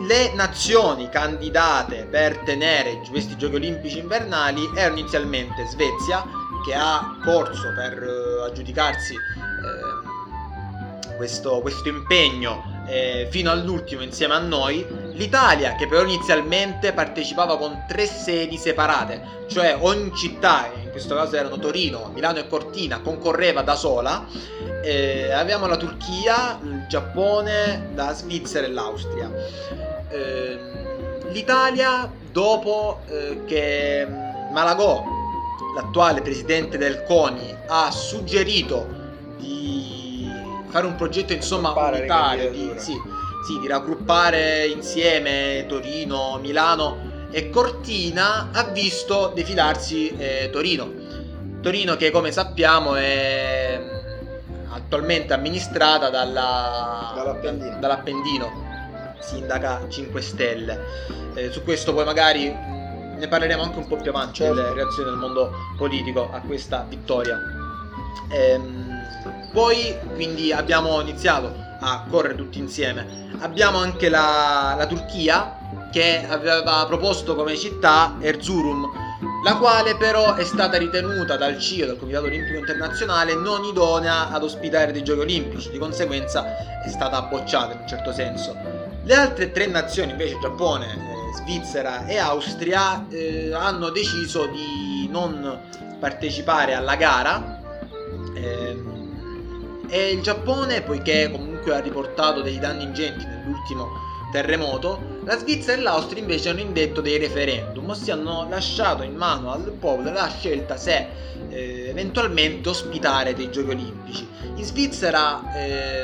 le 0.00 0.32
nazioni 0.34 1.08
candidate 1.08 2.06
per 2.10 2.38
tenere 2.38 3.00
questi 3.08 3.36
giochi 3.36 3.54
olimpici 3.56 3.98
invernali 3.98 4.68
erano 4.74 4.98
inizialmente 4.98 5.66
Svezia, 5.66 6.24
che 6.64 6.74
ha 6.74 7.16
corso 7.24 7.72
per 7.74 8.02
uh, 8.02 8.42
aggiudicarsi 8.44 9.14
eh, 9.14 9.18
questo, 11.16 11.60
questo, 11.60 11.88
impegno 11.88 12.84
eh, 12.86 13.26
fino 13.30 13.50
all'ultimo 13.50 14.02
insieme 14.02 14.34
a 14.34 14.38
noi, 14.38 14.86
l'Italia 15.12 15.74
che 15.74 15.88
però 15.88 16.04
inizialmente 16.04 16.92
partecipava 16.92 17.58
con 17.58 17.84
tre 17.88 18.06
sedi 18.06 18.56
separate, 18.56 19.46
cioè 19.48 19.76
ogni 19.80 20.14
città, 20.14 20.70
questo 20.98 21.14
caso 21.14 21.36
erano 21.36 21.58
Torino, 21.58 22.10
Milano 22.12 22.38
e 22.38 22.48
Cortina, 22.48 23.00
concorreva 23.00 23.62
da 23.62 23.76
sola, 23.76 24.26
eh, 24.82 25.30
avevamo 25.32 25.66
la 25.66 25.76
Turchia, 25.76 26.58
il 26.60 26.86
Giappone, 26.88 27.90
la 27.94 28.12
Svizzera 28.12 28.66
e 28.66 28.70
l'Austria. 28.70 29.30
Eh, 30.08 30.58
l'Italia 31.30 32.10
dopo 32.32 33.02
eh, 33.06 33.44
che 33.46 34.08
Malagò, 34.50 35.04
l'attuale 35.76 36.20
presidente 36.20 36.78
del 36.78 37.04
CONI, 37.04 37.54
ha 37.68 37.90
suggerito 37.92 38.86
di 39.36 40.28
fare 40.66 40.84
un 40.84 40.96
progetto 40.96 41.32
insomma 41.32 41.70
unitario, 41.70 42.50
di, 42.50 42.72
sì, 42.76 42.94
sì, 43.46 43.60
di 43.60 43.68
raggruppare 43.68 44.66
insieme 44.66 45.64
Torino, 45.68 46.38
Milano 46.40 47.17
e 47.30 47.50
Cortina, 47.50 48.50
ha 48.52 48.64
visto 48.64 49.32
defilarsi 49.34 50.14
eh, 50.16 50.48
Torino. 50.50 50.90
Torino 51.60 51.96
che 51.96 52.10
come 52.10 52.32
sappiamo 52.32 52.94
è 52.94 53.80
attualmente 54.70 55.34
amministrata 55.34 56.08
dalla, 56.08 57.12
dall'Appendino. 57.14 57.76
dall'Appendino 57.78 58.66
sindaca 59.20 59.86
5 59.88 60.20
Stelle. 60.20 60.80
Eh, 61.34 61.50
su 61.50 61.62
questo 61.62 61.92
poi 61.92 62.04
magari 62.04 62.46
ne 62.48 63.28
parleremo 63.28 63.62
anche 63.62 63.78
un 63.78 63.86
po' 63.86 63.96
più 63.96 64.10
avanti 64.10 64.36
certo. 64.36 64.54
delle 64.54 64.72
reazioni 64.72 65.10
del 65.10 65.18
mondo 65.18 65.52
politico 65.76 66.30
a 66.32 66.40
questa 66.40 66.86
vittoria. 66.88 67.38
Ehm, 68.30 69.02
poi 69.52 69.96
quindi 70.14 70.52
abbiamo 70.52 71.00
iniziato 71.00 71.66
a 71.80 72.04
correre 72.08 72.34
tutti 72.34 72.58
insieme. 72.58 73.28
Abbiamo 73.40 73.78
anche 73.78 74.08
la, 74.08 74.74
la 74.76 74.86
Turchia 74.86 75.56
che 75.90 76.26
aveva 76.28 76.84
proposto 76.86 77.34
come 77.34 77.56
città 77.56 78.16
Erzurum, 78.20 78.86
la 79.44 79.56
quale 79.56 79.96
però 79.96 80.34
è 80.34 80.44
stata 80.44 80.76
ritenuta 80.76 81.36
dal 81.36 81.58
CIO, 81.58 81.86
dal 81.86 81.98
Comitato 81.98 82.26
Olimpico 82.26 82.58
Internazionale, 82.58 83.34
non 83.34 83.64
idonea 83.64 84.30
ad 84.30 84.42
ospitare 84.42 84.92
dei 84.92 85.02
giochi 85.02 85.20
olimpici, 85.20 85.70
di 85.70 85.78
conseguenza 85.78 86.44
è 86.84 86.88
stata 86.88 87.22
bocciata 87.22 87.72
in 87.72 87.80
un 87.80 87.88
certo 87.88 88.12
senso. 88.12 88.56
Le 89.04 89.14
altre 89.14 89.52
tre 89.52 89.66
nazioni, 89.66 90.10
invece 90.10 90.38
Giappone, 90.40 90.86
eh, 90.86 91.36
Svizzera 91.36 92.06
e 92.06 92.18
Austria, 92.18 93.06
eh, 93.08 93.52
hanno 93.54 93.88
deciso 93.90 94.46
di 94.46 95.08
non 95.10 95.60
partecipare 95.98 96.74
alla 96.74 96.96
gara. 96.96 97.60
Eh, 98.34 98.76
e 99.88 100.10
il 100.10 100.20
Giappone, 100.20 100.82
poiché 100.82 101.30
comunque 101.30 101.57
ha 101.74 101.80
riportato 101.80 102.42
dei 102.42 102.58
danni 102.58 102.84
ingenti 102.84 103.24
nell'ultimo 103.24 104.08
terremoto, 104.30 105.20
la 105.24 105.38
Svizzera 105.38 105.78
e 105.78 105.82
l'Austria 105.82 106.20
invece 106.20 106.50
hanno 106.50 106.60
indetto 106.60 107.00
dei 107.00 107.18
referendum, 107.18 107.88
ossia 107.88 108.14
hanno 108.14 108.46
lasciato 108.48 109.02
in 109.02 109.14
mano 109.14 109.52
al 109.52 109.72
popolo 109.78 110.12
la 110.12 110.28
scelta 110.28 110.76
se 110.76 111.06
eh, 111.48 111.88
eventualmente 111.88 112.68
ospitare 112.68 113.34
dei 113.34 113.50
giochi 113.50 113.70
olimpici. 113.70 114.28
In 114.54 114.64
Svizzera 114.64 115.54
eh, 115.54 116.02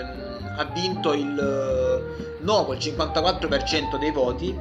ha 0.57 0.65
vinto 0.73 1.13
il 1.13 1.39
eh, 1.39 2.35
no 2.41 2.65
col 2.65 2.77
54% 2.77 3.99
dei 3.99 4.11
voti. 4.11 4.57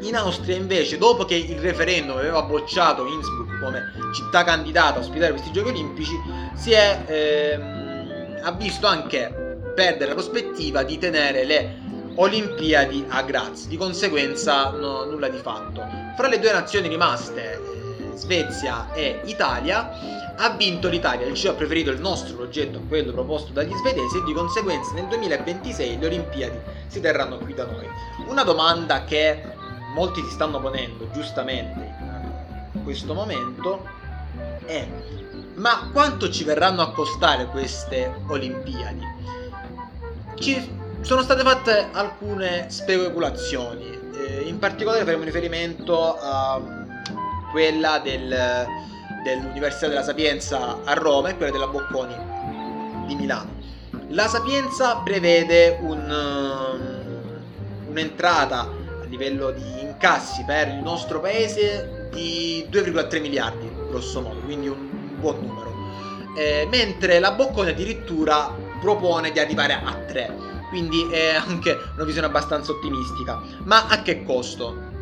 In 0.00 0.14
Austria 0.14 0.56
invece, 0.56 0.98
dopo 0.98 1.24
che 1.24 1.36
il 1.36 1.58
referendum 1.58 2.18
aveva 2.18 2.42
bocciato 2.42 3.06
Innsbruck 3.06 3.60
come 3.60 3.82
città 4.14 4.44
candidata 4.44 4.98
a 4.98 5.00
ospitare 5.00 5.30
questi 5.30 5.50
giochi 5.52 5.70
olimpici, 5.70 6.12
si 6.54 6.72
è, 6.72 7.02
ehm, 7.06 8.40
ha 8.42 8.52
visto 8.52 8.86
anche 8.86 9.45
perdere 9.76 10.06
la 10.06 10.14
prospettiva 10.14 10.82
di 10.82 10.96
tenere 10.96 11.44
le 11.44 11.84
Olimpiadi 12.14 13.04
a 13.08 13.22
Graz, 13.22 13.66
di 13.66 13.76
conseguenza 13.76 14.70
no, 14.70 15.04
nulla 15.04 15.28
di 15.28 15.36
fatto. 15.36 15.86
Fra 16.16 16.28
le 16.28 16.38
due 16.38 16.50
nazioni 16.50 16.88
rimaste, 16.88 17.52
eh, 17.52 18.16
Svezia 18.16 18.90
e 18.94 19.20
Italia, 19.26 20.34
ha 20.34 20.50
vinto 20.56 20.88
l'Italia, 20.88 21.26
il 21.26 21.34
CIO 21.34 21.50
ha 21.50 21.54
preferito 21.54 21.90
il 21.90 22.00
nostro 22.00 22.36
progetto 22.36 22.78
a 22.78 22.80
quello 22.88 23.12
proposto 23.12 23.52
dagli 23.52 23.74
svedesi 23.74 24.16
e 24.16 24.24
di 24.24 24.32
conseguenza 24.32 24.94
nel 24.94 25.08
2026 25.08 25.98
le 25.98 26.06
Olimpiadi 26.06 26.58
si 26.86 27.00
terranno 27.00 27.36
qui 27.36 27.52
da 27.52 27.66
noi. 27.66 27.86
Una 28.28 28.44
domanda 28.44 29.04
che 29.04 29.42
molti 29.94 30.22
si 30.22 30.30
stanno 30.30 30.58
ponendo 30.58 31.10
giustamente 31.12 31.94
in 32.72 32.82
questo 32.82 33.12
momento 33.12 33.86
è 34.64 34.88
ma 35.56 35.88
quanto 35.90 36.30
ci 36.30 36.44
verranno 36.44 36.82
a 36.82 36.92
costare 36.92 37.46
queste 37.46 38.12
Olimpiadi? 38.26 39.04
Ci 40.38 40.74
sono 41.00 41.22
state 41.22 41.42
fatte 41.42 41.88
alcune 41.92 42.66
speculazioni, 42.68 43.98
eh, 44.14 44.42
in 44.46 44.58
particolare 44.58 45.04
faremo 45.04 45.24
riferimento 45.24 46.16
a 46.18 46.60
quella 47.50 47.98
del 47.98 48.84
dell'Università 49.26 49.88
della 49.88 50.04
Sapienza 50.04 50.84
a 50.84 50.92
Roma 50.92 51.30
e 51.30 51.36
quella 51.36 51.50
della 51.50 51.66
Bocconi 51.66 52.14
di 53.06 53.16
Milano. 53.16 53.54
La 54.10 54.28
Sapienza 54.28 54.98
prevede 54.98 55.78
un, 55.80 56.08
um, 56.08 57.88
un'entrata 57.88 58.60
a 58.60 59.04
livello 59.08 59.50
di 59.50 59.80
incassi 59.80 60.44
per 60.44 60.68
il 60.68 60.76
nostro 60.76 61.18
paese 61.18 62.08
di 62.12 62.64
2,3 62.70 63.20
miliardi, 63.20 63.68
grosso 63.88 64.20
modo, 64.20 64.38
quindi 64.40 64.68
un 64.68 65.18
buon 65.18 65.40
numero. 65.40 65.74
Eh, 66.38 66.68
mentre 66.70 67.18
la 67.18 67.32
Bocconi 67.32 67.70
addirittura 67.70 68.54
propone 68.80 69.32
di 69.32 69.38
arrivare 69.38 69.74
a 69.74 69.94
3, 70.06 70.34
quindi 70.68 71.08
è 71.10 71.34
anche 71.34 71.76
una 71.94 72.04
visione 72.04 72.26
abbastanza 72.26 72.72
ottimistica. 72.72 73.40
Ma 73.64 73.86
a 73.88 74.02
che 74.02 74.22
costo? 74.24 74.94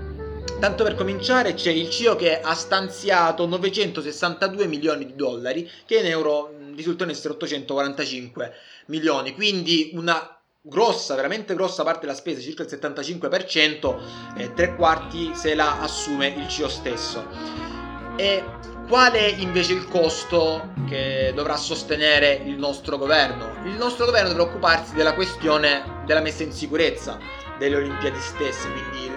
Tanto 0.60 0.84
per 0.84 0.94
cominciare 0.94 1.54
c'è 1.54 1.70
il 1.70 1.90
CIO 1.90 2.16
che 2.16 2.40
ha 2.40 2.54
stanziato 2.54 3.46
962 3.46 4.66
milioni 4.66 5.04
di 5.04 5.14
dollari, 5.14 5.70
che 5.84 5.98
in 5.98 6.06
euro 6.06 6.54
risultano 6.74 7.10
essere 7.10 7.34
845 7.34 8.52
milioni, 8.86 9.34
quindi 9.34 9.90
una 9.94 10.38
grossa, 10.60 11.14
veramente 11.14 11.54
grossa 11.54 11.82
parte 11.82 12.06
della 12.06 12.14
spesa, 12.14 12.40
circa 12.40 12.62
il 12.62 12.68
75%, 12.70 13.98
eh, 14.36 14.54
tre 14.54 14.74
quarti 14.74 15.32
se 15.34 15.54
la 15.54 15.80
assume 15.80 16.28
il 16.28 16.48
CIO 16.48 16.68
stesso. 16.68 17.73
E 18.16 18.44
qual 18.86 19.12
è 19.12 19.24
invece 19.38 19.72
il 19.72 19.88
costo 19.88 20.72
che 20.86 21.32
dovrà 21.34 21.56
sostenere 21.56 22.34
il 22.44 22.56
nostro 22.56 22.96
governo? 22.96 23.54
Il 23.64 23.74
nostro 23.74 24.04
governo 24.06 24.28
dovrà 24.28 24.44
occuparsi 24.44 24.94
della 24.94 25.14
questione 25.14 26.02
della 26.06 26.20
messa 26.20 26.44
in 26.44 26.52
sicurezza 26.52 27.18
delle 27.58 27.76
Olimpiadi 27.76 28.20
stesse, 28.20 28.70
quindi 28.70 29.10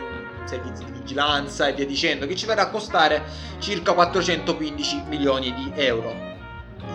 servizi 0.45 0.83
di 0.85 0.91
vigilanza 0.91 1.67
e 1.67 1.73
via 1.73 1.85
dicendo, 1.85 2.25
che 2.25 2.35
ci 2.35 2.45
verrà 2.45 2.63
a 2.63 2.69
costare 2.69 3.23
circa 3.59 3.93
415 3.93 5.03
milioni 5.07 5.53
di 5.53 5.71
euro. 5.75 6.35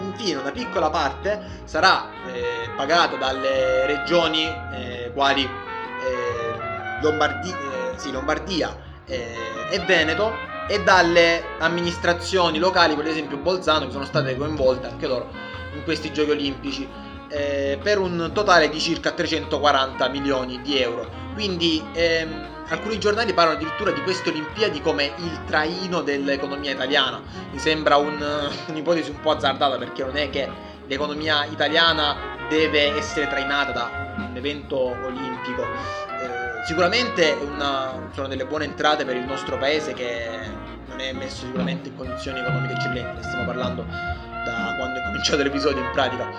infine 0.03 0.41
una 0.41 0.51
piccola 0.51 0.91
parte 0.91 1.41
sarà 1.65 2.09
eh, 2.33 2.69
pagata 2.75 3.17
dalle 3.17 3.87
regioni 3.87 4.45
eh, 4.45 5.11
quali 5.15 5.43
eh, 5.43 7.01
Lombardi- 7.03 7.51
eh, 7.51 7.99
sì, 7.99 8.11
Lombardia 8.11 8.77
eh, 9.07 9.37
e 9.71 9.79
Veneto 9.81 10.52
e 10.73 10.83
dalle 10.83 11.45
amministrazioni 11.59 12.59
locali, 12.59 12.95
per 12.95 13.07
esempio 13.07 13.37
Bolzano, 13.37 13.85
che 13.85 13.93
sono 13.93 14.07
state 14.07 14.35
coinvolte 14.39 14.87
anche 14.87 15.07
loro 15.07 15.29
in 15.75 15.85
questi 15.85 16.11
giochi 16.15 16.31
olimpici 16.31 16.89
eh, 17.29 17.79
per 17.83 17.99
un 17.99 18.31
totale 18.33 18.71
di 18.71 18.81
circa 18.81 19.11
340 19.11 20.09
milioni 20.09 20.63
di 20.63 20.81
euro. 20.81 21.07
Quindi 21.35 21.85
ehm, 21.93 22.65
alcuni 22.69 22.99
giornali 22.99 23.35
parlano 23.35 23.59
addirittura 23.59 23.91
di 23.91 24.01
queste 24.01 24.31
Olimpiadi 24.31 24.81
come 24.81 25.13
il 25.19 25.45
traino 25.45 26.01
dell'economia 26.01 26.71
italiana. 26.71 27.21
Mi 27.51 27.59
sembra 27.59 27.97
un, 27.97 28.17
un'ipotesi 28.69 29.11
un 29.11 29.21
po' 29.21 29.33
azzardata 29.33 29.77
perché 29.77 30.03
non 30.03 30.17
è 30.17 30.31
che 30.31 30.49
l'economia 30.87 31.45
italiana 31.45 32.17
deve 32.49 32.97
essere 32.97 33.29
trainata 33.29 33.73
da 33.73 33.91
un 34.17 34.37
evento 34.39 34.79
olimpico. 34.79 35.65
Eh, 35.65 36.65
sicuramente 36.65 37.37
una, 37.43 38.09
sono 38.15 38.27
delle 38.27 38.47
buone 38.47 38.65
entrate 38.65 39.05
per 39.05 39.17
il 39.17 39.25
nostro 39.27 39.59
paese 39.59 39.93
che 39.93 40.61
non 40.93 41.01
è 41.01 41.13
messo 41.13 41.47
sicuramente 41.47 41.89
in 41.89 41.97
condizioni 41.97 42.39
economiche 42.41 42.75
eccellenti, 42.75 43.23
stiamo 43.23 43.45
parlando 43.45 43.83
da 43.83 44.75
quando 44.77 45.01
è 45.01 45.03
cominciato 45.05 45.43
l'episodio 45.43 45.83
in 45.83 45.91
pratica. 45.93 46.31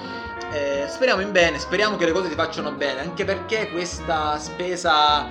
Eh, 0.51 0.86
speriamo 0.88 1.22
in 1.22 1.32
bene, 1.32 1.58
speriamo 1.58 1.95
che 1.95 2.06
le 2.06 2.12
cose 2.12 2.30
si 2.30 2.36
facciano 2.36 2.72
bene, 2.72 2.99
anche 2.99 3.26
perché 3.26 3.72
questa 3.72 4.38
spesa 4.38 5.28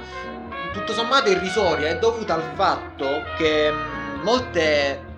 tutto 0.73 0.93
sommato 0.93 1.31
irrisoria 1.31 1.89
è 1.89 1.99
dovuta 1.99 2.35
al 2.35 2.51
fatto 2.55 3.23
che 3.37 3.71
mh, 3.71 4.23
molte 4.23 5.11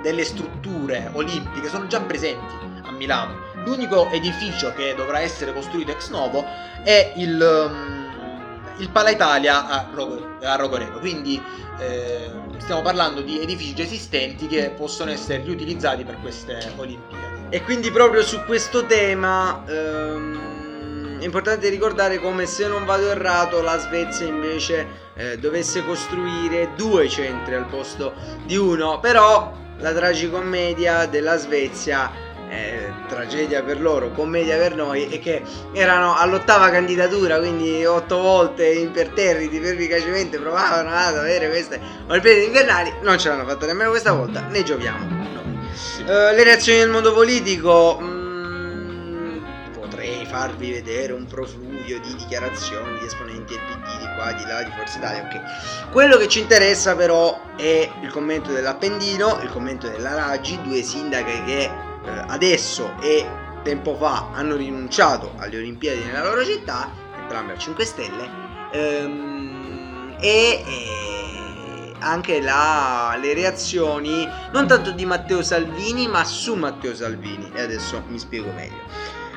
delle 0.00 0.24
strutture 0.24 1.10
olimpiche 1.12 1.68
sono 1.68 1.86
già 1.86 2.00
presenti 2.00 2.54
a 2.84 2.90
Milano. 2.92 3.50
L'unico 3.64 4.08
edificio 4.10 4.72
che 4.72 4.94
dovrà 4.94 5.20
essere 5.20 5.52
costruito 5.52 5.90
ex 5.90 6.08
novo 6.10 6.44
è 6.82 7.12
il, 7.16 7.68
um, 7.70 8.74
il 8.78 8.88
Pala 8.90 9.10
Italia 9.10 9.68
a, 9.68 9.86
Rogo, 9.92 10.36
a 10.42 10.56
Rogoredo. 10.56 10.98
Quindi 10.98 11.40
eh, 11.78 12.30
stiamo 12.62 12.80
parlando 12.80 13.22
di 13.22 13.40
edifici 13.40 13.74
già 13.74 13.82
esistenti 13.82 14.46
che 14.46 14.70
possono 14.70 15.10
essere 15.10 15.42
riutilizzati 15.42 16.04
per 16.04 16.18
queste 16.20 16.72
Olimpiadi. 16.76 17.46
E 17.50 17.62
quindi 17.62 17.90
proprio 17.90 18.22
su 18.22 18.44
questo 18.44 18.86
tema 18.86 19.64
ehm, 19.66 21.18
è 21.18 21.24
importante 21.24 21.68
ricordare 21.68 22.18
come 22.18 22.46
se 22.46 22.68
non 22.68 22.84
vado 22.84 23.10
errato 23.10 23.60
la 23.62 23.78
Svezia 23.78 24.26
invece 24.26 24.86
eh, 25.14 25.38
dovesse 25.38 25.84
costruire 25.84 26.70
due 26.76 27.08
centri 27.08 27.54
al 27.54 27.66
posto 27.66 28.14
di 28.46 28.56
uno, 28.56 29.00
però 29.00 29.52
la 29.78 29.92
tragicommedia 29.92 31.06
della 31.06 31.36
Svezia 31.36 32.10
eh, 32.52 32.92
tragedia 33.08 33.62
per 33.62 33.80
loro, 33.80 34.10
commedia 34.10 34.58
per 34.58 34.74
noi, 34.74 35.06
è 35.06 35.18
che 35.20 35.42
erano 35.72 36.14
all'ottava 36.16 36.68
candidatura, 36.68 37.38
quindi 37.38 37.84
otto 37.86 38.20
volte 38.20 38.66
imperterriti 38.66 39.58
pervicacemente 39.58 40.38
provavano 40.38 40.90
ad 40.90 41.16
avere 41.16 41.48
queste 41.48 41.80
Olimpiadi 42.08 42.44
invernali, 42.44 42.92
non 43.00 43.18
ce 43.18 43.30
l'hanno 43.30 43.46
fatta 43.46 43.64
nemmeno 43.64 43.88
questa 43.90 44.12
volta, 44.12 44.46
ne 44.48 44.62
giochiamo. 44.62 45.20
Uh, 46.00 46.34
le 46.34 46.44
reazioni 46.44 46.80
del 46.80 46.90
mondo 46.90 47.14
politico. 47.14 47.98
mm, 48.00 49.42
potrei 49.72 50.26
farvi 50.26 50.72
vedere 50.72 51.14
un 51.14 51.26
profluvio 51.26 52.00
di 52.00 52.14
dichiarazioni 52.16 52.98
di 52.98 53.06
esponenti 53.06 53.54
del 53.54 53.62
PD 53.62 53.98
di 53.98 54.14
qua, 54.16 54.32
di 54.32 54.44
là, 54.44 54.62
di 54.62 54.70
Forza 54.76 54.98
Italia. 54.98 55.22
Ok. 55.22 55.90
Quello 55.90 56.18
che 56.18 56.28
ci 56.28 56.40
interessa, 56.40 56.94
però, 56.94 57.40
è 57.56 57.90
il 58.02 58.10
commento 58.10 58.52
dell'Appendino, 58.52 59.38
il 59.42 59.48
commento 59.48 59.88
della 59.88 60.14
Raggi, 60.14 60.60
due 60.62 60.82
sindache 60.82 61.44
che 61.44 61.90
eh, 62.04 62.24
adesso 62.28 62.94
e 63.00 63.26
tempo 63.62 63.96
fa 63.96 64.30
hanno 64.32 64.56
rinunciato 64.56 65.34
alle 65.38 65.56
Olimpiadi 65.58 66.02
nella 66.04 66.24
loro 66.24 66.44
città, 66.44 66.90
entrambe 67.20 67.52
a 67.52 67.58
5 67.58 67.84
Stelle. 67.84 68.28
ehm, 68.72 70.16
e. 70.20 70.62
e 70.66 71.94
anche 72.04 72.40
la- 72.40 73.16
le 73.20 73.32
reazioni 73.32 74.28
non 74.52 74.66
tanto 74.66 74.90
di 74.90 75.04
Matteo 75.04 75.40
Salvini 75.40 76.08
ma 76.08 76.24
su 76.24 76.54
Matteo 76.54 76.96
Salvini 76.96 77.48
e 77.54 77.60
adesso 77.60 78.02
mi 78.08 78.18
spiego 78.18 78.50
meglio 78.50 78.82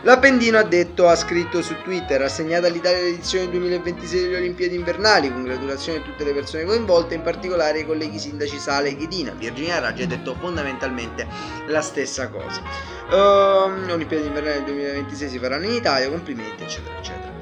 L'Appendino 0.05 0.59
ha 0.59 0.63
detto, 0.63 1.07
ha 1.07 1.15
scritto 1.15 1.63
su 1.63 1.81
Twitter, 1.81 2.21
assegnata 2.21 2.67
all'Italia 2.67 3.01
l'edizione 3.01 3.49
2026 3.49 4.21
delle 4.21 4.37
Olimpiadi 4.37 4.75
invernali, 4.75 5.33
congratulazioni 5.33 5.97
a 5.97 6.01
tutte 6.03 6.23
le 6.23 6.31
persone 6.31 6.63
coinvolte, 6.63 7.15
in 7.15 7.23
particolare 7.23 7.79
ai 7.79 7.87
colleghi 7.87 8.19
sindaci 8.19 8.59
Sale 8.59 8.89
e 8.89 8.95
Ghedina. 8.97 9.31
Virginia 9.31 9.79
Raggi 9.79 10.03
ha 10.03 10.07
detto 10.07 10.35
fondamentalmente 10.39 11.25
la 11.65 11.81
stessa 11.81 12.29
cosa. 12.29 12.61
Le 13.09 13.91
Olimpiadi 13.91 14.27
invernali 14.27 14.57
del 14.57 14.65
2026 14.65 15.27
si 15.27 15.39
faranno 15.39 15.65
in 15.65 15.73
Italia, 15.73 16.07
complimenti, 16.07 16.61
eccetera, 16.61 16.97
eccetera. 16.99 17.33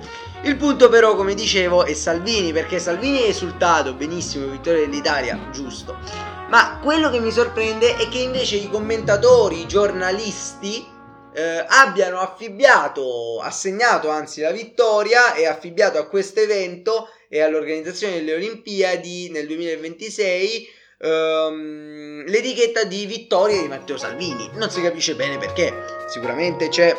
Il 0.44 0.56
punto 0.56 0.88
però, 0.88 1.16
come 1.16 1.34
dicevo, 1.34 1.84
è 1.84 1.94
Salvini, 1.94 2.54
perché 2.54 2.80
Salvini 2.80 3.24
è 3.24 3.28
esultato, 3.28 3.94
benissimo, 3.94 4.48
vittoria 4.48 4.86
dell'Italia, 4.86 5.38
giusto. 5.52 5.98
Ma 6.48 6.80
quello 6.82 7.10
che 7.10 7.20
mi 7.20 7.32
sorprende 7.32 7.98
è 7.98 8.08
che 8.08 8.20
invece 8.20 8.56
i 8.56 8.70
commentatori, 8.70 9.60
i 9.60 9.68
giornalisti, 9.68 10.92
eh, 11.34 11.66
abbiano 11.68 12.20
affibbiato, 12.20 13.40
assegnato 13.42 14.10
anzi 14.10 14.42
la 14.42 14.52
vittoria 14.52 15.34
e 15.34 15.46
affibbiato 15.46 15.98
a 15.98 16.08
questo 16.08 16.40
evento 16.40 17.10
e 17.28 17.42
all'organizzazione 17.42 18.16
delle 18.16 18.36
Olimpiadi 18.36 19.30
nel 19.32 19.48
2026 19.48 20.70
ehm, 21.00 22.26
l'etichetta 22.28 22.84
di 22.84 23.06
vittoria 23.06 23.62
di 23.62 23.68
Matteo 23.68 23.98
Salvini. 23.98 24.50
Non 24.54 24.70
si 24.70 24.82
capisce 24.82 25.16
bene 25.16 25.38
perché, 25.38 25.74
sicuramente 26.08 26.70
c'è 26.70 26.96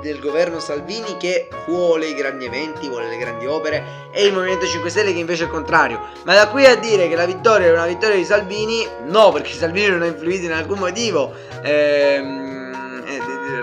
del 0.00 0.20
governo 0.20 0.60
Salvini 0.60 1.16
che 1.16 1.48
vuole 1.66 2.06
i 2.06 2.14
grandi 2.14 2.44
eventi, 2.44 2.88
vuole 2.88 3.08
le 3.08 3.16
grandi 3.16 3.46
opere 3.46 4.10
e 4.12 4.24
il 4.24 4.32
Movimento 4.32 4.64
5 4.64 4.88
Stelle 4.90 5.12
che 5.12 5.18
invece 5.18 5.42
è 5.42 5.46
il 5.46 5.52
contrario. 5.52 6.00
Ma 6.24 6.34
da 6.34 6.48
qui 6.48 6.64
a 6.66 6.76
dire 6.76 7.08
che 7.08 7.16
la 7.16 7.26
vittoria 7.26 7.66
è 7.66 7.72
una 7.72 7.86
vittoria 7.86 8.16
di 8.16 8.24
Salvini, 8.24 8.86
no, 9.06 9.32
perché 9.32 9.52
Salvini 9.52 9.88
non 9.88 10.02
ha 10.02 10.06
influito 10.06 10.44
in 10.44 10.52
alcun 10.52 10.78
motivo. 10.78 11.34
ehm, 11.62 12.44
eh, 12.44 12.47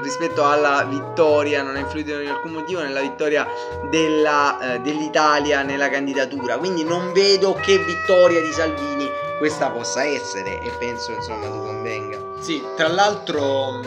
rispetto 0.02 0.44
alla 0.46 0.84
vittoria, 0.84 1.62
non 1.62 1.76
ha 1.76 1.80
influito 1.80 2.20
in 2.20 2.30
alcun 2.30 2.52
motivo 2.52 2.82
nella 2.82 3.02
vittoria 3.02 3.48
della, 3.90 4.76
eh, 4.76 4.80
dell'Italia 4.80 5.62
nella 5.62 5.90
candidatura. 5.90 6.58
Quindi 6.58 6.84
non 6.84 7.12
vedo 7.14 7.54
che 7.54 7.78
vittoria 7.78 8.42
di 8.42 8.52
Salvini 8.52 9.10
questa 9.38 9.70
possa 9.70 10.04
essere 10.04 10.62
e 10.62 10.70
penso 10.80 11.12
insomma 11.12 11.48
tu 11.48 11.62
convenga. 11.62 12.18
Sì, 12.40 12.64
tra 12.76 12.88
l'altro, 12.88 13.82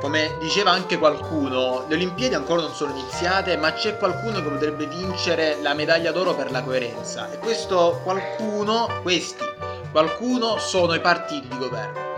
come 0.00 0.36
diceva 0.38 0.70
anche 0.70 0.98
qualcuno, 0.98 1.84
le 1.86 1.94
Olimpiadi 1.94 2.34
ancora 2.34 2.62
non 2.62 2.72
sono 2.72 2.92
iniziate, 2.92 3.56
ma 3.56 3.72
c'è 3.72 3.96
qualcuno 3.96 4.42
che 4.42 4.48
potrebbe 4.48 4.86
vincere 4.86 5.58
la 5.60 5.74
medaglia 5.74 6.12
d'oro 6.12 6.34
per 6.34 6.50
la 6.50 6.62
coerenza. 6.62 7.30
E 7.30 7.38
questo 7.38 8.00
qualcuno, 8.02 8.88
questi, 9.02 9.44
qualcuno 9.92 10.58
sono 10.58 10.94
i 10.94 11.00
partiti 11.00 11.48
di 11.48 11.58
governo. 11.58 12.08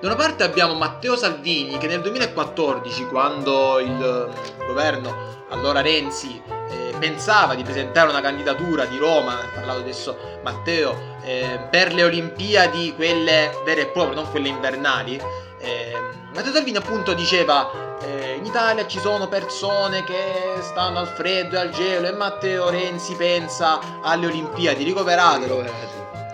Da 0.00 0.06
una 0.06 0.16
parte 0.16 0.44
abbiamo 0.44 0.72
Matteo 0.72 1.14
Salvini 1.14 1.76
che 1.76 1.86
nel 1.86 2.00
2014, 2.00 3.04
quando 3.08 3.78
il 3.80 4.32
eh, 4.58 4.64
governo, 4.64 5.44
allora 5.50 5.82
Renzi, 5.82 6.40
eh, 6.70 6.94
pensava 6.98 7.54
di 7.54 7.62
presentare 7.62 8.08
una 8.08 8.22
candidatura 8.22 8.86
di 8.86 8.96
Roma, 8.96 9.34
ha 9.34 9.48
parlato 9.52 9.80
adesso 9.80 10.16
Matteo, 10.42 11.18
eh, 11.22 11.66
per 11.70 11.92
le 11.92 12.04
Olimpiadi, 12.04 12.94
quelle 12.94 13.50
vere 13.62 13.82
e 13.82 13.86
proprie, 13.88 14.14
non 14.14 14.30
quelle 14.30 14.48
invernali, 14.48 15.20
eh, 15.58 15.92
Matteo 16.32 16.52
Salvini 16.52 16.78
appunto 16.78 17.12
diceva 17.12 17.70
eh, 18.00 18.36
in 18.38 18.46
Italia 18.46 18.86
ci 18.86 18.98
sono 19.00 19.28
persone 19.28 20.02
che 20.04 20.62
stanno 20.62 21.00
al 21.00 21.08
freddo 21.08 21.56
e 21.56 21.58
al 21.58 21.70
gelo 21.72 22.06
e 22.06 22.12
Matteo 22.12 22.70
Renzi 22.70 23.16
pensa 23.16 24.00
alle 24.00 24.28
Olimpiadi, 24.28 24.82
ricoveratelo. 24.82 25.62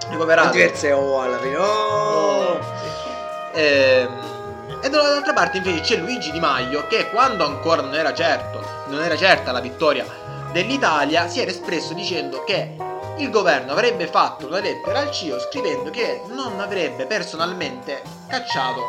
Ricoveratelo. 0.08 0.52
Diverse 0.52 0.92
O 0.92 1.20
alla 1.20 1.38
fine. 1.38 1.56
Oh! 1.56 2.85
Ehm, 3.56 4.80
e 4.82 4.90
dall'altra 4.90 5.32
parte 5.32 5.56
invece 5.56 5.80
c'è 5.80 5.96
Luigi 5.96 6.30
Di 6.30 6.38
Maio 6.40 6.86
che 6.88 7.08
quando 7.08 7.44
ancora 7.44 7.80
non 7.80 7.94
era 7.94 8.12
certo, 8.12 8.62
non 8.88 9.02
era 9.02 9.16
certa 9.16 9.50
la 9.50 9.60
vittoria 9.60 10.04
dell'Italia, 10.52 11.26
si 11.26 11.40
era 11.40 11.50
espresso 11.50 11.94
dicendo 11.94 12.44
che 12.44 12.76
il 13.16 13.30
governo 13.30 13.72
avrebbe 13.72 14.06
fatto 14.08 14.46
una 14.46 14.60
lettera 14.60 14.98
al 14.98 15.10
CIO 15.10 15.38
scrivendo 15.40 15.88
che 15.88 16.20
non 16.28 16.60
avrebbe 16.60 17.06
personalmente 17.06 18.02
cacciato 18.28 18.82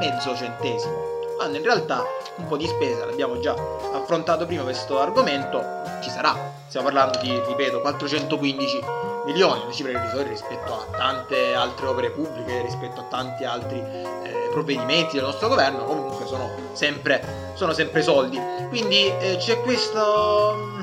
mezzo 0.00 0.34
centesimo. 0.34 1.20
Quando 1.36 1.58
in 1.58 1.62
realtà 1.62 2.04
un 2.36 2.46
po' 2.48 2.56
di 2.56 2.66
spesa, 2.66 3.04
l'abbiamo 3.04 3.38
già 3.38 3.54
affrontato 3.92 4.46
prima 4.46 4.64
questo 4.64 5.00
argomento, 5.00 5.62
ci 6.02 6.10
sarà. 6.10 6.34
Stiamo 6.66 6.86
parlando 6.86 7.18
di, 7.18 7.40
ripeto, 7.46 7.80
415 7.80 8.80
milioni, 9.24 9.62
una 9.62 9.72
cifra 9.72 9.92
irrisoria 9.92 10.28
rispetto 10.28 10.72
a 10.72 10.86
tante 10.96 11.54
altre 11.54 11.86
opere 11.86 12.10
pubbliche, 12.10 12.62
rispetto 12.62 13.00
a 13.00 13.04
tanti 13.04 13.44
altri 13.44 13.78
eh, 13.78 14.48
provvedimenti 14.52 15.16
del 15.16 15.24
nostro 15.24 15.48
governo, 15.48 15.84
comunque 15.84 16.26
sono 16.26 16.50
sempre, 16.72 17.52
sono 17.54 17.72
sempre 17.72 18.02
soldi. 18.02 18.40
Quindi 18.68 19.06
eh, 19.18 19.36
c'è 19.38 19.60
questo 19.60 20.80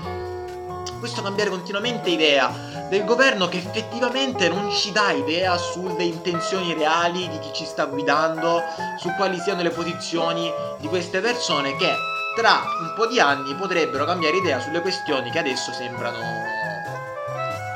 questo 1.00 1.22
cambiare 1.22 1.50
continuamente 1.50 2.10
idea 2.10 2.54
del 2.90 3.06
governo 3.06 3.48
che 3.48 3.58
effettivamente 3.58 4.50
non 4.50 4.70
ci 4.70 4.92
dà 4.92 5.12
idea 5.12 5.58
sulle 5.58 6.04
intenzioni 6.04 6.74
reali 6.74 7.28
di 7.30 7.40
chi 7.40 7.52
ci 7.54 7.66
sta 7.66 7.86
guidando, 7.86 8.62
su 8.98 9.10
quali 9.16 9.40
siano 9.40 9.62
le 9.62 9.70
posizioni 9.70 10.52
di 10.78 10.88
queste 10.88 11.22
persone 11.22 11.76
che 11.78 11.90
tra 12.36 12.62
un 12.82 12.94
po' 12.96 13.08
di 13.08 13.20
anni 13.20 13.56
potrebbero 13.56 14.06
cambiare 14.06 14.38
idea 14.38 14.60
sulle 14.60 14.82
questioni 14.82 15.32
che 15.32 15.40
adesso 15.40 15.72
sembrano 15.72 16.20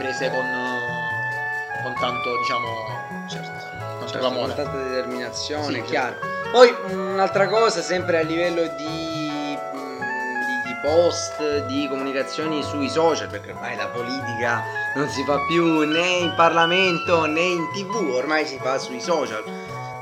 prese 0.03 0.29
con, 0.29 0.45
con 1.81 1.93
tanto, 1.97 2.37
diciamo, 2.37 2.67
certo, 3.29 3.51
con 3.99 4.07
certo, 4.09 4.27
con 4.33 4.53
tanta 4.53 4.77
determinazione, 4.77 5.75
Sì, 5.75 5.81
chiaro. 5.83 6.15
Poi 6.51 6.75
un'altra 6.89 7.47
cosa, 7.47 7.81
sempre 7.81 8.19
a 8.19 8.21
livello 8.21 8.63
di, 8.75 9.57
mm, 9.57 9.99
di- 9.99 10.61
di 10.65 10.75
post, 10.83 11.65
di 11.67 11.87
comunicazioni 11.87 12.61
sui 12.63 12.89
social, 12.89 13.29
perché 13.29 13.51
ormai 13.51 13.77
la 13.77 13.87
politica 13.87 14.61
non 14.95 15.07
si 15.07 15.23
fa 15.23 15.37
più 15.47 15.79
né 15.89 16.05
in 16.19 16.33
Parlamento 16.35 17.25
né 17.25 17.39
in 17.41 17.71
tv, 17.71 18.11
ormai 18.13 18.45
si 18.45 18.59
fa 18.61 18.77
sui 18.77 18.99
social. 18.99 19.41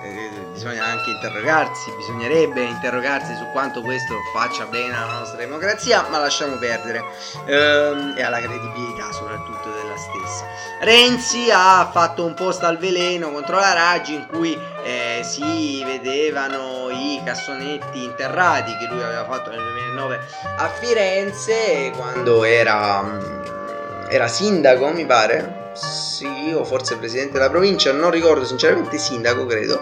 Eh, 0.04 0.30
bisogna 0.52 0.84
anche 0.84 1.12
interrogarsi, 1.12 1.92
bisognerebbe 1.96 2.64
interrogarsi 2.64 3.36
su 3.36 3.46
quanto 3.52 3.82
questo 3.82 4.16
faccia 4.34 4.66
bene 4.66 4.96
alla 4.98 5.20
nostra 5.20 5.38
democrazia, 5.38 6.06
ma 6.10 6.18
lasciamo 6.18 6.56
perdere 6.58 7.04
Ehm, 7.46 8.16
e 8.18 8.24
alla 8.24 8.40
credibilità 8.40 9.12
soprattutto 9.12 9.61
stessa. 10.02 10.46
Renzi 10.82 11.50
ha 11.52 11.88
fatto 11.92 12.26
un 12.26 12.34
post 12.34 12.64
al 12.64 12.78
veleno 12.78 13.32
contro 13.32 13.60
la 13.60 13.74
Raggi 13.74 14.16
in 14.16 14.26
cui 14.28 14.58
eh, 14.84 15.22
si 15.24 15.84
vedevano 15.86 16.90
i 16.90 17.22
cassonetti 17.24 18.04
interrati 18.04 18.76
che 18.78 18.88
lui 18.88 19.02
aveva 19.04 19.26
fatto 19.26 19.52
nel 19.52 19.62
2009 19.62 20.20
a 20.58 20.68
Firenze 20.70 21.92
quando 21.96 22.44
era, 22.44 23.02
mm, 23.02 23.44
era 24.10 24.28
sindaco, 24.28 24.92
mi 24.92 25.06
pare. 25.06 25.60
Sì, 25.74 26.52
o 26.54 26.66
forse 26.66 26.98
presidente 26.98 27.34
della 27.34 27.50
provincia, 27.50 27.94
non 27.94 28.12
ricordo 28.12 28.44
sinceramente, 28.44 28.98
sindaco 28.98 29.46
credo. 29.46 29.82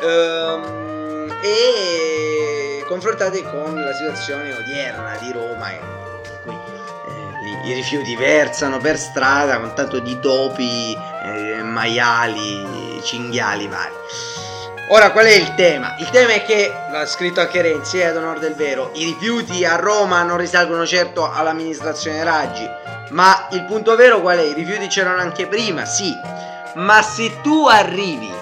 Ehm, 0.00 1.36
e 1.42 2.84
confrontate 2.86 3.42
con 3.42 3.74
la 3.74 3.92
situazione 3.92 4.54
odierna 4.54 5.16
di 5.20 5.32
Roma 5.32 5.72
eh, 5.72 6.05
i- 7.66 7.74
rifiuti 7.74 8.16
versano 8.16 8.78
per 8.78 8.98
strada 8.98 9.58
con 9.58 9.74
tanto 9.74 9.98
di 9.98 10.18
topi, 10.20 10.96
eh, 11.24 11.62
maiali, 11.62 13.00
cinghiali 13.02 13.66
vari. 13.68 13.94
Ora 14.88 15.10
qual 15.10 15.26
è 15.26 15.32
il 15.32 15.54
tema? 15.56 15.96
Il 15.98 16.08
tema 16.10 16.32
è 16.32 16.44
che, 16.44 16.72
l'ha 16.90 17.06
scritto 17.06 17.40
anche 17.40 17.60
Renzi, 17.60 17.98
è 17.98 18.04
ad 18.04 18.16
onore 18.16 18.38
del 18.38 18.54
vero, 18.54 18.92
i 18.94 19.04
rifiuti 19.04 19.64
a 19.64 19.74
Roma 19.74 20.22
non 20.22 20.36
risalgono 20.36 20.86
certo 20.86 21.28
all'amministrazione 21.28 22.22
Raggi, 22.22 22.68
ma 23.10 23.48
il 23.50 23.64
punto 23.64 23.96
vero 23.96 24.20
qual 24.20 24.38
è? 24.38 24.42
I 24.42 24.52
rifiuti 24.52 24.86
c'erano 24.86 25.20
anche 25.20 25.48
prima, 25.48 25.84
sì, 25.84 26.14
ma 26.74 27.02
se 27.02 27.40
tu 27.40 27.66
arrivi 27.66 28.32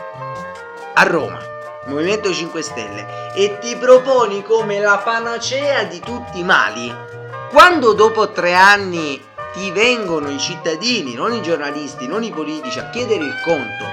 a 0.97 1.03
Roma, 1.05 1.41
Movimento 1.87 2.31
5 2.33 2.61
Stelle, 2.63 3.33
e 3.35 3.59
ti 3.59 3.77
proponi 3.77 4.43
come 4.43 4.81
la 4.81 4.99
panacea 4.99 5.85
di 5.85 6.01
tutti 6.01 6.41
i 6.41 6.45
mali, 6.45 6.95
quando 7.55 7.93
dopo 7.93 8.33
tre 8.33 8.53
anni 8.53 9.25
ti 9.53 9.71
vengono 9.71 10.29
i 10.29 10.41
cittadini, 10.41 11.15
non 11.15 11.33
i 11.33 11.41
giornalisti, 11.41 12.09
non 12.09 12.25
i 12.25 12.33
politici, 12.33 12.81
a 12.81 12.91
chiedere 12.91 13.23
il 13.23 13.41
conto, 13.45 13.85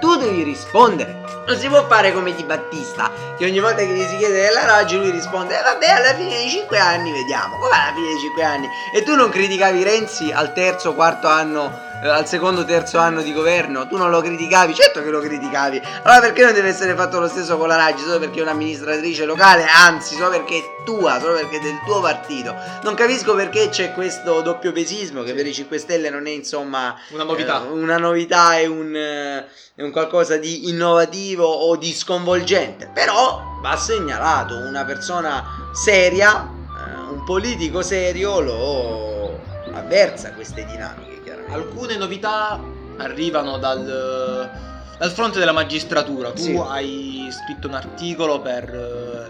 tu 0.00 0.16
devi 0.16 0.42
rispondere. 0.42 1.22
Non 1.46 1.56
si 1.56 1.68
può 1.68 1.86
fare 1.86 2.12
come 2.12 2.34
Di 2.34 2.42
Battista, 2.42 3.12
che 3.38 3.44
ogni 3.44 3.60
volta 3.60 3.82
che 3.82 3.86
gli 3.86 4.04
si 4.04 4.16
chiede 4.16 4.42
della 4.42 4.64
Raggi 4.64 4.96
lui 4.96 5.10
risponde, 5.10 5.56
eh, 5.56 5.62
vabbè, 5.62 5.90
alla 5.90 6.14
fine 6.14 6.30
dei 6.30 6.50
5 6.50 6.76
anni 6.76 7.12
vediamo. 7.12 7.56
Come 7.58 7.72
alla 7.72 7.94
fine 7.94 8.08
dei 8.08 8.18
5 8.18 8.42
anni? 8.42 8.68
E 8.92 9.04
tu 9.04 9.14
non 9.14 9.30
criticavi 9.30 9.84
Renzi 9.84 10.32
al 10.32 10.52
terzo, 10.52 10.94
quarto 10.94 11.28
anno, 11.28 11.70
al 12.10 12.26
secondo, 12.28 12.64
terzo 12.64 12.98
anno 12.98 13.22
di 13.22 13.32
governo? 13.32 13.86
Tu 13.86 13.96
non 13.96 14.10
lo 14.10 14.20
criticavi? 14.20 14.74
Certo 14.74 15.02
che 15.02 15.10
lo 15.10 15.20
criticavi. 15.20 15.80
Allora 16.02 16.20
perché 16.20 16.44
non 16.44 16.52
deve 16.52 16.68
essere 16.68 16.94
fatto 16.94 17.18
lo 17.18 17.28
stesso 17.28 17.56
con 17.56 17.68
la 17.68 17.76
Raggi? 17.76 18.02
Solo 18.02 18.18
perché 18.18 18.40
è 18.40 18.42
un'amministratrice 18.42 19.24
locale? 19.24 19.64
Anzi, 19.66 20.14
solo 20.16 20.30
perché 20.30 20.58
è 20.58 20.62
tua, 20.84 21.18
solo 21.18 21.34
perché 21.34 21.56
è 21.56 21.60
del 21.60 21.80
tuo 21.86 22.00
partito. 22.00 22.54
Non 22.82 22.94
capisco 22.94 23.34
perché 23.34 23.70
c'è 23.70 23.92
questo 23.94 24.42
doppio 24.42 24.72
pesismo 24.72 25.22
che 25.22 25.32
per 25.32 25.46
i 25.46 25.54
5 25.54 25.78
Stelle 25.78 26.10
non 26.10 26.26
è 26.26 26.30
insomma 26.30 26.94
Una 27.10 27.24
novità. 27.24 27.62
eh, 27.64 27.68
una 27.68 27.96
novità 27.96 28.58
e 28.58 28.66
un, 28.66 28.94
eh, 28.94 29.46
è 29.74 29.82
un 29.82 29.90
qualcosa 29.90 30.36
di 30.36 30.68
innovativo 30.68 31.46
o 31.46 31.76
di 31.76 31.92
sconvolgente. 31.92 32.90
Però 32.92 33.58
va 33.62 33.76
segnalato 33.76 34.56
una 34.58 34.84
persona 34.84 35.70
seria, 35.72 36.42
eh, 36.42 37.12
un 37.12 37.24
politico 37.24 37.80
serio 37.80 38.40
lo 38.40 39.40
avversa 39.72 40.32
queste 40.32 40.64
dinamiche. 40.66 41.13
Alcune 41.50 41.96
novità 41.96 42.60
arrivano 42.96 43.58
dal, 43.58 44.50
dal 44.98 45.10
fronte 45.10 45.38
della 45.38 45.52
magistratura. 45.52 46.32
Tu 46.32 46.42
Sì. 46.42 46.62
hai 46.68 47.28
scritto 47.30 47.68
un 47.68 47.74
articolo 47.74 48.40
per 48.40 48.64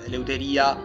eh, 0.02 0.06
Eleuteria 0.06 0.76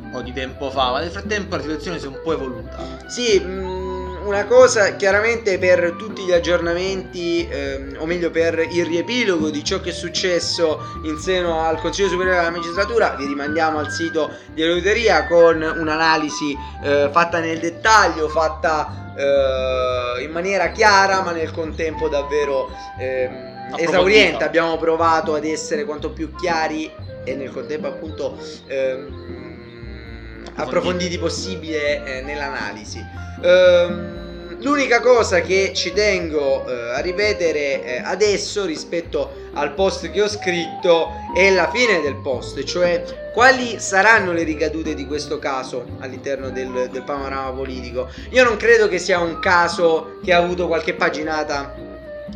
un 0.00 0.10
po' 0.10 0.22
di 0.22 0.32
tempo 0.32 0.70
fa, 0.70 0.90
ma 0.92 1.00
nel 1.00 1.10
frattempo 1.10 1.56
la 1.56 1.62
situazione 1.62 1.98
si 1.98 2.04
è 2.04 2.08
un 2.08 2.20
po' 2.22 2.32
evoluta. 2.32 2.78
Sì, 3.06 3.40
mm, 3.44 4.26
una 4.26 4.44
cosa 4.46 4.94
chiaramente 4.96 5.58
per 5.58 5.94
tutti 5.98 6.22
gli 6.22 6.32
aggiornamenti, 6.32 7.46
ehm, 7.48 7.96
o 7.98 8.06
meglio 8.06 8.30
per 8.30 8.58
il 8.70 8.86
riepilogo 8.86 9.50
di 9.50 9.62
ciò 9.64 9.80
che 9.80 9.90
è 9.90 9.92
successo 9.92 10.80
in 11.04 11.18
seno 11.18 11.60
al 11.60 11.80
Consiglio 11.80 12.08
Superiore 12.08 12.38
della 12.38 12.50
Magistratura, 12.50 13.14
vi 13.16 13.26
rimandiamo 13.26 13.78
al 13.78 13.90
sito 13.90 14.30
di 14.52 14.62
Eleuteria 14.62 15.26
con 15.26 15.60
un'analisi 15.60 16.56
eh, 16.82 17.08
fatta 17.12 17.40
nel 17.40 17.58
dettaglio, 17.58 18.28
fatta 18.28 19.03
eh, 19.16 20.22
in 20.22 20.30
maniera 20.30 20.70
chiara, 20.70 21.22
ma 21.22 21.32
nel 21.32 21.50
contempo 21.50 22.08
davvero 22.08 22.70
ehm, 22.98 23.74
esauriente. 23.76 24.44
Abbiamo 24.44 24.76
provato 24.76 25.34
ad 25.34 25.44
essere 25.44 25.84
quanto 25.84 26.10
più 26.12 26.34
chiari 26.34 26.90
e 27.24 27.34
nel 27.34 27.50
contempo 27.50 27.86
appunto 27.86 28.38
ehm, 28.66 30.42
approfonditi 30.56 31.18
possibile 31.18 32.04
eh, 32.04 32.22
nell'analisi. 32.22 33.04
Ehm, 33.42 34.23
L'unica 34.64 35.00
cosa 35.00 35.42
che 35.42 35.72
ci 35.74 35.92
tengo 35.92 36.66
eh, 36.66 36.94
a 36.94 37.00
ripetere 37.00 37.84
eh, 37.84 38.00
adesso 38.02 38.64
rispetto 38.64 39.50
al 39.52 39.74
post 39.74 40.10
che 40.10 40.22
ho 40.22 40.28
scritto 40.28 41.10
è 41.36 41.50
la 41.50 41.70
fine 41.70 42.00
del 42.00 42.16
post, 42.16 42.64
cioè 42.64 43.04
quali 43.34 43.78
saranno 43.78 44.32
le 44.32 44.42
ricadute 44.42 44.94
di 44.94 45.06
questo 45.06 45.38
caso 45.38 45.84
all'interno 45.98 46.48
del, 46.48 46.88
del 46.90 47.02
panorama 47.02 47.50
politico. 47.50 48.08
Io 48.30 48.42
non 48.42 48.56
credo 48.56 48.88
che 48.88 48.98
sia 48.98 49.20
un 49.20 49.38
caso 49.38 50.18
che 50.24 50.32
ha 50.32 50.38
avuto 50.38 50.66
qualche 50.66 50.94
paginata 50.94 51.74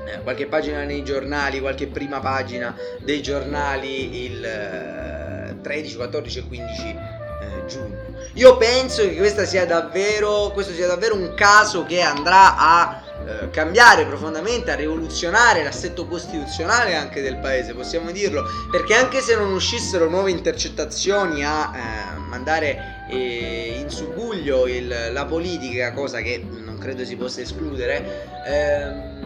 eh, 0.05 0.21
qualche 0.23 0.47
pagina 0.47 0.85
nei 0.85 1.03
giornali, 1.03 1.61
qualche 1.61 1.87
prima 1.87 2.21
pagina 2.21 2.77
dei 2.99 3.23
giornali 3.23 4.25
il 4.27 4.45
eh, 4.45 5.57
13, 5.63 5.97
14 5.97 6.39
e 6.41 6.43
15 6.47 6.83
eh, 6.89 7.67
giugno. 7.67 8.08
Io 8.35 8.57
penso 8.57 9.03
che 9.03 9.47
sia 9.47 9.67
davvero, 9.67 10.51
questo 10.53 10.73
sia 10.73 10.87
davvero 10.87 11.15
un 11.15 11.35
caso 11.35 11.85
che 11.85 12.01
andrà 12.01 12.57
a 12.57 13.03
eh, 13.27 13.51
cambiare 13.51 14.05
profondamente, 14.07 14.71
a 14.71 14.75
rivoluzionare 14.75 15.63
l'assetto 15.65 16.07
costituzionale 16.07 16.95
anche 16.95 17.21
del 17.21 17.39
paese, 17.39 17.75
possiamo 17.75 18.11
dirlo, 18.13 18.45
perché 18.71 18.95
anche 18.95 19.21
se 19.21 19.35
non 19.35 19.53
uscissero 19.53 20.09
nuove 20.09 20.31
intercettazioni 20.31 21.45
a 21.45 21.73
eh, 21.75 22.19
mandare 22.19 23.07
eh, 23.11 23.79
in 23.81 23.91
subbuglio 23.91 24.67
il- 24.67 25.11
la 25.13 25.25
politica, 25.25 25.93
cosa 25.93 26.21
che 26.21 26.45
non 26.49 26.79
credo 26.79 27.05
si 27.05 27.17
possa 27.17 27.41
escludere, 27.41 28.29
ehm, 28.47 29.17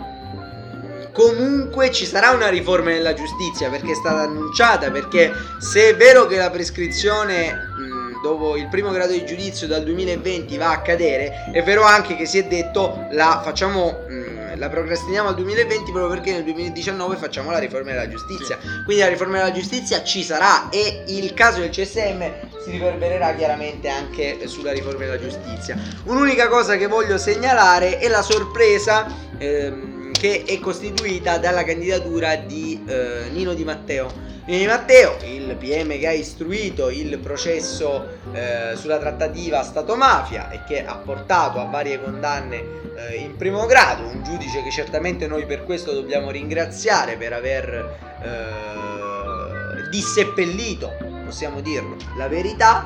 comunque 1.13 1.91
ci 1.93 2.07
sarà 2.07 2.31
una 2.31 2.49
riforma 2.49 2.91
della 2.91 3.13
giustizia 3.13 3.69
perché 3.69 3.93
è 3.93 3.95
stata 3.95 4.23
annunciata, 4.23 4.91
perché 4.91 5.31
se 5.59 5.91
è 5.91 5.97
vero 5.97 6.27
che 6.27 6.37
la 6.39 6.51
prescrizione 6.51 7.72
dopo 8.23 8.57
il 8.57 8.69
primo 8.69 8.91
grado 8.91 9.13
di 9.13 9.25
giudizio 9.25 9.67
dal 9.67 9.83
2020 9.83 10.57
va 10.57 10.71
a 10.71 10.81
cadere, 10.81 11.51
è 11.53 11.63
vero 11.63 11.83
anche 11.83 12.17
che 12.17 12.25
si 12.25 12.39
è 12.39 12.45
detto 12.45 13.07
la 13.11 13.41
facciamo 13.45 14.05
mh, 14.09 14.59
la 14.63 14.69
procrastiniamo 14.69 15.29
al 15.29 15.35
2020 15.35 15.91
proprio 15.91 16.09
perché 16.09 16.33
nel 16.33 16.45
2019 16.45 17.17
facciamo 17.17 17.51
la 17.51 17.59
riforma 17.59 17.91
della 17.91 18.09
giustizia. 18.09 18.57
Quindi 18.85 19.03
la 19.03 19.09
riforma 19.09 19.39
della 19.39 19.53
giustizia 19.53 20.05
ci 20.05 20.23
sarà 20.23 20.69
e 20.71 21.03
il 21.09 21.35
caso 21.35 21.61
del 21.61 21.71
CSM 21.71 22.23
si 22.63 22.71
riverbererà 22.71 23.35
chiaramente 23.35 23.89
anche 23.89 24.47
sulla 24.47 24.71
riforma 24.71 25.01
della 25.05 25.19
giustizia. 25.19 25.77
Un'unica 26.05 26.49
cosa 26.49 26.77
che 26.77 26.87
voglio 26.87 27.19
segnalare 27.19 27.99
è 27.99 28.07
la 28.07 28.23
sorpresa 28.23 29.07
ehm, 29.37 30.13
che 30.13 30.45
è 30.47 30.61
costituita 30.61 31.39
dalla 31.39 31.65
candidatura 31.65 32.37
di 32.37 32.81
eh, 32.87 33.31
Nino 33.33 33.55
Di 33.55 33.65
Matteo. 33.65 34.31
Nino 34.45 34.59
Di 34.59 34.67
Matteo, 34.67 35.19
il 35.25 35.55
PM 35.57 35.97
che 36.01 36.09
ha 36.09 36.13
istruito 36.13 36.91
il 36.91 37.17
processo 37.19 38.19
eh, 38.33 38.75
sulla 38.75 38.99
trattativa 38.99 39.63
Stato-mafia 39.63 40.51
e 40.51 40.65
che 40.67 40.85
ha 40.85 40.97
portato 40.97 41.61
a 41.61 41.67
varie 41.67 42.03
condanne 42.03 42.57
eh, 42.97 43.15
in 43.19 43.37
primo 43.37 43.67
grado, 43.67 44.03
un 44.09 44.25
giudice 44.25 44.65
che 44.65 44.73
certamente 44.73 45.29
noi 45.29 45.47
per 45.47 45.63
questo 45.63 45.93
dobbiamo 45.93 46.33
ringraziare 46.33 47.17
per 47.17 47.33
aver 47.33 47.99
eh, 48.21 49.89
disseppellito, 49.91 50.93
possiamo 51.25 51.61
dirlo, 51.61 51.97
la 52.17 52.27
verità. 52.27 52.85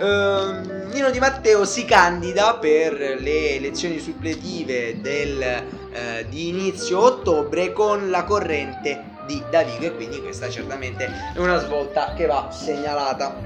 ehm, 0.00 0.88
Nino 0.92 1.10
Di 1.10 1.20
Matteo 1.20 1.64
si 1.64 1.84
candida 1.84 2.56
per 2.56 2.98
le 3.20 3.54
elezioni 3.54 4.00
suppletive 4.00 5.00
del, 5.00 5.42
eh, 5.42 6.26
di 6.28 6.48
inizio 6.48 6.98
ottobre 6.98 7.72
con 7.72 8.10
la 8.10 8.24
corrente 8.24 9.14
di 9.28 9.44
Davigo 9.50 9.84
e 9.84 9.94
quindi 9.94 10.22
questa 10.22 10.48
certamente 10.48 11.04
è 11.34 11.38
una 11.38 11.58
svolta 11.58 12.14
che 12.16 12.24
va 12.24 12.48
segnalata. 12.50 13.36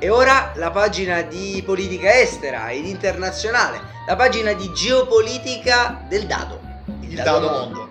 E 0.00 0.08
ora 0.10 0.50
la 0.56 0.72
pagina 0.72 1.22
di 1.22 1.62
politica 1.64 2.12
estera 2.18 2.70
ed 2.70 2.84
internazionale, 2.86 3.80
la 4.08 4.16
pagina 4.16 4.52
di 4.52 4.72
geopolitica 4.72 6.04
del 6.08 6.26
dato. 6.26 6.60
Il, 7.02 7.14
dato, 7.14 7.38
dato 7.38 7.50
mondo. 7.52 7.90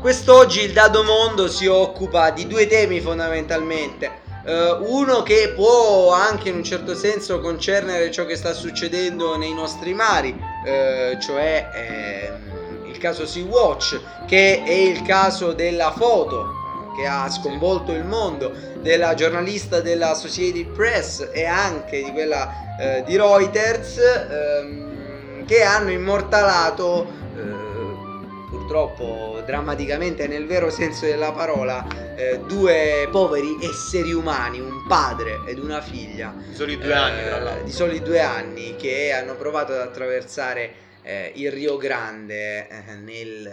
Quest'oggi 0.00 0.62
il 0.62 0.72
Dado 0.72 1.04
Mondo 1.04 1.46
si 1.48 1.66
occupa 1.66 2.30
di 2.30 2.46
due 2.46 2.66
temi 2.66 3.00
fondamentalmente. 3.00 4.21
Uh, 4.44 4.92
uno 4.92 5.22
che 5.22 5.52
può 5.54 6.12
anche 6.12 6.48
in 6.48 6.56
un 6.56 6.64
certo 6.64 6.96
senso 6.96 7.38
concernere 7.38 8.10
ciò 8.10 8.24
che 8.26 8.34
sta 8.34 8.52
succedendo 8.52 9.36
nei 9.36 9.54
nostri 9.54 9.94
mari, 9.94 10.30
uh, 10.30 11.16
cioè 11.20 11.68
eh, 11.72 12.90
il 12.90 12.98
caso 12.98 13.24
Sea-Watch, 13.24 14.00
che 14.26 14.64
è 14.64 14.72
il 14.72 15.02
caso 15.02 15.52
della 15.52 15.92
foto 15.92 16.60
che 16.96 17.06
ha 17.06 17.30
sconvolto 17.30 17.92
il 17.92 18.04
mondo, 18.04 18.52
della 18.80 19.14
giornalista 19.14 19.80
della 19.80 20.10
Associated 20.10 20.66
Press 20.72 21.28
e 21.32 21.44
anche 21.44 22.02
di 22.02 22.10
quella 22.10 22.50
eh, 22.78 23.02
di 23.06 23.16
Reuters, 23.16 23.98
ehm, 23.98 25.44
che 25.46 25.62
hanno 25.62 25.90
immortalato 25.90 27.06
eh, 27.06 27.21
purtroppo 28.62 29.42
drammaticamente 29.44 30.28
nel 30.28 30.46
vero 30.46 30.70
senso 30.70 31.04
della 31.04 31.32
parola 31.32 31.84
eh, 32.14 32.38
due 32.46 33.08
poveri 33.10 33.58
esseri 33.60 34.12
umani, 34.12 34.60
un 34.60 34.86
padre 34.86 35.40
ed 35.46 35.58
una 35.58 35.80
figlia 35.80 36.32
di 36.48 36.54
soli 36.54 36.78
due 36.78 36.94
anni, 36.94 37.60
eh, 37.60 37.64
di 37.64 37.72
soli 37.72 38.00
due 38.00 38.20
anni 38.20 38.76
che 38.76 39.12
hanno 39.12 39.34
provato 39.34 39.72
ad 39.72 39.80
attraversare 39.80 40.74
eh, 41.02 41.32
il 41.34 41.50
Rio 41.50 41.76
Grande 41.76 42.68
eh, 42.68 42.94
nel, 42.94 43.50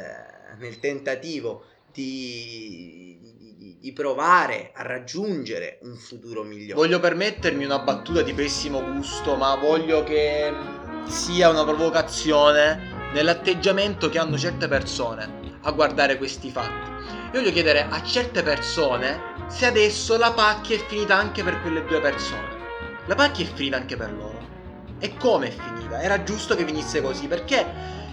nel 0.59 0.79
tentativo 0.79 1.63
di, 1.91 3.17
di, 3.57 3.77
di, 3.79 3.93
provare 3.93 4.69
a 4.75 4.83
raggiungere 4.83 5.79
un 5.81 5.95
futuro 5.95 6.43
migliore. 6.43 6.75
Voglio 6.75 6.99
permettermi 6.99 7.65
una 7.65 7.79
battuta 7.79 8.21
di 8.21 8.33
pessimo 8.33 8.83
gusto, 8.93 9.35
ma 9.35 9.55
voglio 9.55 10.03
che 10.03 10.53
sia 11.07 11.49
una 11.49 11.63
provocazione 11.63 12.98
nell'atteggiamento 13.11 14.09
che 14.09 14.19
hanno 14.19 14.37
certe 14.37 14.67
persone 14.67 15.57
a 15.61 15.71
guardare 15.71 16.17
questi 16.17 16.49
fatti. 16.49 16.89
Io 17.31 17.39
voglio 17.39 17.51
chiedere 17.51 17.85
a 17.89 18.01
certe 18.03 18.43
persone 18.43 19.35
se 19.47 19.65
adesso 19.65 20.17
la 20.17 20.31
pacchia 20.31 20.75
è 20.75 20.85
finita 20.85 21.15
anche 21.15 21.43
per 21.43 21.61
quelle 21.61 21.83
due 21.85 21.99
persone. 21.99 22.57
La 23.05 23.15
pacchia 23.15 23.45
è 23.45 23.53
finita 23.53 23.77
anche 23.77 23.95
per 23.95 24.11
loro. 24.11 24.47
E 24.99 25.15
come 25.17 25.47
è 25.47 25.51
finita? 25.51 26.01
Era 26.01 26.23
giusto 26.23 26.55
che 26.55 26.65
finisse 26.65 27.01
così 27.01 27.27
perché 27.27 27.65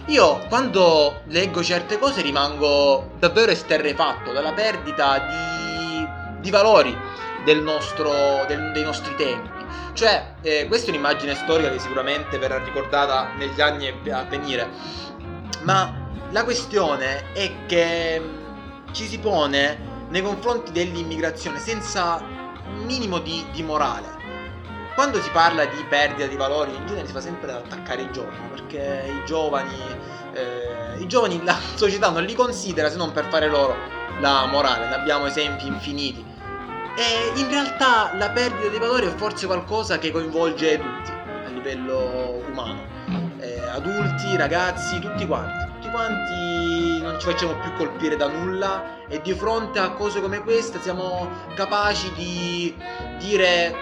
io 0.05 0.39
quando 0.47 1.21
leggo 1.25 1.61
certe 1.63 1.99
cose 1.99 2.21
rimango 2.21 3.11
davvero 3.19 3.51
esterrefatto 3.51 4.31
dalla 4.31 4.53
perdita 4.53 5.19
di, 5.19 6.07
di 6.39 6.49
valori 6.49 6.95
del 7.43 7.61
nostro, 7.61 8.45
del, 8.47 8.71
dei 8.71 8.83
nostri 8.83 9.15
tempi. 9.15 9.56
Cioè, 9.97 10.35
eh, 10.43 10.67
questa 10.67 10.85
è 10.85 10.89
un'immagine 10.91 11.33
storica 11.33 11.71
che 11.71 11.79
sicuramente 11.79 12.37
verrà 12.37 12.63
ricordata 12.63 13.31
negli 13.35 13.59
anni 13.59 13.87
a 14.11 14.23
venire. 14.25 14.69
Ma 15.63 15.91
la 16.29 16.43
questione 16.43 17.33
è 17.33 17.65
che 17.65 18.21
ci 18.91 19.07
si 19.07 19.17
pone 19.17 20.05
nei 20.09 20.21
confronti 20.21 20.71
dell'immigrazione 20.71 21.57
senza 21.57 22.21
un 22.21 22.85
minimo 22.85 23.17
di, 23.17 23.43
di 23.51 23.63
morale. 23.63 24.05
Quando 24.93 25.19
si 25.19 25.31
parla 25.31 25.65
di 25.65 25.83
perdita 25.89 26.27
di 26.27 26.35
valori 26.35 26.75
in 26.75 26.85
genere 26.85 27.07
si 27.07 27.13
fa 27.13 27.21
sempre 27.21 27.51
ad 27.51 27.65
attaccare 27.65 28.03
i 28.03 28.11
giovani 28.11 28.49
perché 28.51 29.03
i 29.07 29.25
giovani 29.25 29.81
eh, 30.33 30.99
i 30.99 31.07
giovani 31.07 31.43
la 31.43 31.57
società 31.73 32.11
non 32.11 32.23
li 32.23 32.35
considera 32.35 32.91
se 32.91 32.97
non 32.97 33.11
per 33.13 33.29
fare 33.29 33.47
loro 33.47 33.75
la 34.19 34.45
morale. 34.45 34.89
Ne 34.89 34.93
abbiamo 34.93 35.25
esempi 35.25 35.65
infiniti 35.65 36.35
e 36.97 37.39
in 37.39 37.49
realtà 37.49 38.11
la 38.17 38.31
perdita 38.31 38.67
di 38.69 38.77
valori 38.77 39.05
è 39.05 39.15
forse 39.15 39.45
qualcosa 39.45 39.99
che 39.99 40.11
coinvolge 40.11 40.77
tutti 40.77 41.11
a 41.45 41.49
livello 41.49 42.43
umano 42.49 42.81
eh, 43.39 43.61
adulti 43.69 44.35
ragazzi 44.35 44.99
tutti 44.99 45.25
quanti 45.27 45.65
tutti 45.75 45.89
quanti 45.89 47.01
non 47.01 47.19
ci 47.19 47.27
facciamo 47.27 47.55
più 47.59 47.71
colpire 47.73 48.15
da 48.15 48.27
nulla 48.27 49.05
e 49.07 49.21
di 49.21 49.33
fronte 49.33 49.79
a 49.79 49.91
cose 49.91 50.21
come 50.21 50.41
queste 50.41 50.81
siamo 50.81 51.29
capaci 51.55 52.11
di 52.13 52.75
dire 53.19 53.73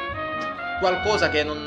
qualcosa 0.79 1.29
che 1.29 1.43
non, 1.43 1.63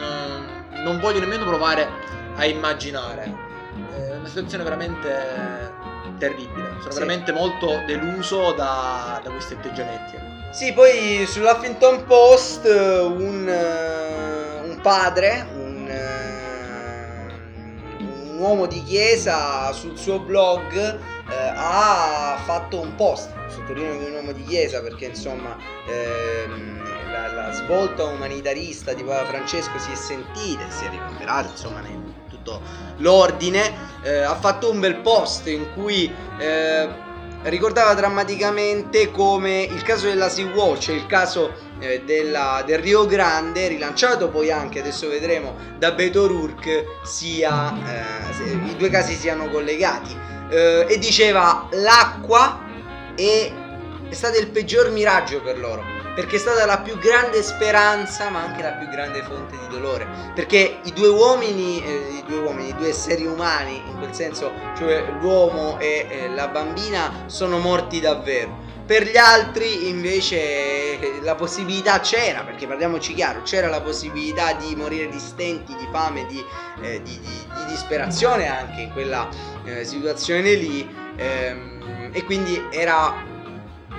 non 0.84 1.00
voglio 1.00 1.20
nemmeno 1.20 1.44
provare 1.44 1.88
a 2.36 2.44
immaginare. 2.44 3.46
È 3.94 4.16
una 4.16 4.28
situazione 4.28 4.64
veramente 4.64 5.72
terribile. 6.18 6.76
Sono 6.78 6.92
sì. 6.92 6.98
veramente 6.98 7.32
molto 7.32 7.82
deluso 7.86 8.52
da, 8.52 9.20
da 9.22 9.30
questi 9.30 9.54
atteggiamenti. 9.54 10.27
Sì, 10.50 10.72
poi 10.72 11.26
sull'Huffington 11.26 12.06
Post 12.06 12.64
un, 12.64 13.46
un 14.64 14.78
padre, 14.80 15.46
un, 15.54 15.90
un, 17.98 18.38
uomo 18.38 18.66
di 18.66 18.82
chiesa 18.82 19.70
sul 19.72 19.98
suo 19.98 20.20
blog 20.20 20.74
eh, 20.74 21.52
ha 21.54 22.40
fatto 22.44 22.80
un 22.80 22.94
post, 22.94 23.30
sottolineo 23.48 23.98
che 23.98 24.06
è 24.06 24.08
un 24.08 24.14
uomo 24.14 24.32
di 24.32 24.42
chiesa 24.44 24.80
perché 24.80 25.04
insomma 25.04 25.54
ehm, 25.86 26.82
la, 27.10 27.26
la, 27.32 27.52
svolta 27.52 28.04
umanitarista 28.04 28.94
di 28.94 29.04
Papa 29.04 29.26
Francesco 29.26 29.78
si 29.78 29.92
è 29.92 29.96
sentita 29.96 30.66
e 30.66 30.70
si 30.70 30.86
è 30.86 30.88
riconferata 30.88 31.50
insomma 31.50 31.80
in 31.86 32.14
tutto 32.30 32.62
l'ordine, 32.96 33.70
eh, 34.02 34.20
ha 34.20 34.34
fatto 34.34 34.70
un 34.70 34.80
bel 34.80 34.96
post 34.96 35.46
in 35.46 35.70
cui 35.74 36.10
eh, 36.38 37.06
ricordava 37.44 37.94
drammaticamente 37.94 39.10
come 39.10 39.62
il 39.62 39.82
caso 39.82 40.06
della 40.06 40.28
Sea 40.28 40.46
Watch, 40.46 40.88
il 40.88 41.06
caso 41.06 41.52
eh, 41.78 42.02
della, 42.04 42.62
del 42.66 42.78
Rio 42.78 43.06
Grande, 43.06 43.68
rilanciato 43.68 44.28
poi 44.28 44.50
anche, 44.50 44.80
adesso 44.80 45.08
vedremo, 45.08 45.56
da 45.78 45.92
Beto 45.92 46.24
Urk, 46.24 46.84
sia, 47.04 47.74
eh, 48.44 48.52
i 48.52 48.76
due 48.76 48.90
casi 48.90 49.14
siano 49.14 49.48
collegati. 49.48 50.16
Eh, 50.50 50.86
e 50.88 50.98
diceva 50.98 51.68
l'acqua 51.72 52.64
è, 53.14 53.52
è 54.08 54.14
stato 54.14 54.38
il 54.38 54.48
peggior 54.48 54.90
miraggio 54.90 55.42
per 55.42 55.58
loro 55.58 55.97
perché 56.18 56.34
è 56.34 56.40
stata 56.40 56.66
la 56.66 56.80
più 56.80 56.98
grande 56.98 57.44
speranza 57.44 58.28
ma 58.28 58.42
anche 58.42 58.60
la 58.60 58.72
più 58.72 58.88
grande 58.88 59.22
fonte 59.22 59.56
di 59.56 59.68
dolore. 59.68 60.04
Perché 60.34 60.80
i 60.82 60.92
due 60.92 61.06
uomini 61.06 61.80
eh, 61.80 62.16
i 62.18 62.24
due 62.26 62.38
uomini 62.38 62.70
i 62.70 62.74
due 62.74 62.88
esseri 62.88 63.24
umani 63.24 63.76
in 63.86 63.98
quel 63.98 64.12
senso 64.12 64.52
cioè 64.76 65.12
l'uomo 65.20 65.78
e 65.78 66.08
eh, 66.10 66.28
la 66.30 66.48
bambina 66.48 67.22
sono 67.26 67.58
morti 67.58 68.00
davvero. 68.00 68.66
Per 68.84 69.08
gli 69.08 69.16
altri 69.16 69.88
invece 69.88 70.98
eh, 70.98 71.20
la 71.22 71.36
possibilità 71.36 72.00
c'era, 72.00 72.42
perché 72.42 72.66
parliamoci 72.66 73.14
chiaro, 73.14 73.42
c'era 73.42 73.68
la 73.68 73.80
possibilità 73.80 74.54
di 74.54 74.74
morire 74.74 75.08
di 75.08 75.20
stenti, 75.20 75.72
di 75.76 75.86
fame, 75.92 76.26
di, 76.26 76.44
eh, 76.82 77.00
di, 77.00 77.20
di, 77.20 77.46
di 77.54 77.64
disperazione 77.68 78.48
anche 78.48 78.80
in 78.80 78.92
quella 78.92 79.28
eh, 79.64 79.84
situazione 79.84 80.54
lì. 80.54 80.96
Ehm, 81.14 82.10
e 82.12 82.24
quindi 82.24 82.60
era 82.72 83.36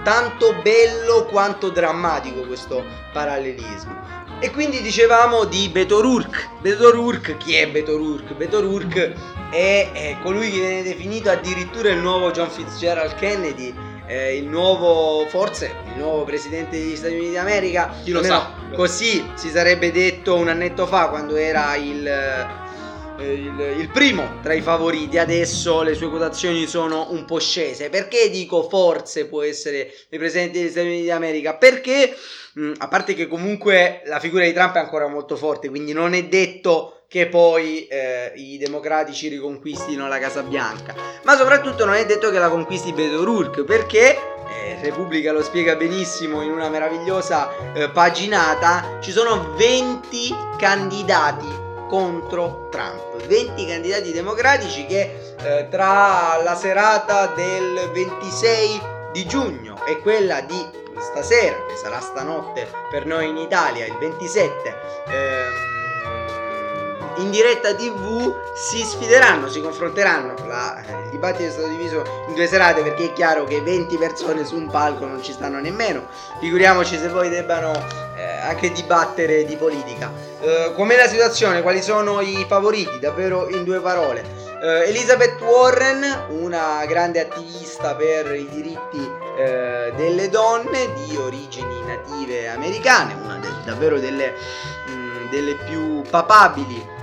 tanto 0.04 0.56
bello 0.62 1.26
quanto 1.26 1.70
drammatico 1.70 2.42
questo 2.42 2.84
parallelismo. 3.12 3.98
E 4.42 4.52
quindi 4.52 4.82
dicevamo 4.82 5.44
di 5.44 5.68
Betorurk. 5.68 6.62
Betorurk, 6.62 7.36
chi 7.38 7.56
è 7.56 7.68
Betorurk? 7.68 8.34
Betorurk 8.36 9.14
è, 9.50 9.90
è 9.92 10.18
colui 10.22 10.50
che 10.50 10.60
viene 10.60 10.84
definito 10.84 11.30
addirittura 11.30 11.90
il 11.90 11.98
nuovo 11.98 12.32
John 12.32 12.50
Fitzgerald 12.50 13.16
Kennedy, 13.16 13.76
eh, 14.08 14.38
il 14.38 14.48
nuovo, 14.48 15.26
forse, 15.28 15.76
il 15.94 15.98
nuovo 15.98 16.24
presidente 16.24 16.78
degli 16.78 16.96
Stati 16.96 17.16
Uniti 17.16 17.34
d'America. 17.34 17.94
Chi 18.02 18.12
lo 18.12 18.24
sa? 18.24 18.54
Così 18.74 19.30
si 19.34 19.50
sarebbe 19.50 19.92
detto 19.92 20.36
un 20.36 20.48
annetto 20.48 20.88
fa 20.88 21.10
quando 21.10 21.36
era 21.36 21.76
il 21.76 22.08
il, 23.22 23.76
il, 23.80 23.90
primo 23.90 24.40
tra 24.42 24.54
i 24.54 24.62
favoriti. 24.62 25.18
Adesso 25.18 25.82
le 25.82 25.94
sue 25.94 26.10
quotazioni 26.10 26.68
sono 26.68 27.08
un 27.12 27.26
po' 27.26 27.40
scese. 27.40 27.90
Perché 27.90 28.30
dico 28.30 28.68
forse 28.68 29.28
può 29.28 29.42
essere 29.42 29.92
il 30.10 30.20
presidente 30.20 30.60
degli 30.60 30.70
Stati 30.70 30.88
Uniti 30.88 31.06
d'America? 31.06 31.56
Perché, 31.56 32.16
mh, 32.54 32.62
mm, 32.62 32.74
a 32.78 32.88
parte 32.88 33.14
che 33.14 33.28
comunque 33.28 34.02
la 34.06 34.20
figura 34.20 34.46
di 34.46 34.54
Trump 34.54 34.76
è 34.76 34.80
ancora 34.80 35.08
molto 35.08 35.36
forte, 35.36 35.70
quindi 35.70 35.94
non 35.94 36.14
è 36.14 36.26
detto 36.26 36.94
che 37.10 37.28
poi 37.28 37.88
eh, 37.88 38.32
i 38.36 38.58
democratici 38.60 39.30
riconquistino 39.30 40.08
la 40.08 40.20
Casa 40.20 40.44
Bianca. 40.44 40.94
Ma 41.24 41.36
soprattutto 41.36 41.84
non 41.84 41.96
è 41.96 42.06
detto 42.06 42.30
che 42.30 42.38
la 42.38 42.50
conquisti 42.50 42.94
Beto 42.94 43.22
O'Rourke, 43.22 43.64
perché 43.64 44.16
eh, 44.50 44.78
Repubblica 44.82 45.32
lo 45.32 45.42
spiega 45.42 45.76
benissimo 45.76 46.44
in 46.44 46.52
una 46.52 46.70
meravigliosa 46.70 47.74
eh, 47.74 47.90
paginata, 47.90 49.00
ci 49.02 49.12
sono 49.12 49.56
20 49.56 50.36
candidati 50.58 51.48
contro 51.88 52.68
Trump. 52.70 53.09
20 53.30 53.66
candidati 53.68 54.12
democratici 54.12 54.88
che 54.88 55.36
eh, 55.44 55.68
tra 55.70 56.42
la 56.44 56.56
serata 56.56 57.28
del 57.28 57.92
26 57.94 58.82
di 59.12 59.26
giugno 59.28 59.86
e 59.86 60.00
quella 60.00 60.42
di 60.42 60.68
stasera, 61.00 61.56
che 61.68 61.76
sarà 61.76 62.02
stanotte 62.02 62.68
per 62.90 63.06
noi 63.06 63.30
in 63.30 63.38
Italia, 63.38 63.86
il 63.86 63.96
27, 63.98 64.76
ehm, 65.08 65.68
in 67.18 67.30
diretta 67.30 67.74
tv 67.76 68.34
si 68.56 68.82
sfideranno, 68.84 69.48
si 69.48 69.62
confronteranno. 69.62 70.34
La, 70.48 70.82
il 71.04 71.10
dibattito 71.12 71.50
è 71.50 71.52
stato 71.52 71.68
diviso 71.68 72.04
in 72.28 72.34
due 72.34 72.48
serate 72.48 72.82
perché 72.82 73.06
è 73.06 73.14
chiaro 73.14 73.44
che 73.44 73.62
20 73.62 73.96
persone 73.98 74.44
su 74.44 74.56
un 74.56 74.70
palco 74.70 75.06
non 75.06 75.22
ci 75.22 75.34
stanno 75.34 75.60
nemmeno. 75.60 76.08
Figuriamoci 76.40 76.98
se 76.98 77.10
poi 77.10 77.30
debbano 77.30 78.09
anche 78.50 78.72
dibattere 78.72 79.46
di 79.46 79.56
politica. 79.56 80.12
Eh, 80.42 80.74
com'è 80.76 80.96
la 80.96 81.08
situazione? 81.08 81.62
Quali 81.62 81.82
sono 81.82 82.22
i 82.22 82.46
favoriti? 82.48 83.00
Davvero 83.00 83.48
in 83.50 83.64
due 83.64 83.80
parole. 83.80 84.24
Eh, 84.62 84.90
Elizabeth 84.90 85.40
Warren, 85.42 86.26
una 86.30 86.84
grande 86.86 87.22
attivista 87.22 87.96
per 87.96 88.34
i 88.34 88.48
diritti 88.50 89.10
eh, 89.38 89.94
delle 89.96 90.30
donne 90.30 90.92
di 90.96 91.16
origini 91.16 91.82
native 91.86 92.50
americane, 92.50 93.14
una 93.24 93.38
de- 93.38 93.48
davvero 93.64 94.00
delle, 94.00 94.34
mh, 94.88 94.92
mm, 94.92 95.30
delle 95.30 95.56
più 95.56 96.02
papabili 96.10 96.98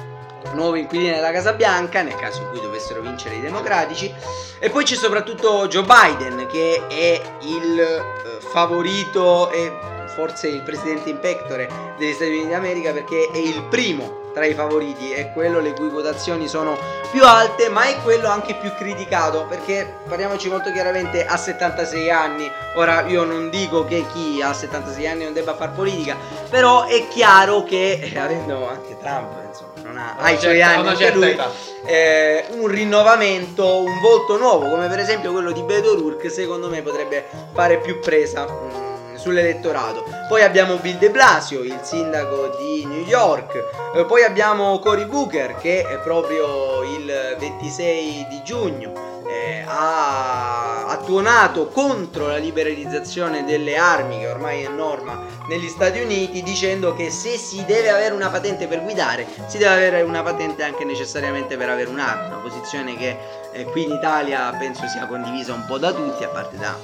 nuove 0.53 0.81
inquilini 0.81 1.13
della 1.13 1.33
Casa 1.33 1.53
Bianca 1.53 2.03
nel 2.03 2.15
caso 2.15 2.41
in 2.41 2.49
cui 2.51 2.61
dovessero 2.61 3.01
vincere 3.01 3.35
i 3.35 3.41
democratici 3.41 4.13
e 4.59 4.71
poi 4.71 4.85
c'è 4.85 4.95
soprattutto 4.95 5.67
Joe 5.67 5.85
Biden 5.85 6.47
che 6.47 6.87
è 6.89 7.21
il 7.41 7.81
eh, 7.81 8.41
favorito 8.41 9.51
e 9.51 9.96
forse 10.17 10.49
il 10.49 10.63
presidente 10.63 11.11
in 11.11 11.21
pectore 11.21 11.69
degli 11.99 12.15
Stati 12.15 12.31
Uniti 12.31 12.49
d'America 12.49 12.93
perché 12.93 13.29
è 13.31 13.37
il 13.37 13.63
primo 13.69 14.25
tra 14.33 14.45
i 14.45 14.53
favoriti, 14.53 15.13
è 15.13 15.33
quello 15.33 15.61
le 15.61 15.73
cui 15.73 15.89
quotazioni 15.89 16.47
sono 16.47 16.77
più 17.11 17.25
alte, 17.25 17.71
ma 17.71 17.85
è 17.85 17.97
quello 18.03 18.29
anche 18.29 18.55
più 18.55 18.71
criticato 18.75 19.47
perché 19.49 19.95
parliamoci 20.07 20.51
molto 20.51 20.71
chiaramente 20.73 21.25
ha 21.25 21.39
76 21.39 22.11
anni. 22.11 22.51
Ora 22.75 23.07
io 23.07 23.25
non 23.25 23.49
dico 23.49 23.87
che 23.87 24.05
chi 24.13 24.43
ha 24.43 24.53
76 24.53 25.07
anni 25.07 25.25
non 25.25 25.33
debba 25.33 25.55
fare 25.55 25.73
politica, 25.75 26.17
però 26.51 26.85
è 26.85 27.09
chiaro 27.09 27.65
che 27.65 27.99
eh, 28.03 28.19
avendo 28.19 28.69
anche 28.69 28.99
Trump, 28.99 29.43
insomma, 29.47 29.73
non 29.83 29.97
ha, 29.97 30.17
ha 30.19 30.31
i 30.31 30.39
suoi 30.39 30.61
anni 30.61 30.89
anche 30.89 31.13
lui, 31.13 31.39
eh, 31.87 32.45
un 32.51 32.67
rinnovamento, 32.67 33.79
un 33.79 34.01
volto 34.03 34.37
nuovo, 34.37 34.69
come 34.69 34.87
per 34.89 34.99
esempio 34.99 35.33
quello 35.33 35.51
di 35.51 35.63
Beto 35.63 35.93
O'Rourke, 35.93 36.29
secondo 36.29 36.69
me 36.69 36.83
potrebbe 36.83 37.25
fare 37.55 37.79
più 37.79 38.01
presa. 38.01 38.96
Sull'elettorato. 39.27 40.05
Poi 40.29 40.43
abbiamo 40.43 40.77
Bill 40.77 40.99
de 40.99 41.11
Blasio, 41.11 41.65
il 41.65 41.81
sindaco 41.83 42.57
di 42.61 42.85
New 42.85 43.05
York. 43.05 43.61
Eh, 43.97 44.05
poi 44.05 44.23
abbiamo 44.23 44.79
Cory 44.79 45.05
Booker 45.05 45.57
che 45.57 45.83
è 45.83 45.99
proprio 45.99 46.85
il 46.85 47.37
26 47.37 48.27
di 48.31 48.41
giugno 48.45 49.07
eh, 49.27 49.65
ha, 49.67 50.87
ha 50.87 50.97
tuonato 50.99 51.67
contro 51.69 52.29
la 52.29 52.37
liberalizzazione 52.37 53.45
delle 53.45 53.77
armi 53.77 54.21
che 54.21 54.29
ormai 54.29 54.63
è 54.63 54.69
norma 54.69 55.21
negli 55.49 55.69
Stati 55.69 56.01
Uniti 56.01 56.43
dicendo 56.43 56.95
che 56.95 57.11
se 57.11 57.37
si 57.37 57.65
deve 57.65 57.91
avere 57.91 58.15
una 58.15 58.31
patente 58.31 58.67
per 58.67 58.83
guidare 58.83 59.27
si 59.47 59.59
deve 59.59 59.75
avere 59.75 60.03
una 60.03 60.23
patente 60.23 60.63
anche 60.63 60.85
necessariamente 60.85 61.57
per 61.57 61.69
avere 61.69 61.91
un'arma, 61.91 62.37
una 62.37 62.49
posizione 62.49 62.97
che 62.97 63.19
eh, 63.53 63.65
qui 63.65 63.85
in 63.85 63.93
Italia 63.93 64.55
penso 64.59 64.87
sia 64.87 65.07
condivisa 65.07 65.53
un 65.53 65.65
po' 65.67 65.79
da 65.79 65.93
tutti 65.93 66.23
a 66.25 66.29
parte 66.29 66.57
da 66.57 66.77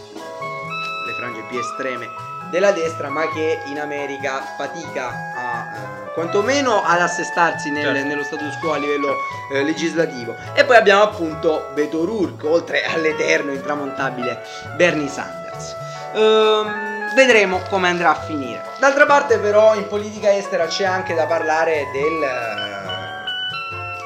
le 1.07 1.13
frange 1.15 1.43
più 1.49 1.59
estreme 1.59 2.32
della 2.53 2.71
destra, 2.71 3.09
ma 3.09 3.27
che 3.31 3.63
in 3.65 3.81
America 3.81 4.43
fatica 4.59 5.07
a 5.35 5.65
eh, 5.65 6.13
quantomeno 6.13 6.83
ad 6.85 7.01
assestarsi 7.01 7.71
nel, 7.71 7.87
certo. 7.87 8.07
nello 8.07 8.23
status 8.23 8.59
quo 8.59 8.75
a 8.75 8.77
livello 8.77 9.17
eh, 9.51 9.65
legislativo. 9.65 10.37
E 10.53 10.63
poi 10.67 10.77
abbiamo 10.77 11.03
appunto 11.03 11.71
Beto 11.73 12.03
O'Rourke, 12.03 12.47
oltre 12.47 12.85
all'eterno 12.85 13.53
intramontabile 13.53 14.43
Bernie 14.77 15.09
Sanders. 15.09 15.75
Ehm, 16.13 17.15
vedremo 17.15 17.63
come 17.71 17.89
andrà 17.89 18.11
a 18.11 18.21
finire. 18.21 18.63
D'altra 18.79 19.07
parte, 19.07 19.39
però, 19.39 19.75
in 19.75 19.89
politica 19.89 20.31
estera 20.31 20.67
c'è 20.67 20.85
anche 20.85 21.15
da 21.15 21.25
parlare 21.25 21.89
del, 21.91 22.21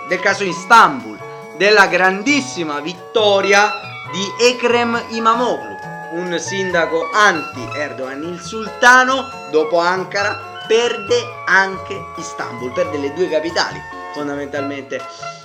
del 0.09 0.21
caso 0.21 0.45
Istanbul, 0.45 1.19
della 1.57 1.89
grandissima 1.89 2.79
vittoria 2.79 3.73
di 4.13 4.45
Ekrem 4.47 5.07
Imamoglu 5.09 5.76
un 6.17 6.39
sindaco 6.39 7.09
anti-Erdogan, 7.13 8.23
il 8.23 8.41
sultano, 8.41 9.49
dopo 9.51 9.79
Ankara, 9.79 10.65
perde 10.67 11.23
anche 11.47 11.97
Istanbul, 12.17 12.73
perde 12.73 12.99
le 12.99 13.13
due 13.13 13.29
capitali 13.29 13.79
fondamentalmente. 14.13 15.01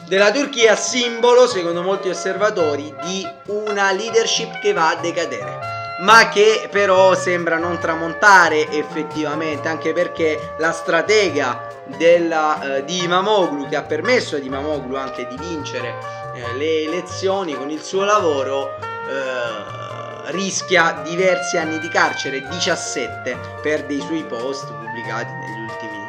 Della 0.07 0.32
Turchia, 0.32 0.76
simbolo, 0.76 1.47
secondo 1.47 1.82
molti 1.82 2.09
osservatori, 2.09 2.93
di 3.03 3.28
una 3.47 3.91
leadership 3.91 4.59
che 4.59 4.74
va 4.74 4.89
a 4.89 4.95
decadere 4.95 5.80
ma 6.01 6.30
che 6.30 6.67
però 6.72 7.13
sembra 7.13 7.57
non 7.57 7.78
tramontare 7.78 8.69
effettivamente, 8.72 9.67
anche 9.67 9.93
perché 9.93 10.53
la 10.57 10.72
stratega 10.72 11.67
della, 11.97 12.78
eh, 12.78 12.86
di 12.86 13.03
Imamoglu, 13.03 13.67
che 13.67 13.76
ha 13.76 13.84
permesso 13.84 14.36
ad 14.36 14.43
Imamoglu 14.43 14.95
anche 14.95 15.28
di 15.28 15.38
vincere 15.38 15.95
eh, 16.34 16.57
le 16.57 16.84
elezioni 16.86 17.53
con 17.53 17.69
il 17.69 17.82
suo 17.82 18.03
lavoro, 18.03 18.78
eh, 18.80 19.80
rischia 20.32 21.01
diversi 21.03 21.57
anni 21.57 21.79
di 21.79 21.88
carcere, 21.88 22.47
17 22.47 23.38
per 23.61 23.86
dei 23.86 24.01
suoi 24.01 24.23
post 24.23 24.71
pubblicati 24.71 25.32
negli 25.32 25.61
ultimi, 25.69 26.07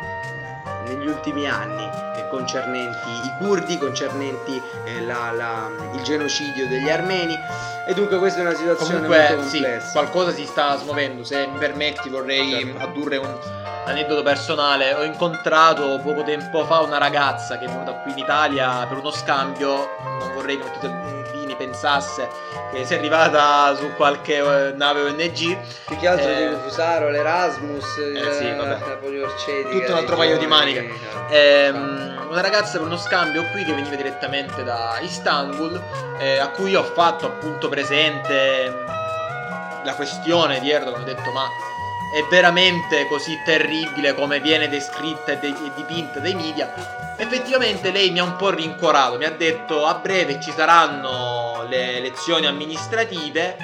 negli 0.86 1.06
ultimi 1.06 1.48
anni 1.48 1.84
eh, 2.16 2.28
concernenti 2.30 3.08
i 3.08 3.32
curdi, 3.38 3.78
concernenti 3.78 4.60
eh, 4.84 5.00
la, 5.04 5.32
la, 5.32 5.70
il 5.92 6.02
genocidio 6.02 6.66
degli 6.66 6.88
armeni 6.88 7.38
e 7.86 7.94
dunque 7.94 8.18
questa 8.18 8.38
è 8.38 8.42
una 8.42 8.54
situazione 8.54 9.00
Comunque, 9.00 9.18
molto 9.18 9.34
complessa. 9.50 9.86
Sì, 9.86 9.92
qualcosa 9.92 10.32
si 10.32 10.46
sta 10.46 10.76
smuovendo, 10.78 11.24
se 11.24 11.46
mi 11.46 11.58
permetti 11.58 12.08
vorrei 12.08 12.50
certo. 12.50 12.82
addurre 12.82 13.16
un 13.16 13.38
aneddoto 13.84 14.22
personale, 14.22 14.94
ho 14.94 15.02
incontrato 15.02 15.98
poco 16.02 16.22
tempo 16.22 16.64
fa 16.64 16.80
una 16.80 16.98
ragazza 16.98 17.58
che 17.58 17.64
è 17.64 17.68
venuta 17.68 17.92
qui 17.94 18.12
in 18.12 18.18
Italia 18.18 18.86
per 18.86 18.98
uno 18.98 19.10
scambio, 19.10 19.96
non 20.20 20.32
vorrei 20.32 20.58
che 20.58 21.21
pensasse 21.64 22.28
che 22.72 22.84
sia 22.84 22.96
arrivata 22.96 23.74
su 23.76 23.92
qualche 23.94 24.36
eh, 24.38 24.72
nave 24.72 25.02
ONG. 25.02 25.58
Più 25.86 25.96
che 25.96 26.08
altro 26.08 26.28
eh, 26.28 26.56
Fusaro, 26.62 27.10
l'Erasmus, 27.10 27.96
eh, 27.98 28.32
sì, 28.32 28.56
la 28.56 28.98
poliorcetica. 29.00 29.70
Tutto 29.70 29.92
un 29.92 29.98
altro 29.98 30.16
paio 30.16 30.38
di 30.38 30.46
maniche. 30.46 30.90
Eh, 31.28 31.68
una 31.70 32.40
ragazza 32.40 32.78
per 32.78 32.86
uno 32.86 32.96
scambio 32.96 33.44
qui 33.50 33.64
che 33.64 33.74
veniva 33.74 33.94
direttamente 33.94 34.64
da 34.64 34.98
Istanbul, 35.00 35.80
eh, 36.18 36.38
a 36.38 36.48
cui 36.48 36.74
ho 36.74 36.82
fatto 36.82 37.26
appunto 37.26 37.68
presente 37.68 38.84
la 39.84 39.94
questione 39.94 40.60
di 40.60 40.70
Erdogan, 40.70 41.02
ho 41.02 41.04
detto 41.04 41.30
ma 41.32 41.46
è 42.12 42.26
veramente 42.28 43.06
così 43.06 43.40
terribile 43.42 44.14
come 44.14 44.38
viene 44.38 44.68
descritta 44.68 45.32
e, 45.32 45.54
dipinta 45.74 46.20
dai 46.20 46.34
media, 46.34 47.14
effettivamente 47.16 47.90
lei 47.90 48.10
mi 48.10 48.18
ha 48.18 48.24
un 48.24 48.36
po' 48.36 48.50
rincuorato, 48.50 49.16
mi 49.16 49.24
ha 49.24 49.30
detto 49.30 49.86
a 49.86 49.94
breve 49.94 50.38
ci 50.38 50.52
saranno 50.52 51.64
le 51.68 51.96
elezioni 51.96 52.44
amministrative 52.44 53.56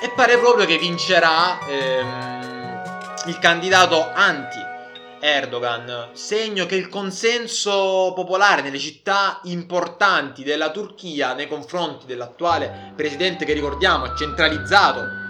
e 0.00 0.10
pare 0.14 0.38
proprio 0.38 0.66
che 0.66 0.78
vincerà 0.78 1.58
ehm, 1.66 2.82
il 3.26 3.38
candidato 3.40 4.12
anti 4.14 4.74
Erdogan, 5.18 6.10
segno 6.12 6.64
che 6.66 6.76
il 6.76 6.88
consenso 6.88 8.12
popolare 8.14 8.62
nelle 8.62 8.78
città 8.78 9.40
importanti 9.44 10.44
della 10.44 10.70
Turchia 10.70 11.34
nei 11.34 11.48
confronti 11.48 12.06
dell'attuale 12.06 12.92
presidente 12.94 13.44
che 13.44 13.52
ricordiamo 13.52 14.04
ha 14.04 14.14
centralizzato 14.14 15.25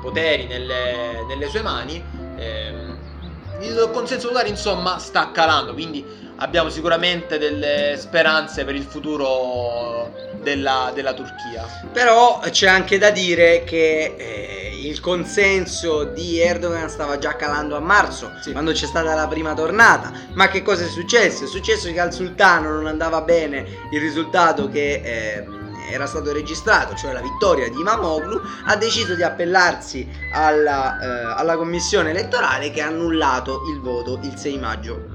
poteri 0.00 0.46
nelle, 0.46 1.24
nelle 1.26 1.48
sue 1.48 1.62
mani, 1.62 2.02
ehm, 2.36 2.98
il 3.60 3.90
consenso 3.92 4.26
popolare 4.26 4.48
insomma 4.48 4.98
sta 4.98 5.30
calando, 5.32 5.72
quindi 5.72 6.04
abbiamo 6.36 6.68
sicuramente 6.68 7.38
delle 7.38 7.96
speranze 7.98 8.64
per 8.64 8.74
il 8.74 8.82
futuro 8.82 10.12
della, 10.42 10.90
della 10.94 11.14
Turchia. 11.14 11.66
Però 11.92 12.40
c'è 12.50 12.68
anche 12.68 12.98
da 12.98 13.10
dire 13.10 13.64
che 13.64 14.14
eh, 14.16 14.80
il 14.82 15.00
consenso 15.00 16.04
di 16.04 16.38
Erdogan 16.38 16.88
stava 16.88 17.18
già 17.18 17.34
calando 17.36 17.76
a 17.76 17.80
marzo, 17.80 18.32
sì. 18.40 18.52
quando 18.52 18.72
c'è 18.72 18.86
stata 18.86 19.14
la 19.14 19.26
prima 19.26 19.54
tornata. 19.54 20.12
Ma 20.34 20.48
che 20.48 20.62
cosa 20.62 20.84
è 20.84 20.88
successo? 20.88 21.44
È 21.44 21.48
successo 21.48 21.90
che 21.90 22.00
al 22.00 22.12
sultano 22.12 22.72
non 22.72 22.86
andava 22.86 23.22
bene 23.22 23.66
il 23.90 24.00
risultato 24.00 24.68
che... 24.68 25.00
Eh, 25.02 25.64
era 25.88 26.06
stato 26.06 26.32
registrato, 26.32 26.94
cioè 26.94 27.12
la 27.12 27.20
vittoria 27.20 27.68
di 27.68 27.80
Imamoglu, 27.80 28.40
ha 28.66 28.76
deciso 28.76 29.14
di 29.14 29.22
appellarsi 29.22 30.08
alla, 30.32 30.98
eh, 31.00 31.40
alla 31.40 31.56
commissione 31.56 32.10
elettorale 32.10 32.70
che 32.70 32.82
ha 32.82 32.86
annullato 32.86 33.62
il 33.72 33.80
voto 33.80 34.18
il 34.22 34.36
6 34.36 34.58
maggio, 34.58 35.08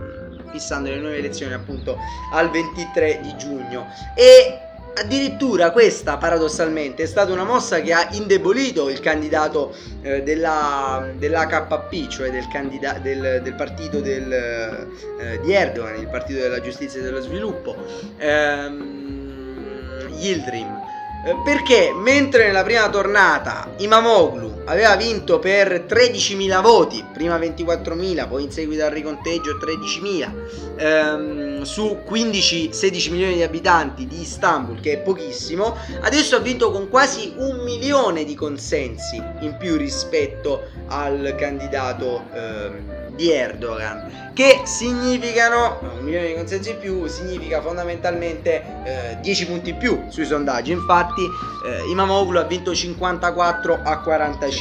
fissando 0.51 0.89
le 0.89 0.97
nuove 0.97 1.17
elezioni 1.17 1.53
appunto 1.53 1.97
al 2.33 2.49
23 2.49 3.19
di 3.21 3.35
giugno. 3.37 3.87
E 4.15 4.69
Addirittura 4.93 5.71
questa 5.71 6.17
paradossalmente 6.17 7.03
è 7.03 7.05
stata 7.05 7.31
una 7.31 7.45
mossa 7.45 7.79
che 7.79 7.93
ha 7.93 8.09
indebolito 8.11 8.89
il 8.89 8.99
candidato 8.99 9.73
eh, 10.01 10.21
della, 10.21 11.07
dell'HP, 11.17 12.07
cioè 12.09 12.29
del, 12.29 12.47
candida- 12.49 12.99
del, 12.99 13.39
del 13.41 13.53
partito 13.53 14.01
del, 14.01 14.29
eh, 14.33 15.39
di 15.41 15.53
Erdogan, 15.53 15.97
il 15.97 16.09
partito 16.09 16.41
della 16.41 16.59
giustizia 16.59 16.99
e 16.99 17.03
dello 17.03 17.21
sviluppo, 17.21 17.73
ehm, 18.17 19.10
Yildirim. 20.17 20.79
Eh, 21.23 21.35
perché 21.43 21.93
mentre 21.95 22.45
nella 22.47 22.63
prima 22.63 22.89
tornata 22.89 23.67
Imamoglu 23.77 24.50
aveva 24.71 24.95
vinto 24.95 25.37
per 25.37 25.85
13.000 25.85 26.61
voti, 26.61 27.03
prima 27.11 27.37
24.000, 27.37 28.27
poi 28.27 28.43
in 28.43 28.51
seguito 28.51 28.85
al 28.85 28.91
riconteggio 28.91 29.57
13.000, 29.57 30.31
ehm, 30.77 31.61
su 31.63 31.99
15-16 32.09 33.11
milioni 33.11 33.33
di 33.35 33.43
abitanti 33.43 34.07
di 34.07 34.21
Istanbul, 34.21 34.79
che 34.79 34.93
è 34.93 34.97
pochissimo, 34.99 35.75
adesso 36.01 36.37
ha 36.37 36.39
vinto 36.39 36.71
con 36.71 36.87
quasi 36.87 37.33
un 37.35 37.63
milione 37.63 38.23
di 38.23 38.33
consensi 38.33 39.21
in 39.41 39.57
più 39.59 39.75
rispetto 39.75 40.63
al 40.87 41.35
candidato 41.37 42.23
ehm, 42.33 43.09
di 43.13 43.29
Erdogan, 43.29 44.31
che 44.33 44.61
significano, 44.63 45.79
un 45.97 46.03
milione 46.03 46.27
di 46.27 46.33
consensi 46.33 46.71
in 46.71 46.79
più, 46.79 47.07
significa 47.07 47.61
fondamentalmente 47.61 48.63
eh, 48.85 49.17
10 49.21 49.45
punti 49.47 49.71
in 49.71 49.77
più 49.77 50.05
sui 50.07 50.25
sondaggi, 50.25 50.71
infatti 50.71 51.21
eh, 51.65 51.89
Imamoglu 51.89 52.37
ha 52.37 52.43
vinto 52.43 52.73
54 52.73 53.81
a 53.83 53.99
45. 53.99 54.60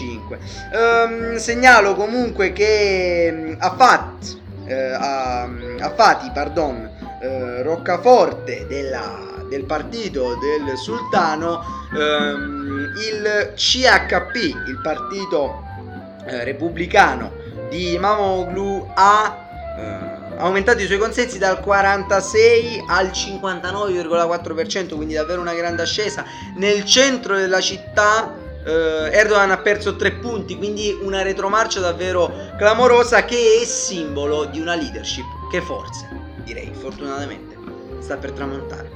Ehm, 0.73 1.37
segnalo 1.37 1.95
comunque 1.95 2.53
che 2.53 3.31
mh, 3.33 3.57
Afat, 3.59 4.39
eh, 4.67 4.75
a, 4.75 5.43
a 5.43 5.91
Fati, 5.95 6.31
pardon, 6.33 6.91
eh, 7.23 7.63
Roccaforte 7.63 8.67
della 8.67 9.29
del 9.51 9.65
partito 9.65 10.37
del 10.37 10.77
sultano 10.77 11.61
ehm, 11.93 12.93
il 13.11 13.53
CHP 13.57 14.37
il 14.37 14.81
partito 14.81 15.65
eh, 16.25 16.45
repubblicano 16.45 17.33
di 17.69 17.99
Mamoglu 17.99 18.91
ha 18.95 19.49
eh, 19.77 20.37
aumentato 20.37 20.81
i 20.81 20.87
suoi 20.87 20.99
consensi 20.99 21.39
dal 21.39 21.61
46 21.61 22.85
al 22.89 23.09
59,4%, 23.09 24.95
quindi 24.97 25.15
davvero 25.15 25.41
una 25.41 25.55
grande 25.55 25.83
ascesa. 25.83 26.25
Nel 26.57 26.85
centro 26.85 27.37
della 27.37 27.61
città 27.61 28.33
eh, 28.65 29.11
Erdogan 29.13 29.51
ha 29.51 29.59
perso 29.59 29.97
3 29.97 30.13
punti, 30.13 30.57
quindi 30.57 30.97
una 31.03 31.23
retromarcia 31.23 31.81
davvero 31.81 32.33
clamorosa 32.57 33.25
che 33.25 33.61
è 33.63 33.65
simbolo 33.65 34.45
di 34.45 34.61
una 34.61 34.75
leadership 34.75 35.25
che 35.51 35.61
forse, 35.61 36.09
direi 36.45 36.71
fortunatamente, 36.79 37.57
sta 38.01 38.17
per 38.17 38.33
tramontare. 38.33 38.91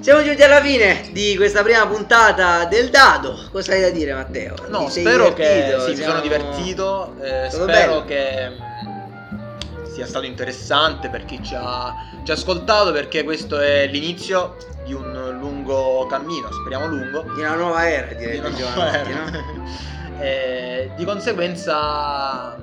Siamo 0.00 0.22
giunti 0.22 0.42
alla 0.42 0.62
fine 0.62 1.10
di 1.12 1.36
questa 1.36 1.62
prima 1.62 1.86
puntata 1.86 2.64
del 2.64 2.88
dado. 2.88 3.38
Cosa 3.52 3.72
hai 3.72 3.82
da 3.82 3.90
dire, 3.90 4.14
Matteo? 4.14 4.54
No, 4.68 4.88
spero 4.88 5.34
che 5.34 5.42
divertito? 5.52 5.80
sì, 5.82 5.90
mi 5.90 5.96
Siamo- 5.96 6.10
sono 6.12 6.20
divertito. 6.22 7.14
eh, 7.20 7.48
spero 7.50 7.64
bello. 7.66 8.04
che 8.06 8.48
mm, 8.48 9.84
sia 9.92 10.06
stato 10.06 10.24
interessante 10.24 11.10
per 11.10 11.26
chi 11.26 11.42
ci 11.42 11.54
ha, 11.54 11.94
ci 12.24 12.30
ha 12.30 12.34
ascoltato, 12.34 12.92
perché 12.92 13.24
questo 13.24 13.58
è 13.58 13.86
l'inizio 13.86 14.56
di 14.84 14.92
un 14.92 15.36
lungo 15.38 16.06
cammino, 16.06 16.50
speriamo 16.52 16.86
lungo. 16.86 17.22
Di 17.34 17.40
una 17.40 17.54
nuova 17.54 17.88
era, 17.88 18.06
di 18.08 18.16
direi. 18.16 18.38
una 18.38 18.48
di 18.48 18.60
nuova 18.60 18.74
Giovanotti, 18.74 19.10
era. 19.10 19.30
no? 19.30 19.68
Eh, 20.22 20.90
di 20.96 21.04
conseguenza 21.06 22.54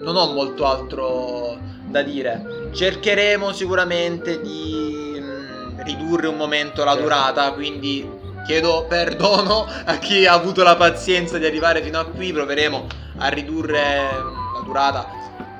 non 0.00 0.14
ho 0.14 0.32
molto 0.34 0.66
altro 0.66 1.56
da 1.86 2.02
dire. 2.02 2.68
Cercheremo 2.70 3.50
sicuramente 3.52 4.38
di 4.42 5.16
mm, 5.18 5.80
ridurre 5.80 6.26
un 6.26 6.36
momento 6.36 6.84
la 6.84 6.90
Certo. 6.90 7.02
durata, 7.08 7.52
quindi 7.52 8.06
chiedo 8.44 8.84
perdono 8.86 9.66
a 9.86 9.96
chi 9.96 10.26
ha 10.26 10.34
avuto 10.34 10.62
la 10.62 10.76
pazienza 10.76 11.38
di 11.38 11.46
arrivare 11.46 11.80
fino 11.82 11.98
a 11.98 12.04
qui, 12.04 12.30
proveremo 12.30 12.86
a 13.18 13.28
ridurre 13.28 13.80
la 13.80 14.60
durata 14.62 15.06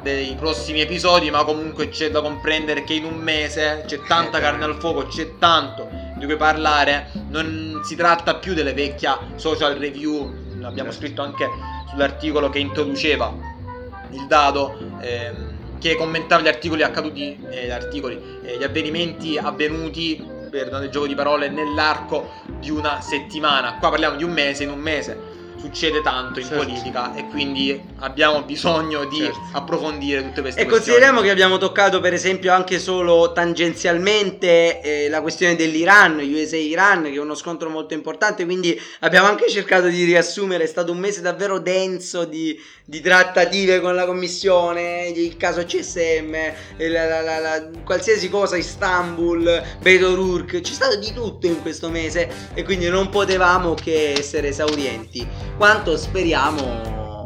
dei 0.03 0.35
prossimi 0.35 0.81
episodi, 0.81 1.31
ma 1.31 1.45
comunque 1.45 1.89
c'è 1.89 2.11
da 2.11 2.21
comprendere 2.21 2.85
che 2.85 2.95
in 2.95 3.05
un 3.05 3.17
mese 3.19 3.85
c'è 3.87 4.01
tanta 4.03 4.41
carne 4.41 4.65
al 4.65 4.77
fuoco, 4.79 5.07
c'è 5.07 5.39
tanto 5.39 5.89
di 6.17 6.27
cui 6.27 6.37
parlare, 6.37 7.11
non 7.31 7.81
si 7.85 7.95
tratta 7.97 8.37
più 8.37 8.55
delle 8.55 8.73
vecchie 8.75 9.11
social 9.37 9.75
review, 9.77 10.25
abbiamo 10.63 10.91
Certo. 10.91 10.93
scritto 10.93 11.23
anche 11.23 11.49
sull'articolo 11.89 12.51
che 12.51 12.59
introduceva 12.59 13.33
il 14.11 14.27
dado, 14.27 14.77
ehm, 15.01 15.79
che 15.79 15.97
commentava 15.97 16.43
gli 16.43 16.49
articoli 16.49 16.83
accaduti, 16.83 17.39
eh, 17.51 17.67
gli 17.67 17.71
articoli, 17.71 18.21
eh, 18.45 18.59
gli 18.59 18.63
avvenimenti 18.63 19.39
avvenuti, 19.39 20.25
perdonate 20.51 20.85
il 20.85 20.91
gioco 20.91 21.07
di 21.07 21.15
parole, 21.15 21.49
nell'arco 21.49 22.31
di 22.59 22.71
una 22.71 23.01
settimana. 23.01 23.79
Qua 23.79 23.89
parliamo 23.91 24.17
di 24.17 24.23
un 24.23 24.33
mese, 24.33 24.65
in 24.65 24.71
un 24.71 24.79
mese 24.79 25.32
succede 25.63 26.03
tanto 26.03 26.41
in 26.41 26.47
Certo. 26.47 26.65
politica 26.65 27.15
e 27.15 27.29
quindi 27.29 27.81
abbiamo 28.01 28.43
bisogno 28.43 29.05
di 29.05 29.19
Certo. 29.19 29.39
approfondire 29.53 30.23
tutte 30.23 30.41
queste 30.41 30.61
E 30.61 30.65
questioni. 30.65 30.71
consideriamo 30.99 31.21
che 31.21 31.31
abbiamo 31.31 31.57
toccato 31.59 32.01
per 32.01 32.13
esempio 32.13 32.53
anche 32.53 32.81
solo 32.81 33.31
tangenzialmente 33.33 34.81
eh, 34.81 35.09
la 35.09 35.21
questione 35.21 35.55
dell'Iran, 35.55 36.19
USA-Iran, 36.19 37.05
che 37.05 37.13
è 37.13 37.19
uno 37.19 37.35
scontro 37.37 37.69
molto 37.69 37.95
importante, 37.95 38.45
quindi 38.45 38.79
abbiamo 39.01 39.29
anche 39.29 39.49
cercato 39.49 39.87
di 39.87 40.03
riassumere, 40.05 40.65
è 40.65 40.67
stato 40.67 40.91
un 40.93 40.99
mese 40.99 41.21
davvero 41.21 41.59
denso 41.61 42.25
di, 42.25 42.59
di 42.85 43.01
trattative 43.01 43.81
con 43.81 43.95
la 43.95 44.05
commissione, 44.07 45.13
il 45.15 45.37
caso 45.37 45.65
CSM, 45.65 46.35
eh, 46.35 46.89
la- 46.89 47.07
la- 47.07 47.21
la- 47.21 47.39
la- 47.39 47.69
qualsiasi 47.85 48.29
cosa, 48.29 48.57
Istanbul, 48.57 49.63
Urk, 49.85 50.61
c'è 50.61 50.73
stato 50.73 50.97
di 50.97 51.13
tutto 51.13 51.47
in 51.47 51.61
questo 51.63 51.89
mese 51.89 52.29
e 52.55 52.65
quindi 52.65 52.89
non 52.89 53.09
potevamo 53.09 53.75
che 53.75 54.13
essere 54.17 54.49
esaurienti, 54.49 55.27
quanto 55.57 55.97
speriamo 55.97 57.25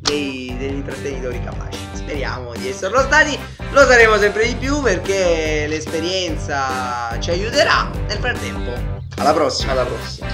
dei- 0.00 0.54
degli 0.58 0.74
intrattenitori 0.74 1.42
capaci. 1.42 1.78
Speriamo 1.92 2.52
di 2.54 2.68
esserlo 2.68 3.00
stati, 3.00 3.38
lo 3.70 3.84
saremo 3.86 4.16
sempre 4.18 4.46
di 4.46 4.54
più 4.56 4.80
perché 4.82 5.66
l'esperienza 5.68 7.16
ci 7.20 7.30
aiuterà. 7.30 7.88
Nel 8.08 8.18
frattempo, 8.18 8.72
alla 9.16 9.32
prossima. 9.32 9.72
Alla 9.72 9.84
prossima. 9.84 10.26